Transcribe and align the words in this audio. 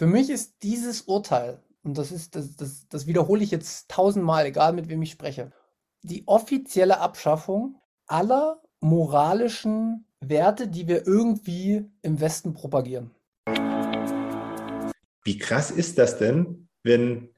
Für 0.00 0.06
mich 0.06 0.30
ist 0.30 0.62
dieses 0.62 1.02
Urteil, 1.02 1.58
und 1.82 1.98
das 1.98 2.10
ist, 2.10 2.34
das, 2.34 2.56
das, 2.56 2.88
das 2.88 3.06
wiederhole 3.06 3.44
ich 3.44 3.50
jetzt 3.50 3.90
tausendmal, 3.90 4.46
egal 4.46 4.72
mit 4.72 4.88
wem 4.88 5.02
ich 5.02 5.10
spreche, 5.10 5.52
die 6.00 6.26
offizielle 6.26 7.00
Abschaffung 7.00 7.78
aller 8.06 8.62
moralischen 8.80 10.06
Werte, 10.20 10.68
die 10.68 10.88
wir 10.88 11.06
irgendwie 11.06 11.84
im 12.00 12.18
Westen 12.18 12.54
propagieren. 12.54 13.10
Wie 15.22 15.36
krass 15.36 15.70
ist 15.70 15.98
das 15.98 16.16
denn, 16.16 16.66
wenn 16.82 17.28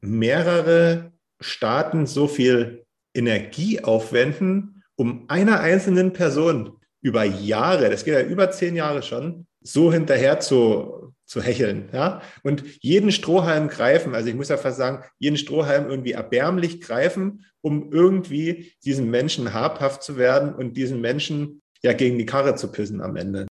mehrere 0.00 1.12
Staaten 1.38 2.06
so 2.06 2.26
viel 2.26 2.86
Energie 3.14 3.84
aufwenden, 3.84 4.82
um 4.96 5.26
einer 5.28 5.60
einzelnen 5.60 6.12
Person 6.12 6.76
über 7.02 7.22
Jahre, 7.22 7.88
das 7.88 8.04
geht 8.04 8.14
ja 8.14 8.22
über 8.22 8.50
zehn 8.50 8.74
Jahre 8.74 9.04
schon, 9.04 9.46
so 9.60 9.92
hinterher 9.92 10.40
zu, 10.40 11.14
zu 11.30 11.40
hecheln, 11.40 11.88
ja, 11.92 12.22
und 12.42 12.64
jeden 12.82 13.12
Strohhalm 13.12 13.68
greifen, 13.68 14.16
also 14.16 14.28
ich 14.28 14.34
muss 14.34 14.48
ja 14.48 14.56
fast 14.56 14.78
sagen, 14.78 15.04
jeden 15.20 15.36
Strohhalm 15.36 15.88
irgendwie 15.88 16.10
erbärmlich 16.10 16.80
greifen, 16.80 17.46
um 17.60 17.92
irgendwie 17.92 18.72
diesen 18.84 19.08
Menschen 19.10 19.54
habhaft 19.54 20.02
zu 20.02 20.16
werden 20.16 20.52
und 20.52 20.76
diesen 20.76 21.00
Menschen 21.00 21.62
ja 21.82 21.92
gegen 21.92 22.18
die 22.18 22.26
Karre 22.26 22.56
zu 22.56 22.72
pissen 22.72 23.00
am 23.00 23.14
Ende. 23.14 23.46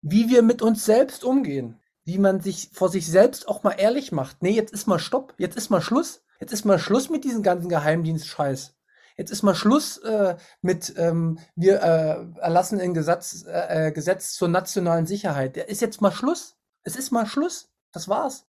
Wie 0.00 0.30
wir 0.30 0.42
mit 0.42 0.62
uns 0.62 0.84
selbst 0.84 1.24
umgehen, 1.24 1.80
wie 2.04 2.18
man 2.18 2.40
sich 2.40 2.70
vor 2.72 2.88
sich 2.88 3.08
selbst 3.08 3.48
auch 3.48 3.64
mal 3.64 3.72
ehrlich 3.72 4.12
macht. 4.12 4.44
Nee, 4.44 4.52
jetzt 4.52 4.72
ist 4.72 4.86
mal 4.86 5.00
Stopp, 5.00 5.34
jetzt 5.38 5.56
ist 5.56 5.70
mal 5.70 5.82
Schluss. 5.82 6.22
Jetzt 6.38 6.52
ist 6.52 6.64
mal 6.64 6.78
Schluss 6.78 7.10
mit 7.10 7.24
diesem 7.24 7.42
ganzen 7.42 7.68
Geheimdienst-Scheiß. 7.68 8.74
Jetzt 9.16 9.30
ist 9.30 9.42
mal 9.42 9.54
Schluss 9.54 9.98
äh, 9.98 10.36
mit, 10.62 10.94
ähm, 10.96 11.38
wir 11.54 11.82
äh, 11.82 12.40
erlassen 12.40 12.80
ein 12.80 12.94
Gesetz, 12.94 13.44
äh, 13.46 13.88
äh, 13.88 13.92
Gesetz 13.92 14.34
zur 14.34 14.48
nationalen 14.48 15.06
Sicherheit. 15.06 15.56
Ist 15.56 15.82
jetzt 15.82 16.00
mal 16.00 16.12
Schluss. 16.12 16.56
Es 16.82 16.96
ist 16.96 17.10
mal 17.10 17.26
Schluss. 17.26 17.70
Das 17.92 18.08
war's. 18.08 18.46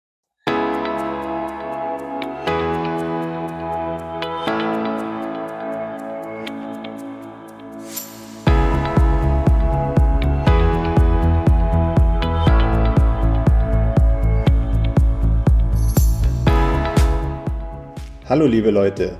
Hallo 18.29 18.45
liebe 18.45 18.71
Leute, 18.71 19.19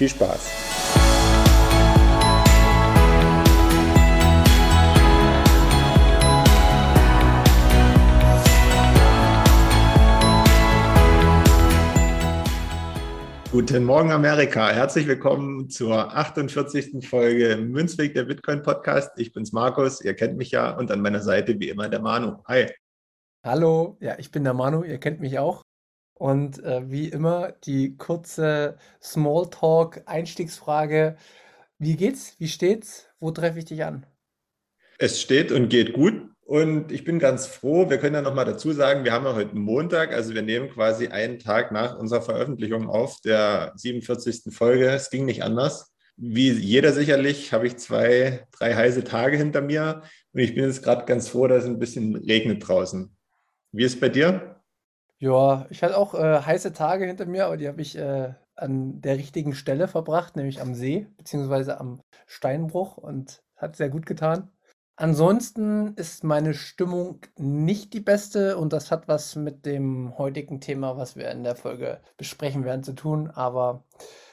Viel 0.00 0.08
Spaß! 0.08 0.40
Guten 13.52 13.84
Morgen 13.84 14.10
Amerika, 14.10 14.70
herzlich 14.70 15.06
willkommen 15.06 15.68
zur 15.68 16.16
48. 16.16 17.06
Folge 17.06 17.58
Münzweg 17.58 18.14
der 18.14 18.24
Bitcoin 18.24 18.62
Podcast. 18.62 19.10
Ich 19.18 19.34
bin's 19.34 19.52
Markus, 19.52 20.00
ihr 20.00 20.14
kennt 20.14 20.38
mich 20.38 20.52
ja 20.52 20.78
und 20.78 20.90
an 20.90 21.02
meiner 21.02 21.20
Seite 21.20 21.60
wie 21.60 21.68
immer 21.68 21.90
der 21.90 22.00
Manu. 22.00 22.38
Hi. 22.48 22.72
Hallo, 23.44 23.98
ja, 24.00 24.18
ich 24.18 24.30
bin 24.30 24.44
der 24.44 24.54
Manu, 24.54 24.82
ihr 24.82 24.96
kennt 24.96 25.20
mich 25.20 25.38
auch. 25.38 25.62
Und 26.20 26.62
äh, 26.64 26.90
wie 26.90 27.08
immer 27.08 27.52
die 27.64 27.96
kurze 27.96 28.76
Smalltalk-Einstiegsfrage. 29.02 31.16
Wie 31.78 31.96
geht's? 31.96 32.34
Wie 32.38 32.48
steht's? 32.48 33.08
Wo 33.20 33.30
treffe 33.30 33.60
ich 33.60 33.64
dich 33.64 33.84
an? 33.84 34.04
Es 34.98 35.18
steht 35.18 35.50
und 35.50 35.70
geht 35.70 35.94
gut. 35.94 36.28
Und 36.42 36.92
ich 36.92 37.04
bin 37.04 37.20
ganz 37.20 37.46
froh, 37.46 37.88
wir 37.88 37.96
können 37.96 38.16
ja 38.16 38.20
nochmal 38.20 38.44
dazu 38.44 38.72
sagen, 38.72 39.04
wir 39.04 39.12
haben 39.12 39.24
ja 39.24 39.34
heute 39.34 39.56
Montag, 39.56 40.12
also 40.12 40.34
wir 40.34 40.42
nehmen 40.42 40.68
quasi 40.68 41.08
einen 41.08 41.38
Tag 41.38 41.72
nach 41.72 41.96
unserer 41.96 42.20
Veröffentlichung 42.20 42.90
auf, 42.90 43.22
der 43.22 43.72
47. 43.76 44.54
Folge. 44.54 44.90
Es 44.90 45.08
ging 45.08 45.24
nicht 45.24 45.42
anders. 45.42 45.90
Wie 46.18 46.50
jeder 46.50 46.92
sicherlich 46.92 47.54
habe 47.54 47.66
ich 47.66 47.78
zwei, 47.78 48.46
drei 48.52 48.74
heiße 48.74 49.04
Tage 49.04 49.38
hinter 49.38 49.62
mir 49.62 50.02
und 50.34 50.40
ich 50.40 50.54
bin 50.54 50.64
jetzt 50.64 50.82
gerade 50.82 51.06
ganz 51.06 51.30
froh, 51.30 51.46
dass 51.46 51.64
es 51.64 51.70
ein 51.70 51.78
bisschen 51.78 52.14
regnet 52.14 52.68
draußen. 52.68 53.16
Wie 53.72 53.84
ist 53.84 53.94
es 53.94 54.00
bei 54.00 54.10
dir? 54.10 54.59
Ja, 55.22 55.66
ich 55.68 55.82
hatte 55.82 55.98
auch 55.98 56.14
äh, 56.14 56.40
heiße 56.40 56.72
Tage 56.72 57.04
hinter 57.06 57.26
mir, 57.26 57.44
aber 57.46 57.56
die 57.58 57.68
habe 57.68 57.82
ich 57.82 57.96
äh, 57.96 58.32
an 58.56 59.00
der 59.02 59.16
richtigen 59.18 59.54
Stelle 59.54 59.86
verbracht, 59.86 60.34
nämlich 60.36 60.60
am 60.62 60.74
See, 60.74 61.06
beziehungsweise 61.18 61.78
am 61.78 62.00
Steinbruch 62.26 62.96
und 62.96 63.42
hat 63.56 63.76
sehr 63.76 63.90
gut 63.90 64.06
getan. 64.06 64.50
Ansonsten 64.96 65.94
ist 65.96 66.24
meine 66.24 66.54
Stimmung 66.54 67.20
nicht 67.38 67.92
die 67.94 68.00
beste 68.00 68.56
und 68.56 68.72
das 68.72 68.90
hat 68.90 69.08
was 69.08 69.36
mit 69.36 69.66
dem 69.66 70.16
heutigen 70.18 70.60
Thema, 70.60 70.96
was 70.96 71.16
wir 71.16 71.30
in 71.30 71.44
der 71.44 71.56
Folge 71.56 72.00
besprechen 72.16 72.64
werden, 72.64 72.82
zu 72.82 72.94
tun. 72.94 73.30
Aber 73.30 73.84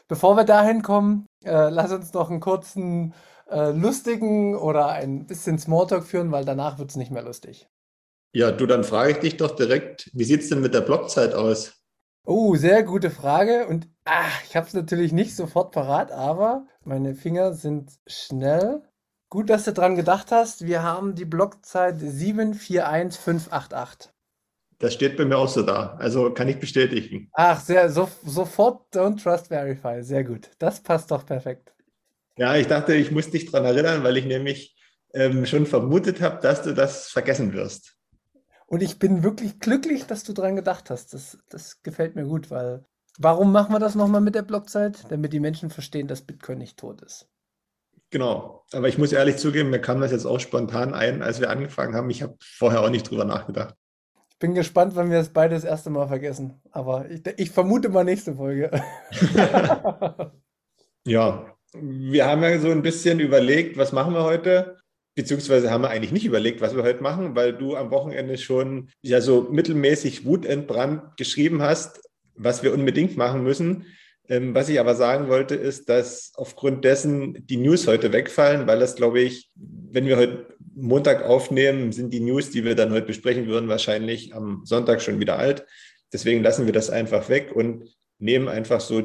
bevor 0.08 0.36
wir 0.38 0.46
dahin 0.46 0.84
kommen, 0.84 1.26
äh, 1.44 1.70
lass 1.70 1.92
uns 1.92 2.14
noch 2.14 2.30
einen 2.30 2.40
kurzen, 2.42 3.14
äh, 3.50 3.72
lustigen 3.72 4.56
oder 4.56 4.90
ein 4.90 5.26
bisschen 5.28 5.58
Smalltalk 5.60 6.06
führen, 6.06 6.32
weil 6.32 6.46
danach 6.46 6.80
wird 6.80 6.90
es 6.92 6.96
nicht 6.98 7.12
mehr 7.12 7.24
lustig. 7.24 7.68
Ja, 8.34 8.52
du, 8.52 8.66
dann 8.66 8.84
frage 8.84 9.12
ich 9.12 9.18
dich 9.18 9.38
doch 9.38 9.56
direkt, 9.56 10.10
wie 10.14 10.24
sieht 10.24 10.42
es 10.42 10.50
denn 10.50 10.62
mit 10.62 10.74
der 10.74 10.82
Blockzeit 10.82 11.34
aus? 11.34 11.74
Oh, 12.26 12.56
sehr 12.56 12.84
gute 12.84 13.10
Frage. 13.10 13.68
Und 13.68 13.88
ach, 14.04 14.44
ich 14.46 14.56
habe 14.56 14.68
es 14.68 14.74
natürlich 14.74 15.14
nicht 15.14 15.36
sofort 15.36 15.72
parat, 15.72 16.12
aber 16.12 16.68
meine 16.84 17.16
Finger 17.16 17.54
sind 17.54 17.92
schnell. 18.06 18.84
Gut, 19.30 19.50
dass 19.50 19.64
du 19.64 19.74
dran 19.74 19.96
gedacht 19.96 20.32
hast. 20.32 20.66
Wir 20.66 20.84
haben 20.84 21.16
die 21.16 21.26
Blockzeit 21.26 22.00
741588. 22.00 24.12
Das 24.80 24.94
steht 24.94 25.18
bei 25.18 25.26
mir 25.26 25.38
auch 25.38 25.48
so 25.48 25.64
da. 25.64 25.96
Also 26.00 26.32
kann 26.34 26.48
ich 26.48 26.60
bestätigen. 26.60 27.30
Ach, 27.34 27.60
sehr, 27.60 27.90
so, 27.90 28.10
sofort 28.24 28.94
Don't 28.94 29.22
Trust 29.22 29.48
Verify. 29.48 30.04
Sehr 30.04 30.24
gut. 30.24 30.50
Das 30.60 30.82
passt 30.82 31.12
doch 31.12 31.26
perfekt. 31.26 31.74
Ja, 32.38 32.56
ich 32.56 32.68
dachte, 32.68 32.94
ich 32.94 33.12
muss 33.12 33.32
dich 33.32 33.50
daran 33.50 33.66
erinnern, 33.66 34.04
weil 34.04 34.18
ich 34.18 34.26
nämlich 34.26 34.78
ähm, 35.14 35.46
schon 35.46 35.66
vermutet 35.66 36.22
habe, 36.22 36.40
dass 36.42 36.62
du 36.62 36.74
das 36.74 37.10
vergessen 37.10 37.54
wirst. 37.54 37.97
Und 38.68 38.84
ich 38.84 39.00
bin 39.00 39.24
wirklich 39.24 39.60
glücklich, 39.60 40.06
dass 40.06 40.24
du 40.24 40.34
dran 40.34 40.58
gedacht 40.58 40.90
hast. 40.90 41.14
Das, 41.14 41.38
das 41.50 41.82
gefällt 41.84 42.16
mir 42.16 42.26
gut, 42.26 42.52
weil 42.52 42.86
warum 43.18 43.52
machen 43.52 43.74
wir 43.74 43.80
das 43.80 43.96
nochmal 43.96 44.22
mit 44.22 44.36
der 44.36 44.42
Blockzeit? 44.42 45.06
Damit 45.10 45.34
die 45.34 45.40
Menschen 45.40 45.70
verstehen, 45.70 46.08
dass 46.08 46.22
Bitcoin 46.22 46.60
nicht 46.60 46.78
tot 46.78 47.02
ist. 47.02 47.30
Genau, 48.10 48.66
aber 48.72 48.88
ich 48.88 48.98
muss 48.98 49.12
ehrlich 49.12 49.38
zugeben, 49.38 49.70
mir 49.70 49.82
kam 49.82 50.00
das 50.00 50.12
jetzt 50.12 50.26
auch 50.26 50.40
spontan 50.40 50.94
ein, 50.94 51.22
als 51.22 51.42
wir 51.42 51.50
angefangen 51.50 51.96
haben. 51.96 52.10
Ich 52.10 52.22
habe 52.22 52.36
vorher 52.40 52.82
auch 52.82 52.90
nicht 52.90 53.10
drüber 53.10 53.26
nachgedacht. 53.26 53.76
Ich 54.30 54.38
bin 54.40 54.54
gespannt, 54.54 54.96
wann 54.96 55.10
wir 55.10 55.20
es 55.20 55.30
beide 55.30 55.56
das 55.56 55.64
erste 55.64 55.90
Mal 55.90 56.08
vergessen. 56.08 56.62
Aber 56.72 57.10
ich, 57.10 57.22
ich 57.38 57.52
vermute 57.52 57.90
mal 57.90 58.04
nächste 58.04 58.36
Folge. 58.36 58.70
ja, 61.06 61.58
wir 61.74 62.26
haben 62.26 62.44
ja 62.44 62.60
so 62.60 62.70
ein 62.70 62.82
bisschen 62.82 63.20
überlegt, 63.20 63.78
was 63.78 63.92
machen 63.92 64.14
wir 64.14 64.24
heute? 64.24 64.78
Beziehungsweise 65.18 65.72
haben 65.72 65.82
wir 65.82 65.90
eigentlich 65.90 66.12
nicht 66.12 66.26
überlegt, 66.26 66.62
was 66.62 66.76
wir 66.76 66.84
heute 66.84 67.02
machen, 67.02 67.36
weil 67.36 67.52
du 67.52 67.76
am 67.76 67.90
Wochenende 67.90 68.38
schon 68.38 68.90
ja 69.02 69.20
so 69.20 69.48
mittelmäßig 69.52 70.26
wutentbrannt 70.26 71.18
geschrieben 71.18 71.64
hast, 71.64 72.00
was 72.36 72.62
wir 72.62 72.72
unbedingt 72.72 73.18
machen 73.18 73.42
müssen. 73.42 73.88
Ähm, 74.30 74.54
was 74.54 74.70
ich 74.70 74.80
aber 74.80 74.94
sagen 74.94 75.28
wollte, 75.28 75.56
ist, 75.56 75.90
dass 75.90 76.34
aufgrund 76.36 76.86
dessen 76.86 77.48
die 77.48 77.58
News 77.58 77.88
heute 77.88 78.14
wegfallen, 78.14 78.68
weil 78.68 78.78
das, 78.78 78.96
glaube 78.96 79.20
ich, 79.22 79.50
wenn 79.56 80.06
wir 80.06 80.18
heute 80.18 80.56
Montag 80.76 81.24
aufnehmen, 81.24 81.92
sind 81.92 82.14
die 82.14 82.20
News, 82.20 82.52
die 82.52 82.64
wir 82.64 82.76
dann 82.76 82.92
heute 82.92 83.08
besprechen 83.08 83.48
würden, 83.48 83.70
wahrscheinlich 83.70 84.36
am 84.36 84.62
Sonntag 84.66 85.02
schon 85.02 85.20
wieder 85.20 85.40
alt. 85.40 85.66
Deswegen 86.14 86.44
lassen 86.44 86.68
wir 86.68 86.74
das 86.74 86.92
einfach 86.92 87.28
weg 87.28 87.56
und 87.56 87.90
nehmen 88.20 88.50
einfach 88.50 88.82
so 88.82 89.02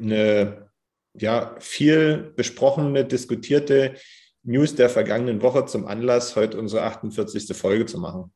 eine 0.00 0.70
ja, 1.12 1.54
viel 1.60 2.32
besprochene, 2.34 3.04
diskutierte 3.04 3.96
News 4.42 4.74
der 4.74 4.88
vergangenen 4.88 5.42
Woche 5.42 5.66
zum 5.66 5.86
Anlass, 5.86 6.36
heute 6.36 6.58
unsere 6.58 6.82
48. 6.82 7.56
Folge 7.56 7.86
zu 7.86 7.98
machen. 7.98 8.32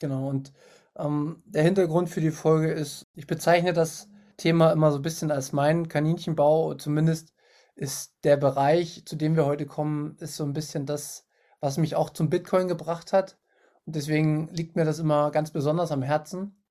Genau, 0.00 0.28
und 0.28 0.52
ähm, 0.96 1.42
der 1.46 1.62
Hintergrund 1.62 2.08
für 2.08 2.20
die 2.20 2.30
Folge 2.30 2.72
ist, 2.72 3.06
ich 3.14 3.26
bezeichne 3.26 3.72
das 3.72 4.08
Thema 4.36 4.72
immer 4.72 4.90
so 4.90 4.98
ein 4.98 5.02
bisschen 5.02 5.30
als 5.30 5.52
meinen 5.52 5.88
Kaninchenbau. 5.88 6.74
Zumindest 6.74 7.32
ist 7.74 8.14
der 8.24 8.36
Bereich, 8.36 9.04
zu 9.06 9.16
dem 9.16 9.36
wir 9.36 9.46
heute 9.46 9.66
kommen, 9.66 10.16
ist 10.18 10.36
so 10.36 10.44
ein 10.44 10.52
bisschen 10.52 10.86
das, 10.86 11.26
was 11.60 11.78
mich 11.78 11.96
auch 11.96 12.10
zum 12.10 12.30
Bitcoin 12.30 12.68
gebracht 12.68 13.12
hat. 13.12 13.38
Deswegen 13.84 14.48
liegt 14.48 14.76
mir 14.76 14.84
das 14.84 14.98
immer 14.98 15.30
ganz 15.30 15.50
besonders 15.50 15.92
am 15.92 16.02
Herzen. 16.02 16.62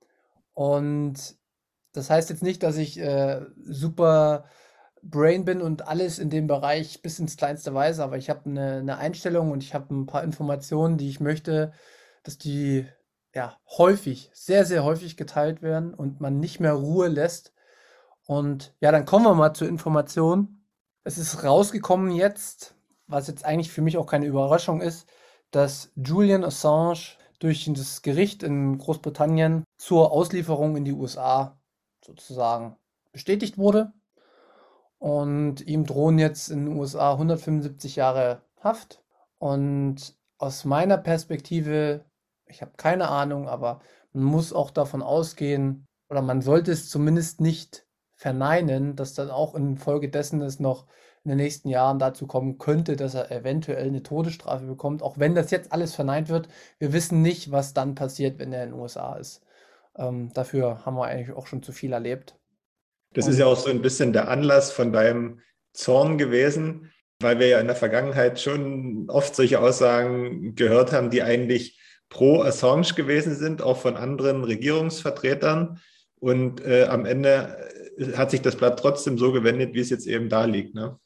Und 0.53 1.35
das 1.93 2.09
heißt 2.09 2.29
jetzt 2.29 2.43
nicht, 2.43 2.63
dass 2.63 2.77
ich 2.77 2.99
äh, 2.99 3.41
super 3.63 4.45
Brain 5.03 5.45
bin 5.45 5.61
und 5.61 5.87
alles 5.87 6.19
in 6.19 6.29
dem 6.29 6.47
Bereich 6.47 7.01
bis 7.01 7.19
ins 7.19 7.37
kleinste 7.37 7.73
weiß, 7.73 7.99
aber 7.99 8.17
ich 8.17 8.29
habe 8.29 8.49
eine, 8.49 8.77
eine 8.77 8.97
Einstellung 8.97 9.51
und 9.51 9.63
ich 9.63 9.73
habe 9.73 9.93
ein 9.93 10.05
paar 10.05 10.23
Informationen, 10.23 10.97
die 10.97 11.09
ich 11.09 11.19
möchte, 11.19 11.73
dass 12.23 12.37
die 12.37 12.87
ja 13.33 13.57
häufig, 13.77 14.29
sehr, 14.33 14.65
sehr 14.65 14.83
häufig 14.83 15.17
geteilt 15.17 15.61
werden 15.61 15.93
und 15.93 16.21
man 16.21 16.39
nicht 16.39 16.59
mehr 16.59 16.73
Ruhe 16.73 17.07
lässt. 17.07 17.53
Und 18.25 18.75
ja, 18.79 18.91
dann 18.91 19.05
kommen 19.05 19.25
wir 19.25 19.33
mal 19.33 19.53
zur 19.53 19.67
Information. 19.67 20.65
Es 21.03 21.17
ist 21.17 21.43
rausgekommen 21.43 22.11
jetzt, 22.11 22.75
was 23.07 23.27
jetzt 23.27 23.45
eigentlich 23.45 23.71
für 23.71 23.81
mich 23.81 23.97
auch 23.97 24.05
keine 24.05 24.25
Überraschung 24.25 24.81
ist, 24.81 25.07
dass 25.51 25.91
Julian 25.95 26.43
Assange 26.43 27.17
durch 27.39 27.69
das 27.73 28.01
Gericht 28.01 28.43
in 28.43 28.77
Großbritannien 28.77 29.63
zur 29.77 30.11
Auslieferung 30.11 30.77
in 30.77 30.85
die 30.85 30.93
USA 30.93 31.59
sozusagen 32.05 32.77
bestätigt 33.11 33.57
wurde. 33.57 33.91
Und 35.01 35.61
ihm 35.61 35.83
drohen 35.83 36.19
jetzt 36.19 36.49
in 36.49 36.67
den 36.67 36.77
USA 36.77 37.13
175 37.13 37.95
Jahre 37.95 38.43
Haft. 38.59 39.01
Und 39.39 40.15
aus 40.37 40.63
meiner 40.63 40.99
Perspektive, 40.99 42.05
ich 42.45 42.61
habe 42.61 42.73
keine 42.77 43.09
Ahnung, 43.09 43.49
aber 43.49 43.81
man 44.13 44.25
muss 44.25 44.53
auch 44.53 44.69
davon 44.69 45.01
ausgehen, 45.01 45.87
oder 46.07 46.21
man 46.21 46.43
sollte 46.43 46.71
es 46.71 46.87
zumindest 46.87 47.41
nicht 47.41 47.87
verneinen, 48.13 48.95
dass 48.95 49.15
dann 49.15 49.31
auch 49.31 49.55
infolgedessen 49.55 50.39
es 50.41 50.59
noch 50.59 50.85
in 51.23 51.29
den 51.29 51.37
nächsten 51.37 51.69
Jahren 51.69 51.97
dazu 51.97 52.27
kommen 52.27 52.59
könnte, 52.59 52.95
dass 52.95 53.15
er 53.15 53.31
eventuell 53.31 53.87
eine 53.87 54.03
Todesstrafe 54.03 54.65
bekommt, 54.65 55.01
auch 55.01 55.17
wenn 55.17 55.33
das 55.33 55.49
jetzt 55.49 55.71
alles 55.71 55.95
verneint 55.95 56.29
wird. 56.29 56.47
Wir 56.77 56.93
wissen 56.93 57.23
nicht, 57.23 57.51
was 57.51 57.73
dann 57.73 57.95
passiert, 57.95 58.37
wenn 58.37 58.53
er 58.53 58.65
in 58.65 58.71
den 58.71 58.79
USA 58.79 59.15
ist. 59.15 59.41
Ähm, 59.95 60.31
dafür 60.33 60.85
haben 60.85 60.95
wir 60.95 61.05
eigentlich 61.05 61.35
auch 61.35 61.47
schon 61.47 61.63
zu 61.63 61.71
viel 61.71 61.91
erlebt. 61.91 62.35
Das 63.13 63.27
ist 63.27 63.39
ja 63.39 63.45
auch 63.45 63.57
so 63.57 63.69
ein 63.69 63.81
bisschen 63.81 64.13
der 64.13 64.29
Anlass 64.29 64.71
von 64.71 64.93
deinem 64.93 65.41
Zorn 65.73 66.17
gewesen, 66.17 66.91
weil 67.19 67.39
wir 67.39 67.47
ja 67.47 67.59
in 67.59 67.67
der 67.67 67.75
Vergangenheit 67.75 68.39
schon 68.39 69.09
oft 69.09 69.35
solche 69.35 69.59
Aussagen 69.59 70.55
gehört 70.55 70.91
haben, 70.91 71.09
die 71.09 71.21
eigentlich 71.21 71.79
pro 72.09 72.41
Assange 72.41 72.93
gewesen 72.95 73.35
sind, 73.35 73.61
auch 73.61 73.77
von 73.77 73.95
anderen 73.97 74.43
Regierungsvertretern. 74.43 75.79
Und 76.19 76.63
äh, 76.65 76.85
am 76.85 77.05
Ende 77.05 77.57
hat 78.15 78.31
sich 78.31 78.41
das 78.41 78.55
Blatt 78.55 78.79
trotzdem 78.79 79.17
so 79.17 79.31
gewendet, 79.31 79.73
wie 79.73 79.79
es 79.79 79.89
jetzt 79.89 80.07
eben 80.07 80.29
da 80.29 80.45
liegt. 80.45 80.75
Ne? 80.75 80.97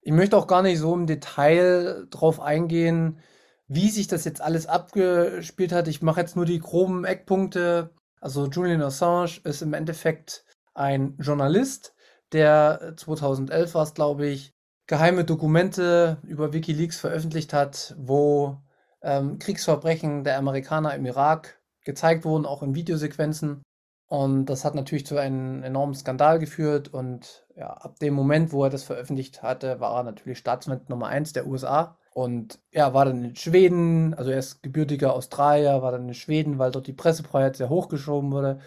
Ich 0.00 0.12
möchte 0.12 0.36
auch 0.36 0.46
gar 0.46 0.62
nicht 0.62 0.78
so 0.78 0.94
im 0.94 1.06
Detail 1.06 2.06
drauf 2.10 2.40
eingehen, 2.40 3.20
wie 3.68 3.88
sich 3.88 4.08
das 4.08 4.24
jetzt 4.24 4.40
alles 4.40 4.66
abgespielt 4.66 5.72
hat. 5.72 5.88
Ich 5.88 6.02
mache 6.02 6.20
jetzt 6.20 6.36
nur 6.36 6.44
die 6.44 6.58
groben 6.58 7.04
Eckpunkte. 7.04 7.90
Also 8.20 8.46
Julian 8.46 8.82
Assange 8.82 9.40
ist 9.44 9.62
im 9.62 9.74
Endeffekt 9.74 10.44
ein 10.74 11.16
Journalist, 11.18 11.94
der 12.32 12.94
2011 12.96 13.74
war 13.74 13.82
es, 13.82 13.94
glaube 13.94 14.26
ich, 14.26 14.54
geheime 14.86 15.24
Dokumente 15.24 16.18
über 16.22 16.52
Wikileaks 16.52 16.98
veröffentlicht 16.98 17.52
hat, 17.52 17.94
wo 17.98 18.58
ähm, 19.02 19.38
Kriegsverbrechen 19.38 20.24
der 20.24 20.38
Amerikaner 20.38 20.94
im 20.94 21.06
Irak 21.06 21.60
gezeigt 21.84 22.24
wurden, 22.24 22.46
auch 22.46 22.62
in 22.62 22.74
Videosequenzen. 22.74 23.62
Und 24.06 24.46
das 24.46 24.64
hat 24.64 24.74
natürlich 24.74 25.06
zu 25.06 25.16
einem 25.16 25.62
enormen 25.62 25.94
Skandal 25.94 26.38
geführt. 26.38 26.92
Und 26.92 27.46
ja, 27.56 27.68
ab 27.68 27.98
dem 27.98 28.14
Moment, 28.14 28.52
wo 28.52 28.64
er 28.64 28.70
das 28.70 28.82
veröffentlicht 28.84 29.42
hatte, 29.42 29.80
war 29.80 29.96
er 29.96 30.02
natürlich 30.02 30.38
Staatsmann 30.38 30.82
Nummer 30.88 31.06
1 31.06 31.32
der 31.32 31.46
USA. 31.46 31.96
Und 32.12 32.58
er 32.70 32.92
war 32.92 33.06
dann 33.06 33.24
in 33.24 33.36
Schweden, 33.36 34.12
also 34.12 34.30
er 34.30 34.38
ist 34.38 34.62
gebürtiger 34.62 35.14
Australier, 35.14 35.80
war 35.80 35.92
dann 35.92 36.08
in 36.08 36.14
Schweden, 36.14 36.58
weil 36.58 36.70
dort 36.70 36.86
die 36.86 36.92
Pressefreiheit 36.92 37.56
sehr 37.56 37.70
hochgeschoben 37.70 38.30
wurde. 38.32 38.60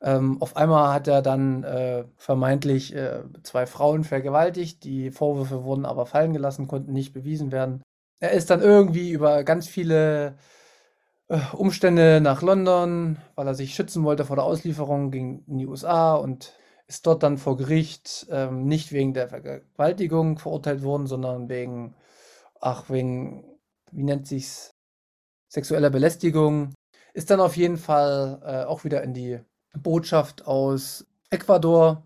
Ähm, 0.00 0.40
auf 0.40 0.56
einmal 0.56 0.94
hat 0.94 1.08
er 1.08 1.22
dann 1.22 1.64
äh, 1.64 2.04
vermeintlich 2.16 2.94
äh, 2.94 3.22
zwei 3.42 3.66
Frauen 3.66 4.04
vergewaltigt. 4.04 4.84
Die 4.84 5.10
Vorwürfe 5.10 5.64
wurden 5.64 5.86
aber 5.86 6.06
fallen 6.06 6.32
gelassen, 6.32 6.68
konnten 6.68 6.92
nicht 6.92 7.12
bewiesen 7.12 7.50
werden. 7.52 7.82
Er 8.20 8.32
ist 8.32 8.50
dann 8.50 8.62
irgendwie 8.62 9.10
über 9.10 9.44
ganz 9.44 9.68
viele 9.68 10.36
äh, 11.28 11.40
Umstände 11.52 12.20
nach 12.20 12.42
London, 12.42 13.18
weil 13.34 13.46
er 13.46 13.54
sich 13.54 13.74
schützen 13.74 14.04
wollte 14.04 14.24
vor 14.24 14.36
der 14.36 14.44
Auslieferung, 14.44 15.10
ging 15.10 15.44
in 15.46 15.58
die 15.58 15.66
USA 15.66 16.14
und 16.14 16.54
ist 16.86 17.06
dort 17.06 17.22
dann 17.22 17.38
vor 17.38 17.56
Gericht 17.56 18.26
ähm, 18.30 18.64
nicht 18.66 18.92
wegen 18.92 19.14
der 19.14 19.28
Vergewaltigung 19.28 20.38
verurteilt 20.38 20.82
worden, 20.82 21.06
sondern 21.06 21.48
wegen, 21.48 21.94
ach, 22.60 22.88
wegen, 22.88 23.44
wie 23.92 24.04
nennt 24.04 24.26
sich's, 24.26 24.74
sexueller 25.48 25.90
Belästigung. 25.90 26.74
Ist 27.14 27.30
dann 27.30 27.40
auf 27.40 27.56
jeden 27.56 27.76
Fall 27.78 28.40
äh, 28.44 28.64
auch 28.64 28.84
wieder 28.84 29.02
in 29.02 29.14
die 29.14 29.40
Botschaft 29.76 30.46
aus 30.46 31.06
Ecuador 31.30 32.02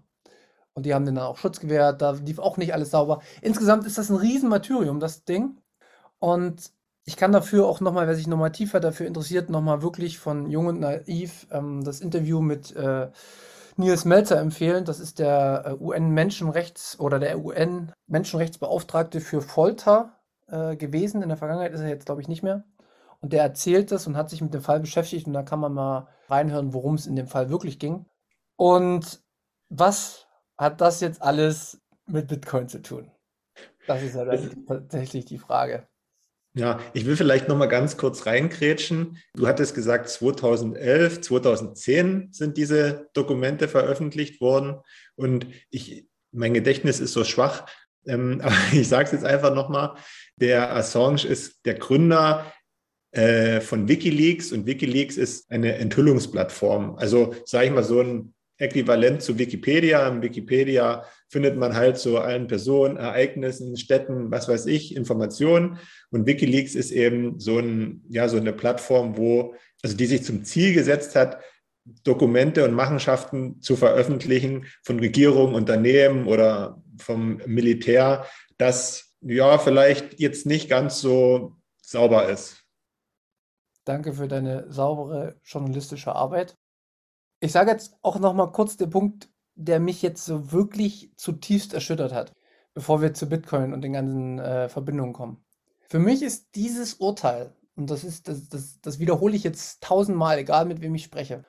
und 0.75 0.87
die 0.87 0.95
haben 0.95 1.05
den 1.05 1.17
dann 1.17 1.25
auch 1.25 1.39
Schutz 1.39 1.61
gewährt. 1.61 2.01
Da 2.01 2.13
lief 2.13 2.39
auch 2.39 2.57
nicht 2.57 2.73
alles 2.75 2.91
sauber. 2.91 3.21
Insgesamt 3.43 3.87
ist 3.87 3.99
das 3.99 4.11
ein 4.11 4.17
Riesenmartyrium, 4.17 5.01
das 5.01 5.25
Ding. 5.25 5.59
Und 6.19 6.73
ich 7.05 7.17
kann 7.17 7.33
dafür 7.33 7.67
auch 7.67 7.81
nochmal, 7.81 8.07
wer 8.07 8.15
sich 8.15 8.27
nochmal 8.27 8.53
tiefer 8.53 8.81
dafür 8.81 9.07
interessiert, 9.07 9.51
nochmal 9.51 9.83
wirklich 9.83 10.19
von 10.19 10.51
Jung 10.51 10.67
und 10.67 10.81
Naiv 10.81 11.47
ähm, 11.51 11.85
das 11.85 12.01
Interview 12.01 12.41
mit 12.41 12.75
äh, 12.77 13.11
Nils 13.77 14.05
Melzer 14.05 14.39
empfehlen. 14.41 14.85
Das 14.85 15.01
ist 15.01 15.19
der 15.19 15.65
äh, 15.67 15.83
UN-Menschenrechts- 15.83 16.99
oder 16.99 17.19
der 17.19 17.39
UN-Menschenrechtsbeauftragte 17.45 19.21
für 19.21 19.43
Folter 19.43 20.21
äh, 20.47 20.77
gewesen. 20.77 21.23
In 21.23 21.29
der 21.29 21.39
Vergangenheit 21.39 21.73
ist 21.73 21.81
er 21.81 21.89
jetzt, 21.89 22.07
glaube 22.07 22.21
ich, 22.21 22.29
nicht 22.29 22.43
mehr. 22.43 22.65
Und 23.23 23.33
der 23.33 23.43
erzählt 23.43 23.93
das 23.93 24.07
und 24.07 24.17
hat 24.17 24.29
sich 24.29 24.43
mit 24.43 24.53
dem 24.53 24.63
Fall 24.63 24.81
beschäftigt 24.81 25.27
und 25.29 25.33
da 25.33 25.43
kann 25.43 25.61
man 25.61 25.73
mal 25.73 26.09
reinhören, 26.29 26.75
worum 26.75 26.95
es 26.95 27.07
in 27.07 27.17
dem 27.17 27.29
Fall 27.29 27.51
wirklich 27.51 27.79
ging. 27.79 28.05
Und 28.57 29.23
was 29.69 30.27
hat 30.59 30.81
das 30.81 31.01
jetzt 31.01 31.23
alles 31.23 31.81
mit 32.07 32.27
Bitcoin 32.27 32.69
zu 32.69 32.83
tun? 32.83 33.11
Das 33.87 34.03
ist 34.03 34.17
ja 34.17 34.25
tatsächlich 34.67 35.25
die 35.25 35.39
Frage. 35.39 35.87
Ja, 36.55 36.81
ich 36.93 37.07
will 37.07 37.17
vielleicht 37.17 37.49
noch 37.49 37.57
mal 37.57 37.67
ganz 37.67 37.97
kurz 37.97 38.27
reinkrätschen. 38.27 39.19
Du 39.35 39.47
hattest 39.47 39.75
gesagt, 39.75 40.09
2011, 40.09 41.23
2010 41.23 42.29
sind 42.33 42.57
diese 42.57 43.09
Dokumente 43.15 43.69
veröffentlicht 43.69 44.41
worden 44.41 44.81
und 45.15 45.47
ich, 45.71 46.07
mein 46.33 46.53
Gedächtnis 46.53 47.01
ist 47.01 47.13
so 47.13 47.25
schwach, 47.25 47.67
ähm, 48.05 48.41
aber 48.43 48.55
ich 48.73 48.89
sage 48.89 49.05
es 49.05 49.13
jetzt 49.13 49.25
einfach 49.25 49.55
noch 49.55 49.69
mal. 49.69 49.97
Der 50.37 50.75
Assange 50.75 51.25
ist 51.25 51.65
der 51.65 51.75
Gründer 51.75 52.53
äh, 53.13 53.61
von 53.61 53.89
WikiLeaks 53.89 54.53
und 54.53 54.67
WikiLeaks 54.67 55.17
ist 55.17 55.51
eine 55.51 55.77
Enthüllungsplattform. 55.77 56.97
Also 56.97 57.35
sage 57.45 57.67
ich 57.67 57.73
mal 57.73 57.85
so 57.85 58.01
ein 58.01 58.35
Äquivalent 58.59 59.23
zu 59.23 59.39
Wikipedia. 59.39 60.09
In 60.09 60.23
Wikipedia 60.23 61.05
findet 61.29 61.57
man 61.57 61.75
halt 61.75 61.99
zu 61.99 62.19
allen 62.19 62.47
Personen, 62.47 62.97
Ereignissen, 62.97 63.77
Städten, 63.77 64.31
was 64.31 64.49
weiß 64.49 64.67
ich, 64.67 64.95
Informationen. 64.97 65.79
Und 66.11 66.27
WikiLeaks 66.27 66.75
ist 66.75 66.91
eben 66.91 67.39
so, 67.39 67.59
ein, 67.59 68.03
ja, 68.09 68.29
so 68.29 68.37
eine 68.37 68.53
Plattform, 68.53 69.17
wo, 69.17 69.55
also 69.83 69.97
die 69.97 70.07
sich 70.07 70.23
zum 70.23 70.45
Ziel 70.45 70.73
gesetzt 70.73 71.17
hat, 71.17 71.39
Dokumente 72.05 72.65
und 72.65 72.75
Machenschaften 72.75 73.61
zu 73.61 73.77
veröffentlichen 73.77 74.67
von 74.85 75.01
Regierungen, 75.01 75.55
Unternehmen 75.55 76.27
oder 76.27 76.81
vom 76.99 77.41
Militär, 77.47 78.27
das 78.57 79.17
ja 79.21 79.59
vielleicht 79.59 80.21
jetzt 80.21 80.47
nicht 80.47 80.71
ganz 80.71 81.01
so 81.01 81.57
sauber 81.83 82.29
ist. 82.29 82.62
Danke 83.85 84.13
für 84.13 84.29
deine 84.29 84.71
saubere 84.73 85.41
journalistische 85.45 86.15
Arbeit. 86.15 86.57
Ich 87.41 87.53
sage 87.53 87.71
jetzt 87.73 87.97
auch 88.03 88.19
noch 88.19 88.35
mal 88.35 88.53
kurz 88.53 88.77
den 88.77 88.91
Punkt, 88.91 89.29
der 89.55 89.81
mich 89.81 90.03
jetzt 90.03 90.25
so 90.25 90.53
wirklich 90.53 91.13
zutiefst 91.17 91.75
erschüttert 91.75 92.13
hat, 92.13 92.33
bevor 92.75 93.03
wir 93.03 93.15
zu 93.15 93.29
Bitcoin 93.29 93.73
und 93.73 93.83
den 93.83 93.93
ganzen 93.93 94.39
äh, 94.39 94.69
Verbindungen 94.69 95.13
kommen. 95.13 95.45
Für 95.89 95.99
mich 95.99 96.23
ist 96.23 96.55
dieses 96.55 96.95
Urteil, 96.95 97.55
und 97.75 97.91
das 97.91 98.05
ist, 98.05 98.29
das, 98.29 98.49
das, 98.49 98.81
das 98.81 98.99
wiederhole 98.99 99.35
ich 99.35 99.43
jetzt 99.43 99.83
tausendmal, 99.83 100.39
egal 100.39 100.65
mit 100.65 100.81
wem 100.81 100.95
ich 100.95 101.05
spreche, 101.05 101.45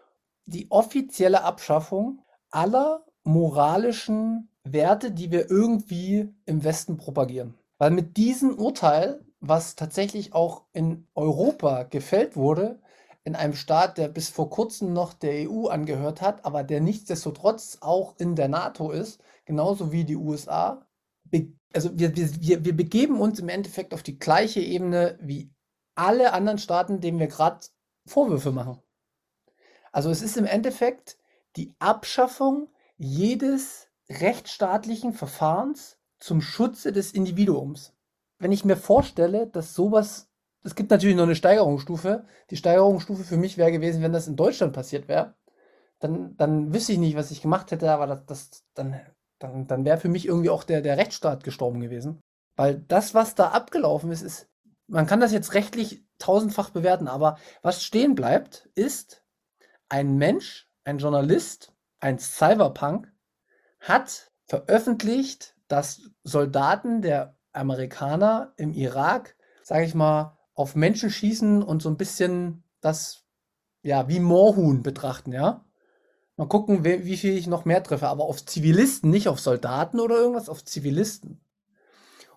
die 0.46 0.70
offizielle 0.72 1.44
Abschaffung 1.44 2.22
aller 2.50 3.06
moralischen 3.24 4.50
Werte, 4.64 5.12
die 5.12 5.32
wir 5.32 5.50
irgendwie 5.50 6.34
im 6.46 6.64
Westen 6.64 6.98
propagieren. 6.98 7.54
Weil 7.78 7.92
mit 7.92 8.18
diesem 8.18 8.58
Urteil, 8.58 9.24
was 9.46 9.76
tatsächlich 9.76 10.34
auch 10.34 10.64
in 10.72 11.06
Europa 11.16 11.84
gefällt 11.84 12.38
wurde, 12.38 12.80
in 13.26 13.36
einem 13.36 13.54
Staat, 13.54 13.98
der 13.98 14.08
bis 14.08 14.30
vor 14.30 14.50
kurzem 14.50 14.94
noch 14.94 15.14
der 15.14 15.50
EU 15.50 15.68
angehört 15.68 16.22
hat, 16.22 16.46
aber 16.46 16.64
der 16.64 16.80
nichtsdestotrotz 16.80 17.78
auch 17.82 18.16
in 18.18 18.36
der 18.36 18.48
NATO 18.48 18.92
ist, 18.92 19.22
genauso 19.44 19.92
wie 19.92 20.06
die 20.06 20.16
USA. 20.16 20.86
also 21.74 21.90
wir, 21.94 22.16
wir, 22.16 22.64
wir 22.64 22.76
begeben 22.76 23.20
uns 23.20 23.40
im 23.40 23.50
Endeffekt 23.50 23.94
auf 23.94 24.02
die 24.02 24.18
gleiche 24.18 24.62
Ebene 24.62 25.20
wie 25.22 25.52
alle 25.96 26.32
anderen 26.32 26.58
Staaten, 26.58 27.02
denen 27.02 27.20
wir 27.20 27.28
gerade 27.28 27.68
Vorwürfe 28.06 28.52
machen. 28.52 28.82
Also 29.92 30.10
es 30.10 30.22
ist 30.22 30.38
im 30.38 30.46
Endeffekt 30.46 31.18
die 31.58 31.74
Abschaffung 31.80 32.70
jedes 32.98 33.90
rechtsstaatlichen 34.10 35.12
Verfahrens 35.14 35.98
zum 36.20 36.42
Schutze 36.42 36.94
des 36.94 37.12
Individuums. 37.12 37.94
Wenn 38.40 38.52
ich 38.52 38.66
mir 38.66 38.78
vorstelle, 38.78 39.48
dass 39.48 39.74
sowas 39.74 40.34
es 40.64 40.76
gibt 40.76 40.92
natürlich 40.92 41.16
noch 41.16 41.24
eine 41.24 41.36
Steigerungsstufe. 41.36 42.26
Die 42.50 42.56
Steigerungsstufe 42.56 43.24
für 43.24 43.38
mich 43.38 43.58
wäre 43.58 43.72
gewesen, 43.72 44.02
wenn 44.02 44.14
das 44.14 44.28
in 44.28 44.36
Deutschland 44.36 44.74
passiert 44.74 45.08
wäre. 45.08 45.36
Dann, 46.00 46.36
dann 46.38 46.74
wüsste 46.74 46.94
ich 46.94 46.98
nicht, 46.98 47.16
was 47.16 47.32
ich 47.32 47.42
gemacht 47.42 47.72
hätte, 47.72 47.92
aber 47.92 48.08
das, 48.08 48.26
das 48.26 48.64
dann, 48.74 49.00
dann, 49.40 49.68
dann 49.68 49.86
wäre 49.86 49.98
für 49.98 50.10
mich 50.10 50.26
irgendwie 50.26 50.50
auch 50.50 50.64
der, 50.64 50.82
der 50.82 50.98
Rechtsstaat 50.98 51.44
gestorben 51.44 51.82
gewesen. 51.82 52.22
Weil 52.56 52.80
das, 52.88 53.14
was 53.14 53.36
da 53.36 53.50
abgelaufen 53.50 54.12
ist, 54.12 54.22
ist, 54.22 54.50
man 54.88 55.06
kann 55.06 55.20
das 55.20 55.32
jetzt 55.32 55.54
rechtlich 55.54 56.06
tausendfach 56.20 56.70
bewerten, 56.70 57.08
aber 57.08 57.38
was 57.62 57.84
stehen 57.84 58.16
bleibt, 58.16 58.70
ist, 58.76 59.24
ein 59.90 60.18
Mensch, 60.18 60.70
ein 60.84 60.98
Journalist, 60.98 61.74
ein 62.00 62.20
Cyberpunk 62.20 63.12
hat 63.80 64.32
veröffentlicht, 64.46 65.56
dass 65.68 66.10
Soldaten 66.24 67.02
der 67.02 67.38
Amerikaner 67.54 68.54
im 68.58 68.74
Irak, 68.74 69.36
sage 69.64 69.86
ich 69.86 69.96
mal, 69.96 70.38
auf 70.54 70.76
Menschen 70.76 71.10
schießen 71.10 71.64
und 71.64 71.82
so 71.82 71.90
ein 71.90 71.98
bisschen 71.98 72.64
das, 72.82 73.24
ja, 73.82 74.08
wie 74.08 74.20
Moorhuhn 74.20 74.84
betrachten, 74.84 75.32
ja. 75.32 75.66
Mal 76.36 76.48
gucken, 76.48 76.84
wie, 76.84 77.06
wie 77.06 77.18
viel 77.18 77.38
ich 77.38 77.48
noch 77.48 77.66
mehr 77.66 77.84
treffe, 77.84 78.08
aber 78.08 78.26
auf 78.26 78.46
Zivilisten, 78.46 79.10
nicht 79.10 79.28
auf 79.28 79.40
Soldaten 79.40 80.00
oder 80.00 80.16
irgendwas, 80.16 80.50
auf 80.50 80.66
Zivilisten. 80.66 81.42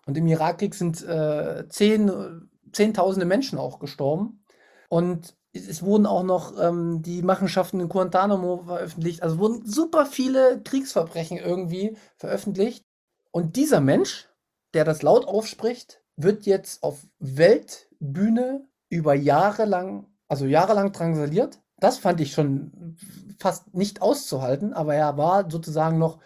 Und 0.06 0.16
im 0.16 0.26
Irakkrieg 0.26 0.74
sind 0.74 1.02
äh, 1.02 1.68
zehn, 1.68 2.48
zehntausende 2.72 3.26
Menschen 3.26 3.58
auch 3.58 3.78
gestorben. 3.78 4.44
Und 4.88 5.36
es 5.52 5.82
wurden 5.82 6.06
auch 6.06 6.22
noch 6.22 6.58
ähm, 6.60 7.02
die 7.02 7.22
Machenschaften 7.22 7.80
in 7.80 7.88
Guantanamo 7.88 8.64
veröffentlicht. 8.66 9.22
Also 9.22 9.38
wurden 9.38 9.66
super 9.66 10.06
viele 10.06 10.62
Kriegsverbrechen 10.62 11.38
irgendwie 11.38 11.96
veröffentlicht. 12.16 12.84
Und 13.30 13.56
dieser 13.56 13.80
Mensch, 13.80 14.28
der 14.76 14.84
das 14.84 15.02
laut 15.02 15.26
aufspricht, 15.26 16.02
wird 16.16 16.44
jetzt 16.44 16.82
auf 16.82 17.06
Weltbühne 17.18 18.68
über 18.90 19.14
Jahre 19.14 19.64
lang, 19.64 20.06
also 20.28 20.44
jahrelang 20.44 20.92
drangsaliert. 20.92 21.60
Das 21.78 21.98
fand 21.98 22.20
ich 22.20 22.32
schon 22.32 22.96
fast 23.38 23.74
nicht 23.74 24.02
auszuhalten, 24.02 24.74
aber 24.74 24.94
er 24.94 25.16
war 25.16 25.50
sozusagen 25.50 25.98
noch 25.98 26.20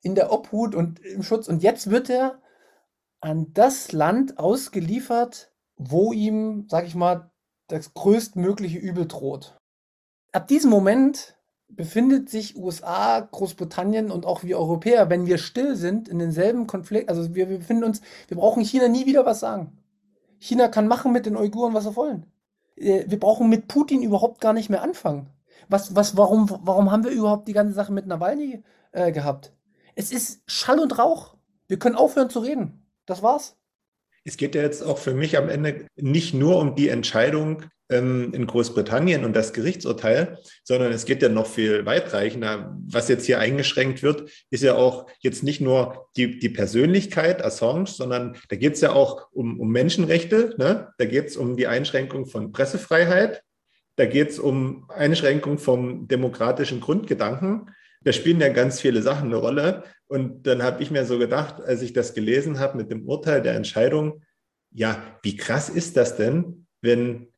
in 0.00 0.14
der 0.14 0.32
Obhut 0.32 0.74
und 0.74 0.98
im 1.00 1.22
Schutz. 1.22 1.46
Und 1.46 1.62
jetzt 1.62 1.90
wird 1.90 2.08
er 2.08 2.40
an 3.20 3.52
das 3.52 3.92
Land 3.92 4.38
ausgeliefert, 4.38 5.52
wo 5.76 6.14
ihm, 6.14 6.66
sag 6.70 6.86
ich 6.86 6.94
mal, 6.94 7.30
das 7.68 7.92
größtmögliche 7.92 8.78
Übel 8.78 9.06
droht. 9.06 9.58
Ab 10.32 10.48
diesem 10.48 10.70
Moment 10.70 11.38
befindet 11.70 12.28
sich 12.28 12.56
USA, 12.56 13.20
Großbritannien 13.20 14.10
und 14.10 14.26
auch 14.26 14.42
wir 14.42 14.58
Europäer, 14.58 15.08
wenn 15.10 15.26
wir 15.26 15.38
still 15.38 15.76
sind, 15.76 16.08
in 16.08 16.18
denselben 16.18 16.66
Konflikt. 16.66 17.08
Also 17.08 17.34
wir, 17.34 17.48
wir 17.48 17.58
befinden 17.58 17.84
uns, 17.84 18.00
wir 18.28 18.36
brauchen 18.36 18.64
China 18.64 18.88
nie 18.88 19.06
wieder 19.06 19.24
was 19.26 19.40
sagen. 19.40 19.78
China 20.38 20.68
kann 20.68 20.88
machen 20.88 21.12
mit 21.12 21.26
den 21.26 21.36
Uiguren, 21.36 21.74
was 21.74 21.84
sie 21.84 21.96
wollen. 21.96 22.26
Äh, 22.76 23.04
wir 23.06 23.20
brauchen 23.20 23.48
mit 23.48 23.68
Putin 23.68 24.02
überhaupt 24.02 24.40
gar 24.40 24.52
nicht 24.52 24.70
mehr 24.70 24.82
anfangen. 24.82 25.30
Was, 25.68 25.94
was, 25.94 26.16
warum, 26.16 26.50
warum 26.62 26.90
haben 26.90 27.04
wir 27.04 27.10
überhaupt 27.10 27.46
die 27.46 27.52
ganze 27.52 27.74
Sache 27.74 27.92
mit 27.92 28.06
Nawalny 28.06 28.62
äh, 28.92 29.12
gehabt? 29.12 29.52
Es 29.94 30.12
ist 30.12 30.42
Schall 30.46 30.80
und 30.80 30.98
Rauch. 30.98 31.36
Wir 31.68 31.78
können 31.78 31.96
aufhören 31.96 32.30
zu 32.30 32.40
reden. 32.40 32.86
Das 33.06 33.22
war's. 33.22 33.56
Es 34.24 34.36
geht 34.36 34.54
ja 34.54 34.62
jetzt 34.62 34.82
auch 34.82 34.98
für 34.98 35.14
mich 35.14 35.36
am 35.38 35.48
Ende 35.48 35.86
nicht 35.96 36.34
nur 36.34 36.58
um 36.58 36.74
die 36.74 36.88
Entscheidung 36.88 37.64
in 37.90 38.46
Großbritannien 38.46 39.24
und 39.24 39.34
das 39.34 39.52
Gerichtsurteil, 39.52 40.38
sondern 40.62 40.92
es 40.92 41.04
geht 41.04 41.22
ja 41.22 41.28
noch 41.28 41.46
viel 41.46 41.84
weitreichender. 41.86 42.76
Was 42.86 43.08
jetzt 43.08 43.26
hier 43.26 43.40
eingeschränkt 43.40 44.02
wird, 44.02 44.30
ist 44.50 44.62
ja 44.62 44.76
auch 44.76 45.06
jetzt 45.20 45.42
nicht 45.42 45.60
nur 45.60 46.06
die, 46.16 46.38
die 46.38 46.48
Persönlichkeit 46.50 47.44
Assange, 47.44 47.86
sondern 47.86 48.36
da 48.48 48.56
geht 48.56 48.74
es 48.74 48.80
ja 48.80 48.92
auch 48.92 49.28
um, 49.32 49.58
um 49.58 49.70
Menschenrechte, 49.70 50.54
ne? 50.56 50.92
da 50.98 51.04
geht 51.04 51.26
es 51.26 51.36
um 51.36 51.56
die 51.56 51.66
Einschränkung 51.66 52.26
von 52.26 52.52
Pressefreiheit, 52.52 53.42
da 53.96 54.06
geht 54.06 54.30
es 54.30 54.38
um 54.38 54.88
Einschränkung 54.88 55.58
vom 55.58 56.08
demokratischen 56.08 56.80
Grundgedanken. 56.80 57.70
Da 58.02 58.12
spielen 58.12 58.40
ja 58.40 58.48
ganz 58.48 58.80
viele 58.80 59.02
Sachen 59.02 59.26
eine 59.26 59.36
Rolle. 59.36 59.82
Und 60.06 60.46
dann 60.46 60.62
habe 60.62 60.82
ich 60.82 60.90
mir 60.90 61.04
so 61.04 61.18
gedacht, 61.18 61.60
als 61.60 61.82
ich 61.82 61.92
das 61.92 62.14
gelesen 62.14 62.58
habe 62.58 62.78
mit 62.78 62.90
dem 62.90 63.06
Urteil 63.06 63.42
der 63.42 63.54
Entscheidung, 63.54 64.22
ja, 64.72 65.02
wie 65.22 65.36
krass 65.36 65.68
ist 65.68 65.96
das 65.96 66.16
denn, 66.16 66.66
wenn 66.80 67.28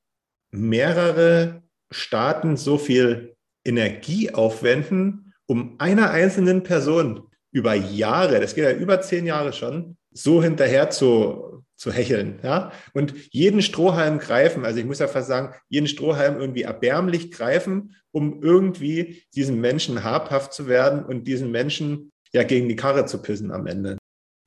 mehrere 0.52 1.62
Staaten 1.90 2.56
so 2.56 2.78
viel 2.78 3.34
Energie 3.64 4.32
aufwenden, 4.32 5.34
um 5.46 5.76
einer 5.78 6.10
einzelnen 6.10 6.62
Person 6.62 7.24
über 7.50 7.74
Jahre, 7.74 8.40
das 8.40 8.54
geht 8.54 8.64
ja 8.64 8.72
über 8.72 9.00
zehn 9.00 9.26
Jahre 9.26 9.52
schon, 9.52 9.96
so 10.10 10.42
hinterher 10.42 10.90
zu, 10.90 11.64
zu 11.76 11.92
hecheln, 11.92 12.38
ja, 12.42 12.72
und 12.92 13.14
jeden 13.32 13.60
Strohhalm 13.60 14.18
greifen, 14.18 14.64
also 14.64 14.78
ich 14.78 14.86
muss 14.86 15.00
ja 15.00 15.08
fast 15.08 15.28
sagen, 15.28 15.54
jeden 15.68 15.86
Strohhalm 15.86 16.40
irgendwie 16.40 16.62
erbärmlich 16.62 17.30
greifen, 17.30 17.94
um 18.10 18.42
irgendwie 18.42 19.22
diesen 19.34 19.60
Menschen 19.60 20.04
habhaft 20.04 20.52
zu 20.52 20.66
werden 20.66 21.04
und 21.04 21.26
diesen 21.26 21.50
Menschen 21.50 22.12
ja 22.32 22.42
gegen 22.42 22.68
die 22.68 22.76
Karre 22.76 23.06
zu 23.06 23.20
pissen 23.20 23.50
am 23.50 23.66
Ende. 23.66 23.98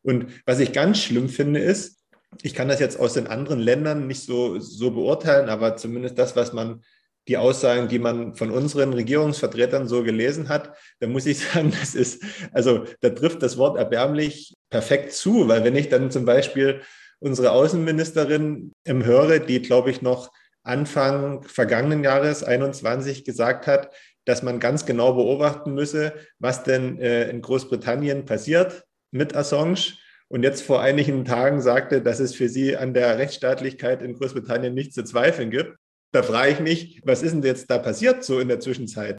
Und 0.03 0.27
was 0.45 0.59
ich 0.59 0.71
ganz 0.71 0.99
schlimm 0.99 1.29
finde, 1.29 1.59
ist, 1.59 1.99
ich 2.41 2.53
kann 2.53 2.67
das 2.67 2.79
jetzt 2.79 2.99
aus 2.99 3.13
den 3.13 3.27
anderen 3.27 3.59
Ländern 3.59 4.07
nicht 4.07 4.23
so, 4.23 4.59
so 4.59 4.91
beurteilen, 4.91 5.49
aber 5.49 5.77
zumindest 5.77 6.17
das, 6.17 6.35
was 6.35 6.53
man, 6.53 6.83
die 7.27 7.37
Aussagen, 7.37 7.87
die 7.87 7.97
man 7.97 8.35
von 8.35 8.51
unseren 8.51 8.93
Regierungsvertretern 8.93 9.87
so 9.87 10.03
gelesen 10.03 10.47
hat, 10.47 10.77
da 10.99 11.07
muss 11.07 11.25
ich 11.25 11.39
sagen, 11.47 11.73
das 11.79 11.95
ist, 11.95 12.23
also 12.51 12.85
da 13.01 13.09
trifft 13.09 13.41
das 13.41 13.57
Wort 13.57 13.77
erbärmlich 13.77 14.53
perfekt 14.69 15.13
zu, 15.13 15.47
weil 15.47 15.63
wenn 15.63 15.75
ich 15.75 15.89
dann 15.89 16.11
zum 16.11 16.25
Beispiel 16.25 16.81
unsere 17.19 17.51
Außenministerin 17.51 18.73
im 18.83 19.05
höre, 19.05 19.39
die, 19.39 19.61
glaube 19.61 19.89
ich, 19.89 20.01
noch 20.01 20.31
Anfang 20.63 21.43
vergangenen 21.43 22.03
Jahres 22.03 22.43
21 22.43 23.23
gesagt 23.23 23.67
hat, 23.67 23.91
dass 24.25 24.43
man 24.43 24.59
ganz 24.59 24.85
genau 24.85 25.13
beobachten 25.13 25.73
müsse, 25.73 26.13
was 26.39 26.63
denn 26.63 26.99
äh, 26.99 27.29
in 27.29 27.41
Großbritannien 27.41 28.25
passiert 28.25 28.83
mit 29.11 29.35
Assange 29.35 29.93
und 30.27 30.43
jetzt 30.43 30.61
vor 30.61 30.81
einigen 30.81 31.25
Tagen 31.25 31.61
sagte, 31.61 32.01
dass 32.01 32.19
es 32.19 32.35
für 32.35 32.49
sie 32.49 32.75
an 32.77 32.93
der 32.93 33.17
Rechtsstaatlichkeit 33.17 34.01
in 34.01 34.13
Großbritannien 34.13 34.73
nichts 34.73 34.95
zu 34.95 35.03
zweifeln 35.03 35.51
gibt. 35.51 35.77
Da 36.11 36.23
frage 36.23 36.51
ich 36.51 36.59
mich, 36.59 37.01
was 37.05 37.21
ist 37.21 37.33
denn 37.33 37.43
jetzt 37.43 37.69
da 37.69 37.77
passiert 37.77 38.23
so 38.23 38.39
in 38.39 38.47
der 38.47 38.59
Zwischenzeit? 38.59 39.17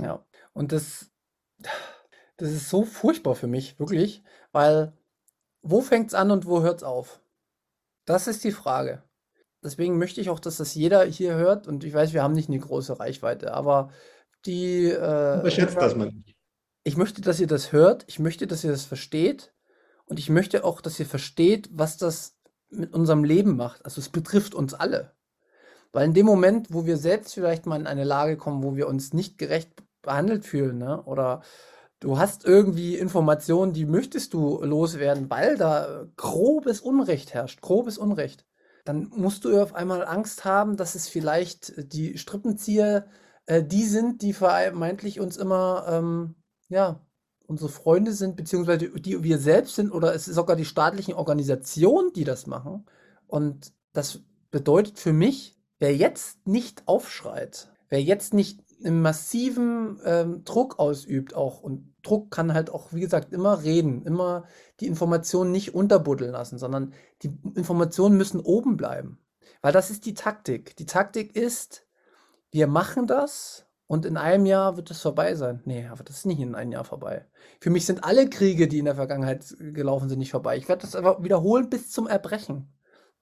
Ja, 0.00 0.24
und 0.52 0.72
das, 0.72 1.10
das 2.36 2.50
ist 2.50 2.70
so 2.70 2.84
furchtbar 2.84 3.34
für 3.34 3.46
mich, 3.46 3.78
wirklich, 3.78 4.22
weil 4.52 4.92
wo 5.62 5.80
fängt 5.80 6.08
es 6.08 6.14
an 6.14 6.30
und 6.30 6.46
wo 6.46 6.62
hört 6.62 6.78
es 6.78 6.82
auf? 6.84 7.20
Das 8.04 8.26
ist 8.26 8.44
die 8.44 8.52
Frage. 8.52 9.02
Deswegen 9.62 9.96
möchte 9.96 10.20
ich 10.20 10.28
auch, 10.28 10.40
dass 10.40 10.58
das 10.58 10.74
jeder 10.74 11.04
hier 11.04 11.34
hört. 11.34 11.66
Und 11.66 11.84
ich 11.84 11.94
weiß, 11.94 12.12
wir 12.12 12.22
haben 12.22 12.34
nicht 12.34 12.50
eine 12.50 12.58
große 12.58 13.00
Reichweite, 13.00 13.54
aber 13.54 13.90
die. 14.44 14.90
Äh, 14.90 15.40
Überschätzt 15.40 15.76
das 15.76 15.96
man 15.96 16.08
nicht. 16.08 16.36
Ich 16.84 16.98
möchte, 16.98 17.22
dass 17.22 17.40
ihr 17.40 17.46
das 17.46 17.72
hört. 17.72 18.04
Ich 18.06 18.18
möchte, 18.18 18.46
dass 18.46 18.62
ihr 18.62 18.70
das 18.70 18.84
versteht. 18.84 19.53
Und 20.06 20.18
ich 20.18 20.28
möchte 20.28 20.64
auch, 20.64 20.80
dass 20.80 20.98
ihr 21.00 21.06
versteht, 21.06 21.70
was 21.72 21.96
das 21.96 22.36
mit 22.70 22.92
unserem 22.92 23.24
Leben 23.24 23.56
macht. 23.56 23.84
Also 23.84 24.00
es 24.00 24.08
betrifft 24.08 24.54
uns 24.54 24.74
alle. 24.74 25.12
Weil 25.92 26.06
in 26.06 26.14
dem 26.14 26.26
Moment, 26.26 26.72
wo 26.72 26.86
wir 26.86 26.96
selbst 26.96 27.34
vielleicht 27.34 27.66
mal 27.66 27.80
in 27.80 27.86
eine 27.86 28.04
Lage 28.04 28.36
kommen, 28.36 28.62
wo 28.62 28.76
wir 28.76 28.88
uns 28.88 29.12
nicht 29.12 29.38
gerecht 29.38 29.70
behandelt 30.02 30.44
fühlen, 30.44 30.78
ne? 30.78 31.02
oder 31.04 31.42
du 32.00 32.18
hast 32.18 32.44
irgendwie 32.44 32.96
Informationen, 32.96 33.72
die 33.72 33.86
möchtest 33.86 34.34
du 34.34 34.62
loswerden, 34.62 35.30
weil 35.30 35.56
da 35.56 36.06
grobes 36.16 36.80
Unrecht 36.80 37.32
herrscht, 37.32 37.62
grobes 37.62 37.96
Unrecht, 37.96 38.44
dann 38.84 39.08
musst 39.14 39.44
du 39.44 39.62
auf 39.62 39.74
einmal 39.74 40.04
Angst 40.04 40.44
haben, 40.44 40.76
dass 40.76 40.94
es 40.94 41.08
vielleicht 41.08 41.72
die 41.92 42.18
Strippenzieher 42.18 43.06
äh, 43.46 43.62
die 43.62 43.84
sind, 43.84 44.22
die 44.22 44.32
vermeintlich 44.32 45.20
uns 45.20 45.36
immer 45.36 45.86
ähm, 45.88 46.34
ja, 46.68 47.03
unsere 47.46 47.70
Freunde 47.70 48.12
sind, 48.12 48.36
beziehungsweise 48.36 48.88
die 48.88 49.22
wir 49.22 49.38
selbst 49.38 49.76
sind, 49.76 49.90
oder 49.90 50.14
es 50.14 50.28
ist 50.28 50.36
sogar 50.36 50.56
die 50.56 50.64
staatlichen 50.64 51.14
Organisationen, 51.14 52.12
die 52.12 52.24
das 52.24 52.46
machen. 52.46 52.86
Und 53.26 53.72
das 53.92 54.20
bedeutet 54.50 54.98
für 54.98 55.12
mich, 55.12 55.56
wer 55.78 55.94
jetzt 55.94 56.46
nicht 56.46 56.82
aufschreit, 56.86 57.70
wer 57.88 58.02
jetzt 58.02 58.34
nicht 58.34 58.60
einen 58.84 59.02
massiven 59.02 60.00
ähm, 60.04 60.44
Druck 60.44 60.78
ausübt 60.78 61.34
auch 61.34 61.62
und 61.62 61.94
Druck 62.02 62.30
kann 62.30 62.52
halt 62.52 62.70
auch, 62.70 62.92
wie 62.92 63.00
gesagt, 63.00 63.32
immer 63.32 63.62
reden, 63.62 64.04
immer 64.04 64.44
die 64.80 64.86
Informationen 64.86 65.52
nicht 65.52 65.74
unterbuddeln 65.74 66.32
lassen, 66.32 66.58
sondern 66.58 66.92
die 67.22 67.38
Informationen 67.54 68.16
müssen 68.16 68.40
oben 68.40 68.76
bleiben. 68.76 69.18
Weil 69.62 69.72
das 69.72 69.90
ist 69.90 70.04
die 70.04 70.14
Taktik. 70.14 70.76
Die 70.76 70.86
Taktik 70.86 71.34
ist, 71.34 71.86
wir 72.50 72.66
machen 72.66 73.06
das 73.06 73.66
und 73.86 74.06
in 74.06 74.16
einem 74.16 74.46
Jahr 74.46 74.76
wird 74.76 74.90
es 74.90 75.00
vorbei 75.00 75.34
sein. 75.34 75.60
Nee, 75.64 75.86
aber 75.86 76.04
das 76.04 76.18
ist 76.18 76.26
nicht 76.26 76.40
in 76.40 76.54
einem 76.54 76.72
Jahr 76.72 76.84
vorbei. 76.84 77.26
Für 77.60 77.70
mich 77.70 77.86
sind 77.86 78.04
alle 78.04 78.28
Kriege, 78.30 78.68
die 78.68 78.78
in 78.78 78.86
der 78.86 78.94
Vergangenheit 78.96 79.54
gelaufen 79.58 80.08
sind, 80.08 80.18
nicht 80.18 80.30
vorbei. 80.30 80.56
Ich 80.56 80.68
werde 80.68 80.82
das 80.82 80.96
aber 80.96 81.22
wiederholen 81.22 81.70
bis 81.70 81.90
zum 81.90 82.06
Erbrechen. 82.06 82.72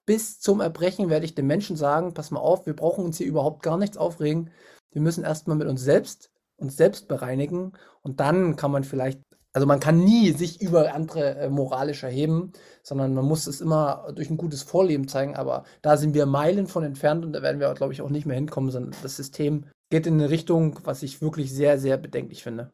Bis 0.05 0.39
zum 0.39 0.61
Erbrechen 0.61 1.09
werde 1.09 1.25
ich 1.25 1.35
den 1.35 1.47
Menschen 1.47 1.75
sagen, 1.77 2.13
pass 2.13 2.31
mal 2.31 2.39
auf, 2.39 2.65
wir 2.65 2.75
brauchen 2.75 3.05
uns 3.05 3.17
hier 3.17 3.27
überhaupt 3.27 3.63
gar 3.63 3.77
nichts 3.77 3.97
aufregen. 3.97 4.51
Wir 4.91 5.01
müssen 5.01 5.23
erstmal 5.23 5.57
mit 5.57 5.67
uns 5.67 5.81
selbst 5.81 6.29
uns 6.57 6.77
selbst 6.77 7.07
bereinigen 7.07 7.73
und 8.01 8.19
dann 8.19 8.55
kann 8.55 8.71
man 8.71 8.83
vielleicht 8.83 9.21
Also 9.55 9.67
man 9.67 9.79
kann 9.79 10.03
nie 10.03 10.31
sich 10.31 10.61
über 10.61 10.93
andere 10.95 11.35
äh, 11.35 11.49
moralisch 11.49 12.03
erheben, 12.03 12.53
sondern 12.81 13.13
man 13.13 13.25
muss 13.25 13.45
es 13.47 13.61
immer 13.61 14.11
durch 14.15 14.29
ein 14.31 14.37
gutes 14.37 14.63
Vorleben 14.63 15.07
zeigen. 15.07 15.35
Aber 15.35 15.63
da 15.83 15.97
sind 15.97 16.15
wir 16.15 16.25
Meilen 16.25 16.67
von 16.67 16.83
entfernt 16.83 17.23
und 17.25 17.33
da 17.33 17.41
werden 17.43 17.59
wir, 17.59 17.71
glaube 17.75 17.93
ich, 17.93 18.01
auch 18.01 18.09
nicht 18.09 18.25
mehr 18.25 18.35
hinkommen, 18.35 18.71
sondern 18.71 18.95
das 19.03 19.15
System 19.15 19.65
geht 19.93 20.07
in 20.07 20.15
eine 20.15 20.31
Richtung, 20.31 20.79
was 20.85 21.03
ich 21.03 21.21
wirklich 21.21 21.53
sehr, 21.53 21.77
sehr 21.77 21.97
bedenklich 21.97 22.41
finde. 22.41 22.71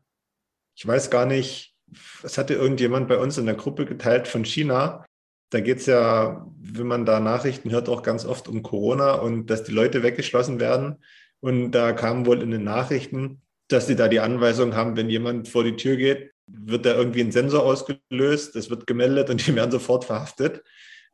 Ich 0.73 0.87
weiß 0.87 1.09
gar 1.09 1.25
nicht, 1.25 1.75
es 2.23 2.37
hatte 2.37 2.53
irgendjemand 2.53 3.09
bei 3.09 3.17
uns 3.17 3.37
in 3.37 3.45
der 3.45 3.55
Gruppe 3.55 3.85
geteilt 3.85 4.25
von 4.29 4.45
China. 4.45 5.03
Da 5.49 5.59
geht 5.59 5.79
es 5.79 5.85
ja, 5.85 6.47
wenn 6.61 6.87
man 6.87 7.05
da 7.05 7.19
Nachrichten 7.19 7.71
hört, 7.71 7.89
auch 7.89 8.03
ganz 8.03 8.23
oft 8.23 8.47
um 8.47 8.63
Corona 8.63 9.15
und 9.15 9.47
dass 9.47 9.65
die 9.65 9.73
Leute 9.73 10.01
weggeschlossen 10.01 10.61
werden. 10.61 11.03
Und 11.41 11.71
da 11.71 11.91
kam 11.91 12.25
wohl 12.25 12.41
in 12.41 12.51
den 12.51 12.63
Nachrichten, 12.63 13.41
dass 13.67 13.87
sie 13.87 13.97
da 13.97 14.07
die 14.07 14.21
Anweisung 14.21 14.73
haben, 14.73 14.95
wenn 14.95 15.09
jemand 15.09 15.49
vor 15.49 15.65
die 15.65 15.75
Tür 15.75 15.97
geht, 15.97 16.31
wird 16.47 16.85
da 16.85 16.95
irgendwie 16.95 17.19
ein 17.19 17.33
Sensor 17.33 17.63
ausgelöst, 17.63 18.55
das 18.55 18.69
wird 18.69 18.87
gemeldet 18.87 19.29
und 19.29 19.45
die 19.45 19.53
werden 19.57 19.71
sofort 19.71 20.05
verhaftet. 20.05 20.63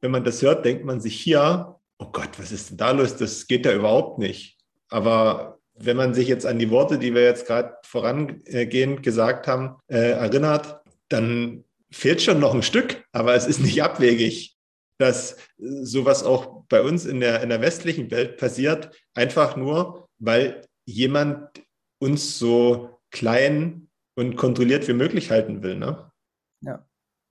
Wenn 0.02 0.12
man 0.12 0.24
das 0.24 0.44
hört, 0.44 0.66
denkt 0.66 0.86
man 0.86 1.02
sich 1.02 1.20
hier, 1.20 1.80
oh 1.98 2.12
Gott, 2.12 2.38
was 2.38 2.52
ist 2.52 2.70
denn 2.70 2.78
da 2.78 2.92
los? 2.92 3.18
Das 3.18 3.48
geht 3.48 3.66
ja 3.66 3.74
überhaupt 3.74 4.20
nicht. 4.20 4.60
Aber 4.88 5.55
wenn 5.76 5.98
man 5.98 6.14
sich 6.14 6.28
jetzt 6.28 6.46
an 6.46 6.60
die 6.60 6.70
Worte, 6.70 6.98
die 6.98 7.14
wir 7.14 7.24
jetzt 7.24 7.48
gerade 7.48 7.78
vorangehend 7.84 9.04
gesagt 9.04 9.48
haben, 9.48 9.76
äh, 9.88 10.12
erinnert, 10.12 10.82
dann 11.10 11.66
fehlt 11.92 12.22
schon 12.22 12.40
noch 12.40 12.54
ein 12.54 12.64
Stück, 12.64 13.06
aber 13.12 13.36
es 13.36 13.46
ist 13.46 13.60
nicht 13.60 13.84
abwegig, 13.84 14.58
dass 14.98 15.38
sowas 15.58 16.24
auch 16.24 16.64
bei 16.70 16.82
uns 16.82 17.06
in 17.06 17.20
der, 17.20 17.42
in 17.42 17.50
der 17.50 17.62
westlichen 17.62 18.10
Welt 18.12 18.38
passiert, 18.38 18.92
einfach 19.14 19.56
nur, 19.56 20.08
weil 20.20 20.66
jemand 20.86 21.62
uns 22.00 22.40
so 22.40 23.00
klein 23.12 23.90
und 24.16 24.36
kontrolliert 24.36 24.88
wie 24.88 24.94
möglich 24.94 25.32
halten 25.32 25.62
will. 25.62 25.76
Ne? 25.76 26.12
Ja, 26.62 26.86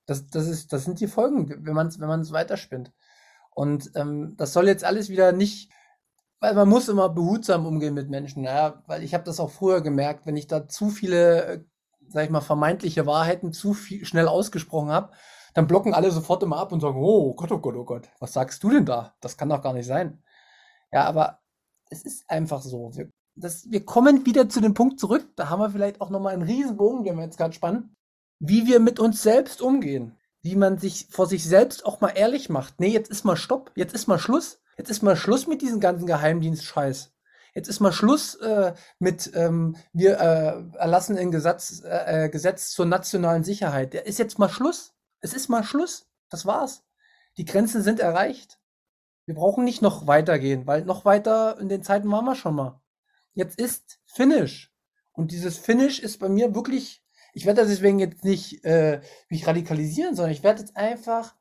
das, 0.06 0.26
das, 0.26 0.48
ist, 0.48 0.72
das 0.72 0.84
sind 0.84 1.00
die 1.00 1.06
Folgen, 1.06 1.48
wenn 1.64 1.74
man 1.74 1.88
es 1.88 1.98
wenn 1.98 2.32
weiterspinnt. 2.32 2.92
Und 3.50 3.90
ähm, 3.94 4.34
das 4.36 4.52
soll 4.52 4.66
jetzt 4.66 4.84
alles 4.84 5.08
wieder 5.08 5.32
nicht, 5.32 5.70
weil 6.44 6.54
man 6.54 6.68
muss 6.68 6.90
immer 6.90 7.08
behutsam 7.08 7.64
umgehen 7.64 7.94
mit 7.94 8.10
Menschen. 8.10 8.44
Ja, 8.44 8.82
weil 8.86 9.02
ich 9.02 9.14
habe 9.14 9.24
das 9.24 9.40
auch 9.40 9.50
früher 9.50 9.80
gemerkt, 9.80 10.26
wenn 10.26 10.36
ich 10.36 10.46
da 10.46 10.68
zu 10.68 10.90
viele, 10.90 11.44
äh, 11.46 11.64
sag 12.08 12.24
ich 12.24 12.30
mal, 12.30 12.42
vermeintliche 12.42 13.06
Wahrheiten 13.06 13.54
zu 13.54 13.72
viel, 13.72 14.04
schnell 14.04 14.28
ausgesprochen 14.28 14.90
habe, 14.90 15.12
dann 15.54 15.66
blocken 15.66 15.94
alle 15.94 16.10
sofort 16.10 16.42
immer 16.42 16.58
ab 16.58 16.70
und 16.72 16.80
sagen, 16.80 16.98
oh 17.02 17.34
Gott, 17.34 17.50
oh 17.50 17.60
Gott, 17.60 17.76
oh 17.76 17.84
Gott, 17.84 18.10
was 18.20 18.34
sagst 18.34 18.62
du 18.62 18.68
denn 18.68 18.84
da? 18.84 19.14
Das 19.22 19.38
kann 19.38 19.48
doch 19.48 19.62
gar 19.62 19.72
nicht 19.72 19.86
sein. 19.86 20.22
Ja, 20.92 21.04
aber 21.04 21.38
es 21.88 22.02
ist 22.02 22.28
einfach 22.28 22.60
so. 22.60 22.90
Wir, 22.94 23.08
das, 23.36 23.70
wir 23.70 23.82
kommen 23.82 24.26
wieder 24.26 24.46
zu 24.50 24.60
dem 24.60 24.74
Punkt 24.74 25.00
zurück, 25.00 25.26
da 25.36 25.48
haben 25.48 25.60
wir 25.60 25.70
vielleicht 25.70 26.02
auch 26.02 26.10
nochmal 26.10 26.34
einen 26.34 26.42
Riesenbogen, 26.42 27.04
den 27.04 27.16
wir 27.16 27.24
jetzt 27.24 27.38
gerade 27.38 27.54
spannen, 27.54 27.96
wie 28.38 28.66
wir 28.66 28.80
mit 28.80 29.00
uns 29.00 29.22
selbst 29.22 29.62
umgehen. 29.62 30.18
Wie 30.42 30.56
man 30.56 30.76
sich 30.76 31.06
vor 31.08 31.26
sich 31.26 31.42
selbst 31.42 31.86
auch 31.86 32.02
mal 32.02 32.10
ehrlich 32.10 32.50
macht. 32.50 32.78
Nee, 32.78 32.88
jetzt 32.88 33.10
ist 33.10 33.24
mal 33.24 33.34
Stopp, 33.34 33.72
jetzt 33.76 33.94
ist 33.94 34.08
mal 34.08 34.18
Schluss. 34.18 34.60
Jetzt 34.76 34.90
ist 34.90 35.02
mal 35.02 35.16
Schluss 35.16 35.46
mit 35.46 35.62
diesem 35.62 35.80
ganzen 35.80 36.06
Geheimdienst-Scheiß. 36.06 37.12
Jetzt 37.54 37.68
ist 37.68 37.80
mal 37.80 37.92
Schluss 37.92 38.34
äh, 38.36 38.74
mit, 38.98 39.30
ähm, 39.34 39.76
wir 39.92 40.18
äh, 40.18 40.78
erlassen 40.78 41.16
ein 41.16 41.30
Gesetz, 41.30 41.82
äh, 41.84 42.24
äh 42.24 42.28
Gesetz 42.28 42.70
zur 42.72 42.84
nationalen 42.84 43.44
Sicherheit. 43.44 43.92
Der 43.92 44.06
ist 44.06 44.18
jetzt 44.18 44.38
mal 44.38 44.48
Schluss. 44.48 44.94
Es 45.20 45.34
ist 45.34 45.48
mal 45.48 45.62
Schluss. 45.62 46.08
Das 46.30 46.46
war's. 46.46 46.82
Die 47.36 47.44
Grenzen 47.44 47.82
sind 47.82 48.00
erreicht. 48.00 48.58
Wir 49.26 49.36
brauchen 49.36 49.64
nicht 49.64 49.82
noch 49.82 50.06
weitergehen, 50.06 50.66
weil 50.66 50.84
noch 50.84 51.04
weiter 51.04 51.58
in 51.60 51.68
den 51.68 51.82
Zeiten 51.82 52.10
waren 52.10 52.24
wir 52.24 52.34
schon 52.34 52.56
mal. 52.56 52.80
Jetzt 53.32 53.58
ist 53.58 54.00
Finish. 54.04 54.72
Und 55.12 55.30
dieses 55.30 55.56
Finish 55.56 56.00
ist 56.00 56.18
bei 56.18 56.28
mir 56.28 56.54
wirklich, 56.54 57.04
ich 57.32 57.46
werde 57.46 57.66
deswegen 57.66 58.00
jetzt 58.00 58.24
nicht 58.24 58.64
äh, 58.64 59.00
mich 59.28 59.46
radikalisieren, 59.46 60.14
sondern 60.16 60.32
ich 60.32 60.42
werde 60.42 60.60
jetzt 60.60 60.76
einfach 60.76 61.36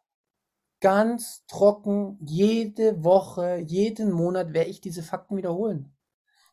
ganz 0.84 1.46
trocken 1.48 2.20
jede 2.20 3.06
Woche, 3.06 3.64
jeden 3.66 4.12
Monat 4.12 4.54
werde 4.54 4.70
ich 4.70 4.82
diese 4.82 5.02
Fakten 5.02 5.38
wiederholen. 5.38 5.96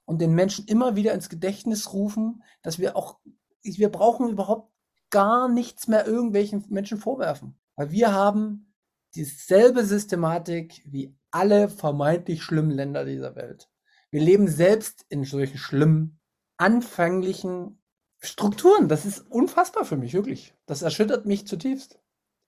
Und 0.05 0.21
den 0.21 0.35
Menschen 0.35 0.67
immer 0.67 0.95
wieder 0.95 1.13
ins 1.15 1.29
Gedächtnis 1.29 1.93
rufen, 1.93 2.45
dass 2.63 2.79
wir 2.79 2.95
auch, 2.97 3.19
wir 3.65 3.91
brauchen 3.91 4.29
überhaupt 4.29 4.73
gar 5.11 5.49
nichts 5.49 5.89
mehr 5.89 6.07
irgendwelchen 6.07 6.65
Menschen 6.69 6.99
vorwerfen. 6.99 7.59
Weil 7.75 7.91
wir 7.91 8.15
haben 8.15 8.73
dieselbe 9.17 9.85
Systematik 9.85 10.81
wie 10.87 11.13
alle 11.33 11.69
vermeintlich 11.69 12.45
schlimmen 12.45 12.71
Länder 12.71 13.05
dieser 13.05 13.35
Welt. 13.35 13.69
Wir 14.13 14.21
leben 14.21 14.47
selbst 14.47 15.05
in 15.09 15.25
solchen 15.25 15.59
schlimmen, 15.59 16.21
anfänglichen 16.57 17.83
Strukturen. 18.21 18.87
Das 18.87 19.05
ist 19.05 19.29
unfassbar 19.29 19.85
für 19.85 19.97
mich, 19.97 20.13
wirklich. 20.13 20.55
Das 20.67 20.83
erschüttert 20.83 21.27
mich 21.27 21.49
zutiefst. 21.49 21.99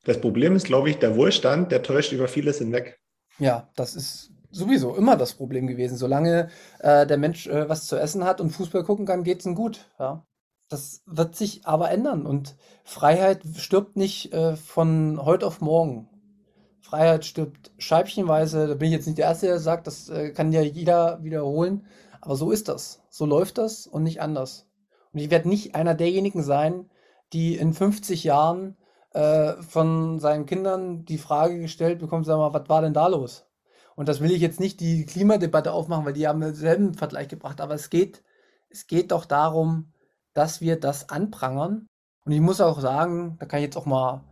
Das 0.04 0.20
Problem 0.20 0.56
ist, 0.56 0.66
glaube 0.66 0.90
ich, 0.90 0.98
der 0.98 1.16
Wohlstand, 1.16 1.70
der 1.70 1.82
täuscht 1.82 2.12
über 2.12 2.28
vieles 2.28 2.58
hinweg. 2.58 3.00
Ja, 3.38 3.70
das 3.76 3.94
ist 3.94 4.32
sowieso 4.50 4.94
immer 4.94 5.16
das 5.16 5.34
Problem 5.34 5.66
gewesen. 5.66 5.96
Solange 5.96 6.50
äh, 6.80 7.06
der 7.06 7.18
Mensch 7.18 7.46
äh, 7.46 7.68
was 7.68 7.86
zu 7.86 7.96
essen 7.96 8.24
hat 8.24 8.40
und 8.40 8.50
Fußball 8.50 8.84
gucken 8.84 9.06
kann, 9.06 9.24
geht 9.24 9.40
es 9.40 9.46
ihm 9.46 9.54
gut. 9.54 9.88
Ja. 9.98 10.26
Das 10.68 11.02
wird 11.06 11.36
sich 11.36 11.66
aber 11.66 11.90
ändern 11.90 12.24
und 12.26 12.56
Freiheit 12.84 13.42
stirbt 13.56 13.96
nicht 13.96 14.32
äh, 14.32 14.56
von 14.56 15.22
heute 15.24 15.46
auf 15.46 15.60
morgen. 15.60 16.08
Freiheit 16.80 17.24
stirbt 17.24 17.72
scheibchenweise. 17.78 18.66
Da 18.66 18.74
bin 18.74 18.88
ich 18.88 18.94
jetzt 18.94 19.06
nicht 19.06 19.18
der 19.18 19.26
Erste, 19.26 19.46
der 19.46 19.58
sagt, 19.58 19.86
das 19.86 20.08
äh, 20.08 20.30
kann 20.30 20.52
ja 20.52 20.62
jeder 20.62 21.22
wiederholen. 21.22 21.86
Aber 22.20 22.36
so 22.36 22.50
ist 22.50 22.68
das. 22.68 23.02
So 23.08 23.26
läuft 23.26 23.58
das 23.58 23.86
und 23.86 24.02
nicht 24.02 24.20
anders. 24.20 24.66
Und 25.12 25.20
ich 25.20 25.30
werde 25.30 25.48
nicht 25.48 25.74
einer 25.74 25.94
derjenigen 25.94 26.42
sein, 26.42 26.90
die 27.32 27.56
in 27.56 27.72
50 27.72 28.24
Jahren 28.24 28.76
äh, 29.14 29.55
von 29.62 30.20
seinen 30.20 30.46
Kindern 30.46 31.05
die 31.05 31.18
Frage 31.18 31.61
gestellt 31.61 31.98
bekommt, 31.98 32.27
sag 32.27 32.38
mal, 32.38 32.55
was 32.55 32.68
war 32.68 32.83
denn 32.83 32.94
da 32.94 33.07
los? 33.09 33.46
Und 33.94 34.09
das 34.09 34.20
will 34.20 34.33
ich 34.33 34.40
jetzt 34.40 34.61
nicht 34.61 34.81
die 34.81 35.05
Klimadebatte 35.05 35.72
aufmachen, 35.72 36.05
weil 36.05 36.14
die 36.14 36.27
haben 36.27 36.40
denselben 36.40 36.94
Vergleich 36.94 37.29
gebracht. 37.29 37.61
Aber 37.61 37.75
es 37.75 37.90
geht, 37.90 38.22
es 38.70 38.87
geht 38.87 39.12
doch 39.12 39.27
darum, 39.27 39.92
dass 40.35 40.61
wir 40.61 40.81
das 40.81 41.11
anprangern. 41.11 41.87
Und 42.25 42.33
ich 42.33 42.40
muss 42.40 42.61
auch 42.61 42.81
sagen, 42.81 43.37
da 43.38 43.46
kann 43.46 43.59
ich 43.59 43.64
jetzt 43.64 43.77
auch 43.77 43.87
mal, 43.87 44.25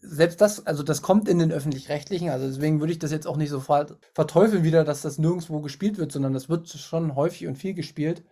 selbst 0.00 0.40
das, 0.40 0.66
also 0.66 0.82
das 0.82 1.02
kommt 1.02 1.28
in 1.28 1.38
den 1.38 1.52
öffentlich-rechtlichen, 1.52 2.30
also 2.30 2.46
deswegen 2.46 2.80
würde 2.80 2.92
ich 2.92 2.98
das 2.98 3.12
jetzt 3.12 3.26
auch 3.26 3.36
nicht 3.36 3.50
sofort 3.50 3.98
verteufeln 4.14 4.64
wieder, 4.64 4.82
dass 4.82 5.02
das 5.02 5.18
nirgendwo 5.18 5.60
gespielt 5.60 5.98
wird, 5.98 6.10
sondern 6.10 6.32
das 6.32 6.48
wird 6.48 6.68
schon 6.68 7.14
häufig 7.14 7.46
und 7.46 7.56
viel 7.56 7.74
gespielt. 7.74 8.24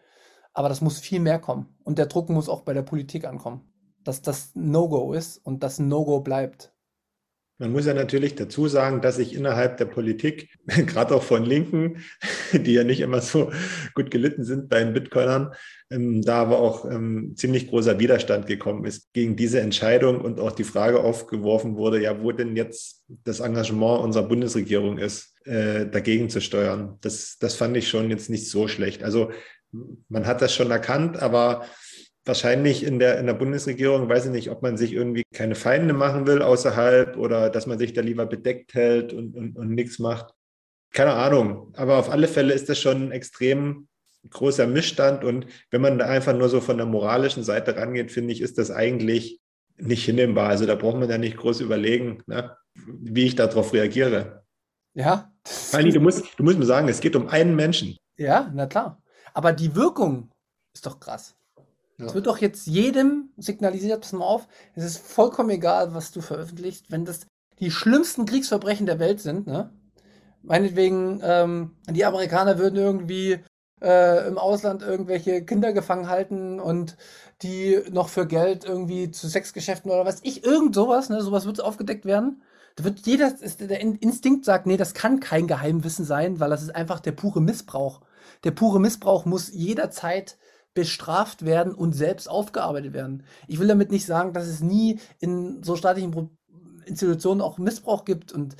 Aber 0.55 0.69
das 0.69 0.81
muss 0.81 0.99
viel 0.99 1.21
mehr 1.21 1.39
kommen. 1.39 1.77
Und 1.85 1.99
der 1.99 2.07
Druck 2.07 2.31
muss 2.31 2.49
auch 2.49 2.63
bei 2.63 2.73
der 2.73 2.83
Politik 2.83 3.27
ankommen, 3.27 3.71
dass 4.09 4.23
das 4.23 4.53
No-Go 4.55 5.13
ist 5.13 5.37
und 5.45 5.63
das 5.63 5.79
No-Go 5.79 6.21
bleibt. 6.21 6.73
Man 7.59 7.73
muss 7.73 7.85
ja 7.85 7.93
natürlich 7.93 8.37
dazu 8.37 8.67
sagen, 8.67 9.03
dass 9.03 9.17
sich 9.17 9.35
innerhalb 9.35 9.77
der 9.77 9.85
Politik, 9.85 10.49
gerade 10.67 11.15
auch 11.15 11.23
von 11.23 11.45
Linken, 11.45 12.03
die 12.55 12.73
ja 12.73 12.85
nicht 12.85 13.01
immer 13.01 13.21
so 13.21 13.53
gut 13.95 14.11
gelitten 14.11 14.45
sind 14.45 14.71
bei 14.71 14.83
den 14.83 14.95
Bitcoinern, 14.95 15.53
ähm, 15.91 16.23
da 16.23 16.41
aber 16.41 16.59
auch 16.59 16.91
ähm, 16.91 17.35
ziemlich 17.37 17.69
großer 17.69 17.99
Widerstand 17.99 18.47
gekommen 18.47 18.87
ist 18.87 19.13
gegen 19.13 19.37
diese 19.37 19.61
Entscheidung 19.61 20.23
und 20.23 20.41
auch 20.41 20.53
die 20.53 20.65
Frage 20.65 21.01
aufgeworfen 21.01 21.77
wurde, 21.77 22.01
ja, 22.01 22.23
wo 22.23 22.33
denn 22.33 22.57
jetzt 22.57 23.05
das 23.25 23.41
Engagement 23.41 24.01
unserer 24.01 24.27
Bundesregierung 24.27 24.97
ist, 24.97 25.35
äh, 25.45 25.85
dagegen 25.85 26.31
zu 26.31 26.41
steuern. 26.41 26.97
Das, 27.03 27.37
das 27.39 27.57
fand 27.57 27.77
ich 27.77 27.89
schon 27.91 28.09
jetzt 28.09 28.31
nicht 28.31 28.49
so 28.49 28.69
schlecht. 28.69 29.03
Also 29.03 29.33
man 30.09 30.27
hat 30.27 30.41
das 30.41 30.55
schon 30.55 30.71
erkannt, 30.71 31.21
aber 31.21 31.67
wahrscheinlich 32.29 32.85
in 32.85 32.99
der, 32.99 33.19
in 33.19 33.27
der 33.27 33.35
Bundesregierung, 33.35 34.09
weiß 34.09 34.27
ich 34.27 34.31
nicht, 34.31 34.51
ob 34.51 34.63
man 34.63 34.77
sich 34.77 34.93
irgendwie 34.93 35.25
keine 35.35 35.55
Feinde 35.55 35.95
machen 35.95 36.27
will 36.27 36.43
außerhalb 36.43 37.17
oder 37.17 37.51
dass 37.51 37.67
man 37.67 37.79
sich 37.79 37.93
da 37.93 38.03
lieber 38.03 38.27
bedeckt 38.27 38.75
hält 38.75 39.13
und, 39.13 39.35
und, 39.35 39.57
und 39.57 39.71
nichts 39.71 39.99
macht. 39.99 40.35
Keine 40.93 41.15
Ahnung. 41.15 41.73
Aber 41.77 41.99
auf 41.99 42.11
alle 42.11 42.29
Fälle 42.29 42.55
ist 42.55 42.69
das 42.69 42.79
schon 42.79 43.09
ein 43.09 43.13
extrem 43.13 43.89
großer 44.31 44.67
Missstand. 44.67 45.25
Und 45.25 45.47
wenn 45.71 45.81
man 45.81 45.99
da 45.99 46.07
einfach 46.07 46.35
nur 46.35 46.49
so 46.49 46.61
von 46.61 46.77
der 46.77 46.87
moralischen 46.87 47.43
Seite 47.43 47.77
rangeht, 47.77 48.13
finde 48.13 48.33
ich, 48.33 48.41
ist 48.41 48.59
das 48.59 48.71
eigentlich 48.71 49.41
nicht 49.77 50.05
hinnehmbar. 50.05 50.49
Also 50.49 50.67
da 50.67 50.75
braucht 50.75 50.99
man 50.99 51.09
ja 51.09 51.19
nicht 51.19 51.37
groß 51.37 51.61
überlegen, 51.61 52.23
ne, 52.27 52.57
wie 52.75 53.27
ich 53.27 53.35
darauf 53.35 53.73
reagiere. 53.73 54.45
Ja. 54.95 55.33
Fanny, 55.45 55.93
du 55.93 56.01
musst, 56.01 56.25
du 56.37 56.43
musst 56.43 56.59
mir 56.59 56.67
sagen, 56.67 56.89
es 56.89 57.01
geht 57.01 57.17
um 57.17 57.29
einen 57.29 57.55
Menschen. 57.55 57.97
Ja, 58.17 58.51
na 58.53 58.67
klar. 58.67 59.01
Aber 59.33 59.53
die 59.53 59.75
Wirkung 59.75 60.31
ist 60.75 60.85
doch 60.85 60.99
krass. 60.99 61.37
Ja. 61.99 62.15
Wird 62.15 62.27
doch 62.27 62.39
jetzt 62.39 62.67
jedem 62.67 63.31
signalisiert, 63.37 64.01
pass 64.01 64.13
mal 64.13 64.25
auf, 64.25 64.47
es 64.75 64.85
ist 64.85 64.99
vollkommen 64.99 65.51
egal, 65.51 65.95
was 65.95 66.13
du 66.13 66.21
veröffentlichst, 66.21 66.93
wenn 66.93 67.05
das 67.05 67.27
die 67.59 67.73
schlimmsten 67.73 68.25
Kriegsverbrechen 68.25 68.87
der 68.87 69.01
Welt 69.01 69.21
sind, 69.21 69.47
ne? 69.47 69.73
Meinetwegen, 70.43 71.21
ähm, 71.25 71.77
die 71.91 72.05
Amerikaner 72.05 72.59
würden 72.59 72.77
irgendwie 72.77 73.41
äh, 73.83 74.27
im 74.29 74.39
Ausland 74.39 74.83
irgendwelche 74.83 75.45
Kinder 75.45 75.73
gefangen 75.73 76.09
halten 76.09 76.61
und 76.61 76.97
die 77.43 77.81
noch 77.91 78.09
für 78.09 78.27
Geld 78.27 78.65
irgendwie 78.65 79.11
zu 79.11 79.29
Sexgeschäften 79.29 79.91
oder 79.91 80.05
was 80.05 80.21
ich, 80.23 80.45
irgend 80.45 80.75
sowas, 80.75 81.09
ne, 81.09 81.21
sowas 81.21 81.47
wird 81.47 81.61
aufgedeckt 81.61 82.05
werden. 82.05 82.43
Da 82.77 82.85
wird 82.85 83.01
jeder, 83.07 83.33
der 83.33 83.81
Instinkt 83.81 84.45
sagt, 84.45 84.67
nee, 84.67 84.77
das 84.77 84.95
kann 84.95 85.19
kein 85.19 85.49
Geheimwissen 85.49 86.05
sein, 86.05 86.39
weil 86.39 86.51
das 86.51 86.63
ist 86.63 86.75
einfach 86.75 87.01
der 87.01 87.13
pure 87.13 87.41
Missbrauch. 87.41 88.01
Der 88.45 88.53
pure 88.53 88.79
Missbrauch 88.81 89.25
muss 89.25 89.53
jederzeit 89.53 90.39
bestraft 90.79 91.45
werden 91.45 91.75
und 91.75 91.93
selbst 91.93 92.31
aufgearbeitet 92.31 92.93
werden. 92.93 93.25
Ich 93.49 93.59
will 93.59 93.67
damit 93.67 93.91
nicht 93.91 94.07
sagen, 94.07 94.33
dass 94.33 94.47
es 94.47 94.61
nie 94.61 95.01
in 95.19 95.61
so 95.65 95.75
staatlichen 95.75 96.31
Institutionen 96.87 97.41
auch 97.41 97.59
Missbrauch 97.59 98.05
gibt 98.05 98.31
und 98.31 98.55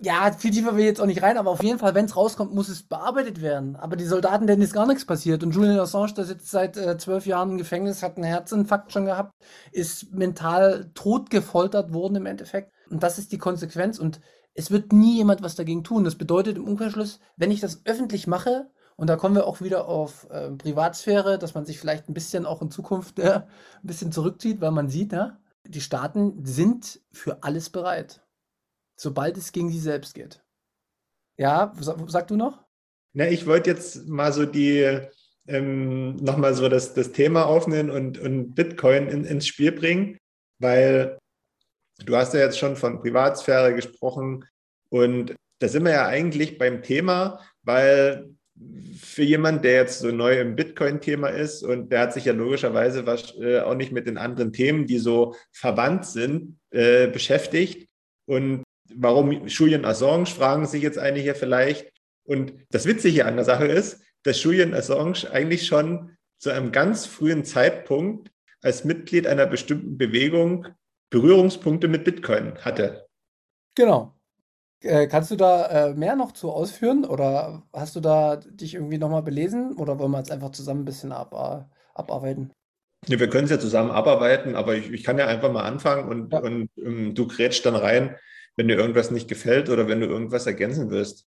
ja, 0.00 0.32
viel 0.32 0.50
tiefer 0.50 0.72
will 0.72 0.80
ich 0.80 0.86
jetzt 0.86 1.02
auch 1.02 1.06
nicht 1.06 1.22
rein, 1.22 1.36
aber 1.36 1.50
auf 1.50 1.62
jeden 1.62 1.78
Fall, 1.78 1.94
wenn 1.94 2.06
es 2.06 2.16
rauskommt, 2.16 2.54
muss 2.54 2.70
es 2.70 2.82
bearbeitet 2.82 3.42
werden. 3.42 3.76
Aber 3.76 3.94
die 3.94 4.06
Soldaten, 4.06 4.46
denen 4.46 4.62
ist 4.62 4.72
gar 4.72 4.86
nichts 4.86 5.04
passiert. 5.04 5.44
Und 5.44 5.54
Julian 5.54 5.78
Assange, 5.78 6.14
der 6.14 6.24
sitzt 6.24 6.50
seit 6.50 6.78
äh, 6.78 6.96
zwölf 6.96 7.26
Jahren 7.26 7.50
im 7.50 7.58
Gefängnis, 7.58 8.02
hat 8.02 8.16
einen 8.16 8.24
Herzinfarkt 8.24 8.90
schon 8.90 9.04
gehabt, 9.04 9.34
ist 9.70 10.12
mental 10.12 10.90
tot 10.94 11.30
gefoltert 11.30 11.92
worden 11.92 12.16
im 12.16 12.26
Endeffekt. 12.26 12.72
Und 12.90 13.04
das 13.04 13.18
ist 13.18 13.30
die 13.32 13.38
Konsequenz. 13.38 14.00
Und 14.00 14.20
es 14.54 14.70
wird 14.72 14.92
nie 14.92 15.16
jemand 15.18 15.42
was 15.42 15.54
dagegen 15.54 15.84
tun. 15.84 16.04
Das 16.04 16.16
bedeutet 16.16 16.56
im 16.56 16.66
Umkehrschluss, 16.66 17.20
wenn 17.36 17.52
ich 17.52 17.60
das 17.60 17.82
öffentlich 17.84 18.26
mache, 18.26 18.70
und 18.96 19.08
da 19.08 19.16
kommen 19.16 19.34
wir 19.34 19.46
auch 19.46 19.60
wieder 19.60 19.88
auf 19.88 20.28
äh, 20.30 20.50
Privatsphäre, 20.50 21.38
dass 21.38 21.54
man 21.54 21.64
sich 21.64 21.78
vielleicht 21.78 22.08
ein 22.08 22.14
bisschen 22.14 22.46
auch 22.46 22.62
in 22.62 22.70
Zukunft 22.70 23.18
äh, 23.18 23.40
ein 23.40 23.46
bisschen 23.82 24.12
zurückzieht, 24.12 24.60
weil 24.60 24.70
man 24.70 24.88
sieht, 24.88 25.12
ja, 25.12 25.38
die 25.66 25.80
Staaten 25.80 26.44
sind 26.44 27.00
für 27.12 27.42
alles 27.42 27.70
bereit 27.70 28.24
sobald 28.96 29.36
es 29.36 29.52
gegen 29.52 29.70
sie 29.70 29.80
selbst 29.80 30.14
geht. 30.14 30.42
Ja, 31.36 31.72
sag 31.80 32.28
du 32.28 32.36
noch? 32.36 32.64
Na, 33.12 33.28
ich 33.28 33.46
wollte 33.46 33.70
jetzt 33.70 34.06
mal 34.08 34.32
so 34.32 34.44
die 34.46 35.00
ähm, 35.46 36.16
nochmal 36.16 36.54
so 36.54 36.68
das, 36.68 36.94
das 36.94 37.12
Thema 37.12 37.46
aufnehmen 37.46 37.90
und, 37.90 38.18
und 38.18 38.54
Bitcoin 38.54 39.08
in, 39.08 39.24
ins 39.24 39.46
Spiel 39.46 39.72
bringen, 39.72 40.18
weil 40.58 41.18
du 42.04 42.16
hast 42.16 42.34
ja 42.34 42.40
jetzt 42.40 42.58
schon 42.58 42.76
von 42.76 43.00
Privatsphäre 43.00 43.74
gesprochen 43.74 44.44
und 44.90 45.34
da 45.60 45.68
sind 45.68 45.84
wir 45.84 45.92
ja 45.92 46.06
eigentlich 46.06 46.58
beim 46.58 46.82
Thema, 46.82 47.40
weil 47.62 48.34
für 48.96 49.22
jemanden, 49.22 49.62
der 49.62 49.74
jetzt 49.74 50.00
so 50.00 50.10
neu 50.10 50.40
im 50.40 50.56
Bitcoin-Thema 50.56 51.28
ist 51.28 51.62
und 51.62 51.90
der 51.90 52.00
hat 52.00 52.12
sich 52.12 52.24
ja 52.24 52.32
logischerweise 52.32 53.04
äh, 53.40 53.60
auch 53.60 53.74
nicht 53.74 53.92
mit 53.92 54.06
den 54.06 54.18
anderen 54.18 54.52
Themen, 54.52 54.86
die 54.86 54.98
so 54.98 55.34
verwandt 55.52 56.06
sind, 56.06 56.58
äh, 56.70 57.06
beschäftigt. 57.08 57.88
Und 58.26 58.64
warum 58.94 59.46
Julian 59.46 59.84
Assange, 59.84 60.26
fragen 60.26 60.66
sich 60.66 60.82
jetzt 60.82 60.98
einige 60.98 61.34
vielleicht. 61.34 61.92
Und 62.24 62.54
das 62.70 62.86
Witzige 62.86 63.26
an 63.26 63.36
der 63.36 63.44
Sache 63.44 63.66
ist, 63.66 64.02
dass 64.22 64.42
Julian 64.42 64.74
Assange 64.74 65.30
eigentlich 65.30 65.66
schon 65.66 66.16
zu 66.38 66.50
einem 66.50 66.72
ganz 66.72 67.06
frühen 67.06 67.44
Zeitpunkt 67.44 68.30
als 68.62 68.84
Mitglied 68.84 69.26
einer 69.26 69.46
bestimmten 69.46 69.98
Bewegung 69.98 70.66
Berührungspunkte 71.10 71.86
mit 71.86 72.04
Bitcoin 72.04 72.56
hatte. 72.64 73.06
Genau. 73.76 74.14
Äh, 74.84 75.06
kannst 75.06 75.30
du 75.30 75.36
da 75.36 75.66
äh, 75.88 75.94
mehr 75.94 76.16
noch 76.16 76.32
zu 76.32 76.50
ausführen 76.50 77.04
oder 77.04 77.62
hast 77.72 77.96
du 77.96 78.00
da 78.00 78.36
dich 78.36 78.74
irgendwie 78.74 78.98
nochmal 78.98 79.22
belesen 79.22 79.76
oder 79.76 79.98
wollen 79.98 80.12
wir 80.12 80.18
jetzt 80.18 80.30
einfach 80.30 80.50
zusammen 80.50 80.82
ein 80.82 80.84
bisschen 80.84 81.12
ab, 81.12 81.32
äh, 81.32 81.98
abarbeiten? 81.98 82.52
Ja, 83.06 83.18
wir 83.18 83.28
können 83.28 83.44
es 83.44 83.50
ja 83.50 83.58
zusammen 83.58 83.90
abarbeiten, 83.90 84.56
aber 84.56 84.76
ich, 84.76 84.90
ich, 84.90 85.04
kann 85.04 85.18
ja 85.18 85.26
einfach 85.26 85.52
mal 85.52 85.64
anfangen 85.64 86.08
und, 86.08 86.32
ja. 86.32 86.38
und 86.40 86.70
um, 86.76 86.84
ähm, 86.84 87.14
du 87.14 87.26
grätsch 87.26 87.62
dann 87.62 87.76
rein 87.76 88.16
wenn 88.56 88.68
dir 88.68 88.76
irgendwas 88.76 89.10
nicht 89.10 89.28
gefällt 89.28 89.68
oder 89.68 89.88
wenn 89.88 90.00
du 90.00 90.06
irgendwas 90.06 90.46
ergänzen 90.46 90.90
willst. 90.90 91.26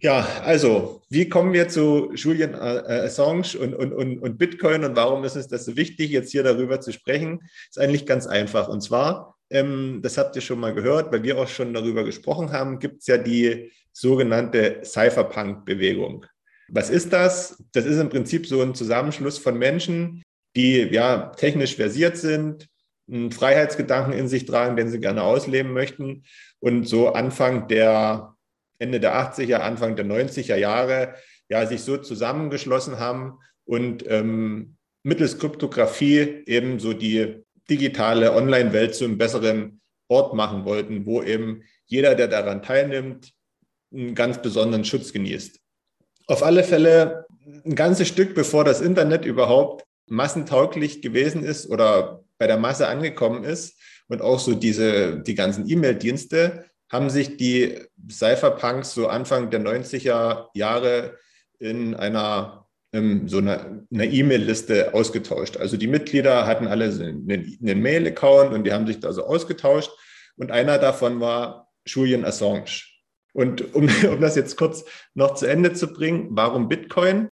Ja, 0.00 0.26
also, 0.42 1.02
wie 1.08 1.28
kommen 1.28 1.52
wir 1.52 1.68
zu 1.68 2.12
Julian 2.14 2.54
äh, 2.54 3.06
Assange 3.06 3.56
und, 3.58 3.74
und, 3.74 3.92
und, 3.92 4.18
und 4.18 4.38
Bitcoin 4.38 4.84
und 4.84 4.96
warum 4.96 5.24
ist 5.24 5.36
es 5.36 5.48
das 5.48 5.64
so 5.64 5.76
wichtig, 5.76 6.10
jetzt 6.10 6.32
hier 6.32 6.42
darüber 6.42 6.80
zu 6.80 6.92
sprechen? 6.92 7.40
Ist 7.68 7.78
eigentlich 7.78 8.04
ganz 8.04 8.26
einfach. 8.26 8.68
Und 8.68 8.82
zwar, 8.82 9.33
ähm, 9.50 10.00
das 10.02 10.18
habt 10.18 10.36
ihr 10.36 10.42
schon 10.42 10.60
mal 10.60 10.74
gehört, 10.74 11.12
weil 11.12 11.22
wir 11.22 11.38
auch 11.38 11.48
schon 11.48 11.74
darüber 11.74 12.04
gesprochen 12.04 12.52
haben, 12.52 12.78
gibt 12.78 13.00
es 13.00 13.06
ja 13.06 13.18
die 13.18 13.72
sogenannte 13.92 14.80
Cypherpunk-Bewegung. 14.84 16.26
Was 16.68 16.90
ist 16.90 17.12
das? 17.12 17.62
Das 17.72 17.84
ist 17.84 17.98
im 17.98 18.08
Prinzip 18.08 18.46
so 18.46 18.62
ein 18.62 18.74
Zusammenschluss 18.74 19.38
von 19.38 19.58
Menschen, 19.58 20.22
die 20.56 20.80
ja 20.82 21.32
technisch 21.36 21.76
versiert 21.76 22.16
sind, 22.16 22.68
einen 23.08 23.32
Freiheitsgedanken 23.32 24.14
in 24.14 24.28
sich 24.28 24.46
tragen, 24.46 24.76
den 24.76 24.88
sie 24.88 25.00
gerne 25.00 25.22
ausleben 25.22 25.72
möchten. 25.72 26.24
Und 26.60 26.88
so 26.88 27.12
Anfang 27.12 27.68
der, 27.68 28.34
Ende 28.78 28.98
der 28.98 29.14
80er, 29.14 29.56
Anfang 29.56 29.94
der 29.94 30.06
90er 30.06 30.56
Jahre, 30.56 31.14
ja, 31.48 31.66
sich 31.66 31.82
so 31.82 31.98
zusammengeschlossen 31.98 32.98
haben 32.98 33.38
und 33.66 34.04
ähm, 34.08 34.76
mittels 35.02 35.38
Kryptographie 35.38 36.42
eben 36.46 36.78
so 36.80 36.94
die 36.94 37.43
digitale 37.70 38.32
Online-Welt 38.34 38.94
zu 38.94 39.04
einem 39.04 39.18
besseren 39.18 39.80
Ort 40.08 40.34
machen 40.34 40.64
wollten, 40.64 41.06
wo 41.06 41.22
eben 41.22 41.62
jeder, 41.86 42.14
der 42.14 42.28
daran 42.28 42.62
teilnimmt, 42.62 43.32
einen 43.92 44.14
ganz 44.14 44.42
besonderen 44.42 44.84
Schutz 44.84 45.12
genießt. 45.12 45.60
Auf 46.26 46.42
alle 46.42 46.64
Fälle 46.64 47.26
ein 47.64 47.74
ganzes 47.74 48.08
Stück, 48.08 48.34
bevor 48.34 48.64
das 48.64 48.80
Internet 48.80 49.24
überhaupt 49.24 49.84
massentauglich 50.06 51.02
gewesen 51.02 51.42
ist 51.44 51.68
oder 51.68 52.24
bei 52.38 52.46
der 52.46 52.58
Masse 52.58 52.88
angekommen 52.88 53.44
ist 53.44 53.78
und 54.08 54.22
auch 54.22 54.38
so 54.38 54.54
diese, 54.54 55.20
die 55.20 55.34
ganzen 55.34 55.68
E-Mail-Dienste, 55.68 56.64
haben 56.90 57.10
sich 57.10 57.36
die 57.36 57.78
Cypherpunks 58.10 58.94
so 58.94 59.08
Anfang 59.08 59.50
der 59.50 59.60
90er 59.60 60.48
Jahre 60.54 61.18
in 61.58 61.94
einer 61.94 62.63
ähm, 62.94 63.28
so 63.28 63.38
einer 63.38 63.82
E-Mail-Liste 63.90 64.94
ausgetauscht. 64.94 65.56
Also 65.56 65.76
die 65.76 65.88
Mitglieder 65.88 66.46
hatten 66.46 66.66
alle 66.66 66.86
einen, 66.86 67.28
einen 67.28 67.82
Mail-Account 67.82 68.52
und 68.54 68.64
die 68.64 68.72
haben 68.72 68.86
sich 68.86 69.00
da 69.00 69.12
so 69.12 69.24
ausgetauscht. 69.24 69.90
Und 70.36 70.50
einer 70.50 70.78
davon 70.78 71.20
war 71.20 71.68
Julian 71.86 72.24
Assange. 72.24 72.82
Und 73.32 73.74
um, 73.74 73.88
um 74.10 74.20
das 74.20 74.36
jetzt 74.36 74.56
kurz 74.56 74.84
noch 75.14 75.34
zu 75.34 75.46
Ende 75.46 75.74
zu 75.74 75.92
bringen, 75.92 76.28
warum 76.30 76.68
Bitcoin? 76.68 77.28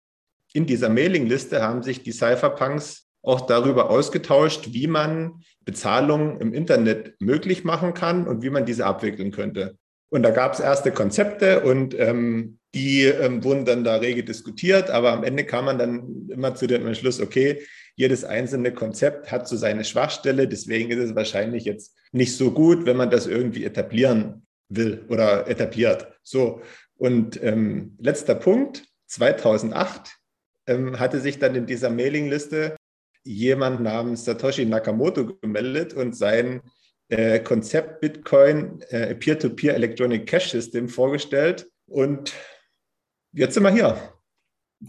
In 0.52 0.66
dieser 0.66 0.90
Mailingliste 0.90 1.62
haben 1.62 1.82
sich 1.82 2.02
die 2.02 2.12
Cypherpunks 2.12 3.08
auch 3.22 3.42
darüber 3.42 3.88
ausgetauscht, 3.88 4.72
wie 4.72 4.88
man 4.88 5.42
Bezahlungen 5.64 6.40
im 6.40 6.52
Internet 6.52 7.14
möglich 7.20 7.64
machen 7.64 7.94
kann 7.94 8.26
und 8.26 8.42
wie 8.42 8.50
man 8.50 8.66
diese 8.66 8.84
abwickeln 8.84 9.30
könnte. 9.30 9.78
Und 10.12 10.24
da 10.24 10.30
gab 10.30 10.52
es 10.52 10.60
erste 10.60 10.92
Konzepte 10.92 11.60
und 11.60 11.98
ähm, 11.98 12.58
die 12.74 13.04
ähm, 13.04 13.42
wurden 13.44 13.64
dann 13.64 13.82
da 13.82 13.96
rege 13.96 14.22
diskutiert, 14.22 14.90
aber 14.90 15.10
am 15.10 15.24
Ende 15.24 15.44
kam 15.44 15.64
man 15.64 15.78
dann 15.78 16.28
immer 16.30 16.54
zu 16.54 16.66
dem 16.66 16.86
Entschluss, 16.86 17.18
okay, 17.18 17.62
jedes 17.96 18.22
einzelne 18.22 18.74
Konzept 18.74 19.32
hat 19.32 19.48
so 19.48 19.56
seine 19.56 19.84
Schwachstelle, 19.84 20.46
deswegen 20.46 20.90
ist 20.90 20.98
es 20.98 21.14
wahrscheinlich 21.14 21.64
jetzt 21.64 21.96
nicht 22.12 22.36
so 22.36 22.50
gut, 22.50 22.84
wenn 22.84 22.98
man 22.98 23.08
das 23.08 23.26
irgendwie 23.26 23.64
etablieren 23.64 24.46
will 24.68 25.02
oder 25.08 25.48
etabliert. 25.48 26.08
So, 26.22 26.60
und 26.98 27.42
ähm, 27.42 27.96
letzter 27.98 28.34
Punkt, 28.34 28.84
2008 29.06 30.18
ähm, 30.66 31.00
hatte 31.00 31.20
sich 31.20 31.38
dann 31.38 31.54
in 31.54 31.64
dieser 31.64 31.88
Mailingliste 31.88 32.76
jemand 33.24 33.80
namens 33.80 34.26
Satoshi 34.26 34.66
Nakamoto 34.66 35.38
gemeldet 35.40 35.94
und 35.94 36.14
sein 36.14 36.60
äh, 37.12 37.40
Konzept 37.40 38.00
Bitcoin 38.00 38.80
äh, 38.88 39.14
Peer-to-Peer 39.14 39.74
Electronic 39.74 40.26
Cash 40.26 40.50
System 40.50 40.88
vorgestellt. 40.88 41.70
Und 41.86 42.32
jetzt 43.32 43.52
sind 43.54 43.64
wir 43.64 43.70
hier. 43.70 43.98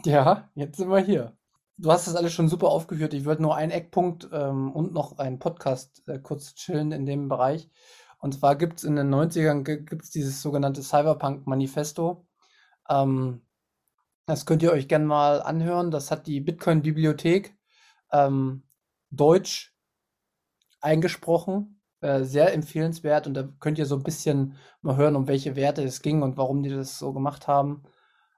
Ja, 0.06 0.50
jetzt 0.56 0.78
sind 0.78 0.90
wir 0.90 1.00
hier. 1.00 1.38
Du 1.78 1.92
hast 1.92 2.08
das 2.08 2.16
alles 2.16 2.32
schon 2.32 2.48
super 2.48 2.70
aufgeführt. 2.70 3.14
Ich 3.14 3.26
würde 3.26 3.42
nur 3.42 3.58
einen 3.58 3.72
Eckpunkt 3.72 4.30
ähm, 4.32 4.72
und 4.72 4.94
noch 4.94 5.18
einen 5.18 5.40
Podcast 5.40 6.02
äh, 6.08 6.18
kurz 6.18 6.56
chillen 6.56 6.94
in 6.94 7.06
dem 7.06 7.28
Bereich. 7.28 7.70
Und 8.20 8.34
zwar 8.34 8.56
gibt 8.56 8.78
es 8.78 8.86
in 8.86 8.96
den 8.96 9.14
90ern 9.14 9.64
gibt's 9.64 10.10
dieses 10.10 10.42
sogenannte 10.42 10.82
Cyberpunk-Manifesto. 10.82 12.26
Ähm, 12.90 13.46
das 14.26 14.46
könnt 14.46 14.64
ihr 14.64 14.72
euch 14.72 14.88
gerne 14.88 15.06
mal 15.06 15.42
anhören. 15.42 15.92
Das 15.92 16.10
hat 16.10 16.26
die 16.26 16.40
Bitcoin-Bibliothek 16.40 17.54
ähm, 18.14 18.64
Deutsch 19.10 19.76
eingesprochen. 20.80 21.83
Äh, 22.04 22.26
sehr 22.26 22.54
empfehlenswert 22.54 23.28
und 23.28 23.34
da 23.34 23.48
könnt 23.62 23.80
ihr 23.80 23.86
so 23.86 23.96
ein 23.96 24.04
bisschen 24.04 24.58
mal 24.82 24.98
hören, 24.98 25.16
um 25.16 25.26
welche 25.30 25.56
Werte 25.56 25.84
es 25.84 26.02
ging 26.02 26.22
und 26.22 26.36
warum 26.36 26.62
die 26.62 26.70
das 26.70 27.00
so 27.00 27.14
gemacht 27.14 27.48
haben. 27.48 27.84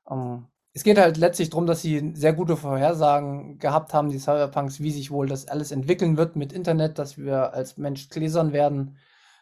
Ähm, 0.07 0.45
es 0.73 0.83
geht 0.83 0.99
halt 0.99 1.17
letztlich 1.17 1.49
darum, 1.49 1.65
dass 1.65 1.81
sie 1.81 2.11
sehr 2.13 2.33
gute 2.33 2.57
Vorhersagen 2.57 3.57
gehabt 3.57 3.91
haben, 3.95 4.09
die 4.09 4.19
Cyberpunks, 4.19 4.81
wie 4.81 4.91
sich 4.91 5.09
wohl 5.09 5.27
das 5.27 5.47
alles 5.47 5.71
entwickeln 5.71 6.15
wird 6.15 6.35
mit 6.35 6.53
Internet, 6.53 6.99
dass 6.99 7.17
wir 7.17 7.55
als 7.55 7.77
Mensch 7.77 8.09
gläsern 8.09 8.53
werden, 8.53 8.97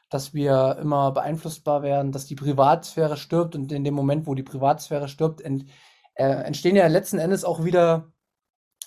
dass 0.09 0.33
wir 0.33 0.77
immer 0.79 1.11
beeinflussbar 1.11 1.83
werden, 1.83 2.13
dass 2.13 2.25
die 2.25 2.35
Privatsphäre 2.35 3.17
stirbt 3.17 3.55
und 3.55 3.73
in 3.73 3.83
dem 3.83 3.93
Moment, 3.93 4.25
wo 4.25 4.35
die 4.35 4.43
Privatsphäre 4.43 5.09
stirbt, 5.09 5.41
ent, 5.41 5.65
äh, 6.15 6.23
entstehen 6.23 6.77
ja 6.77 6.87
letzten 6.87 7.19
Endes 7.19 7.43
auch 7.43 7.65
wieder 7.65 8.13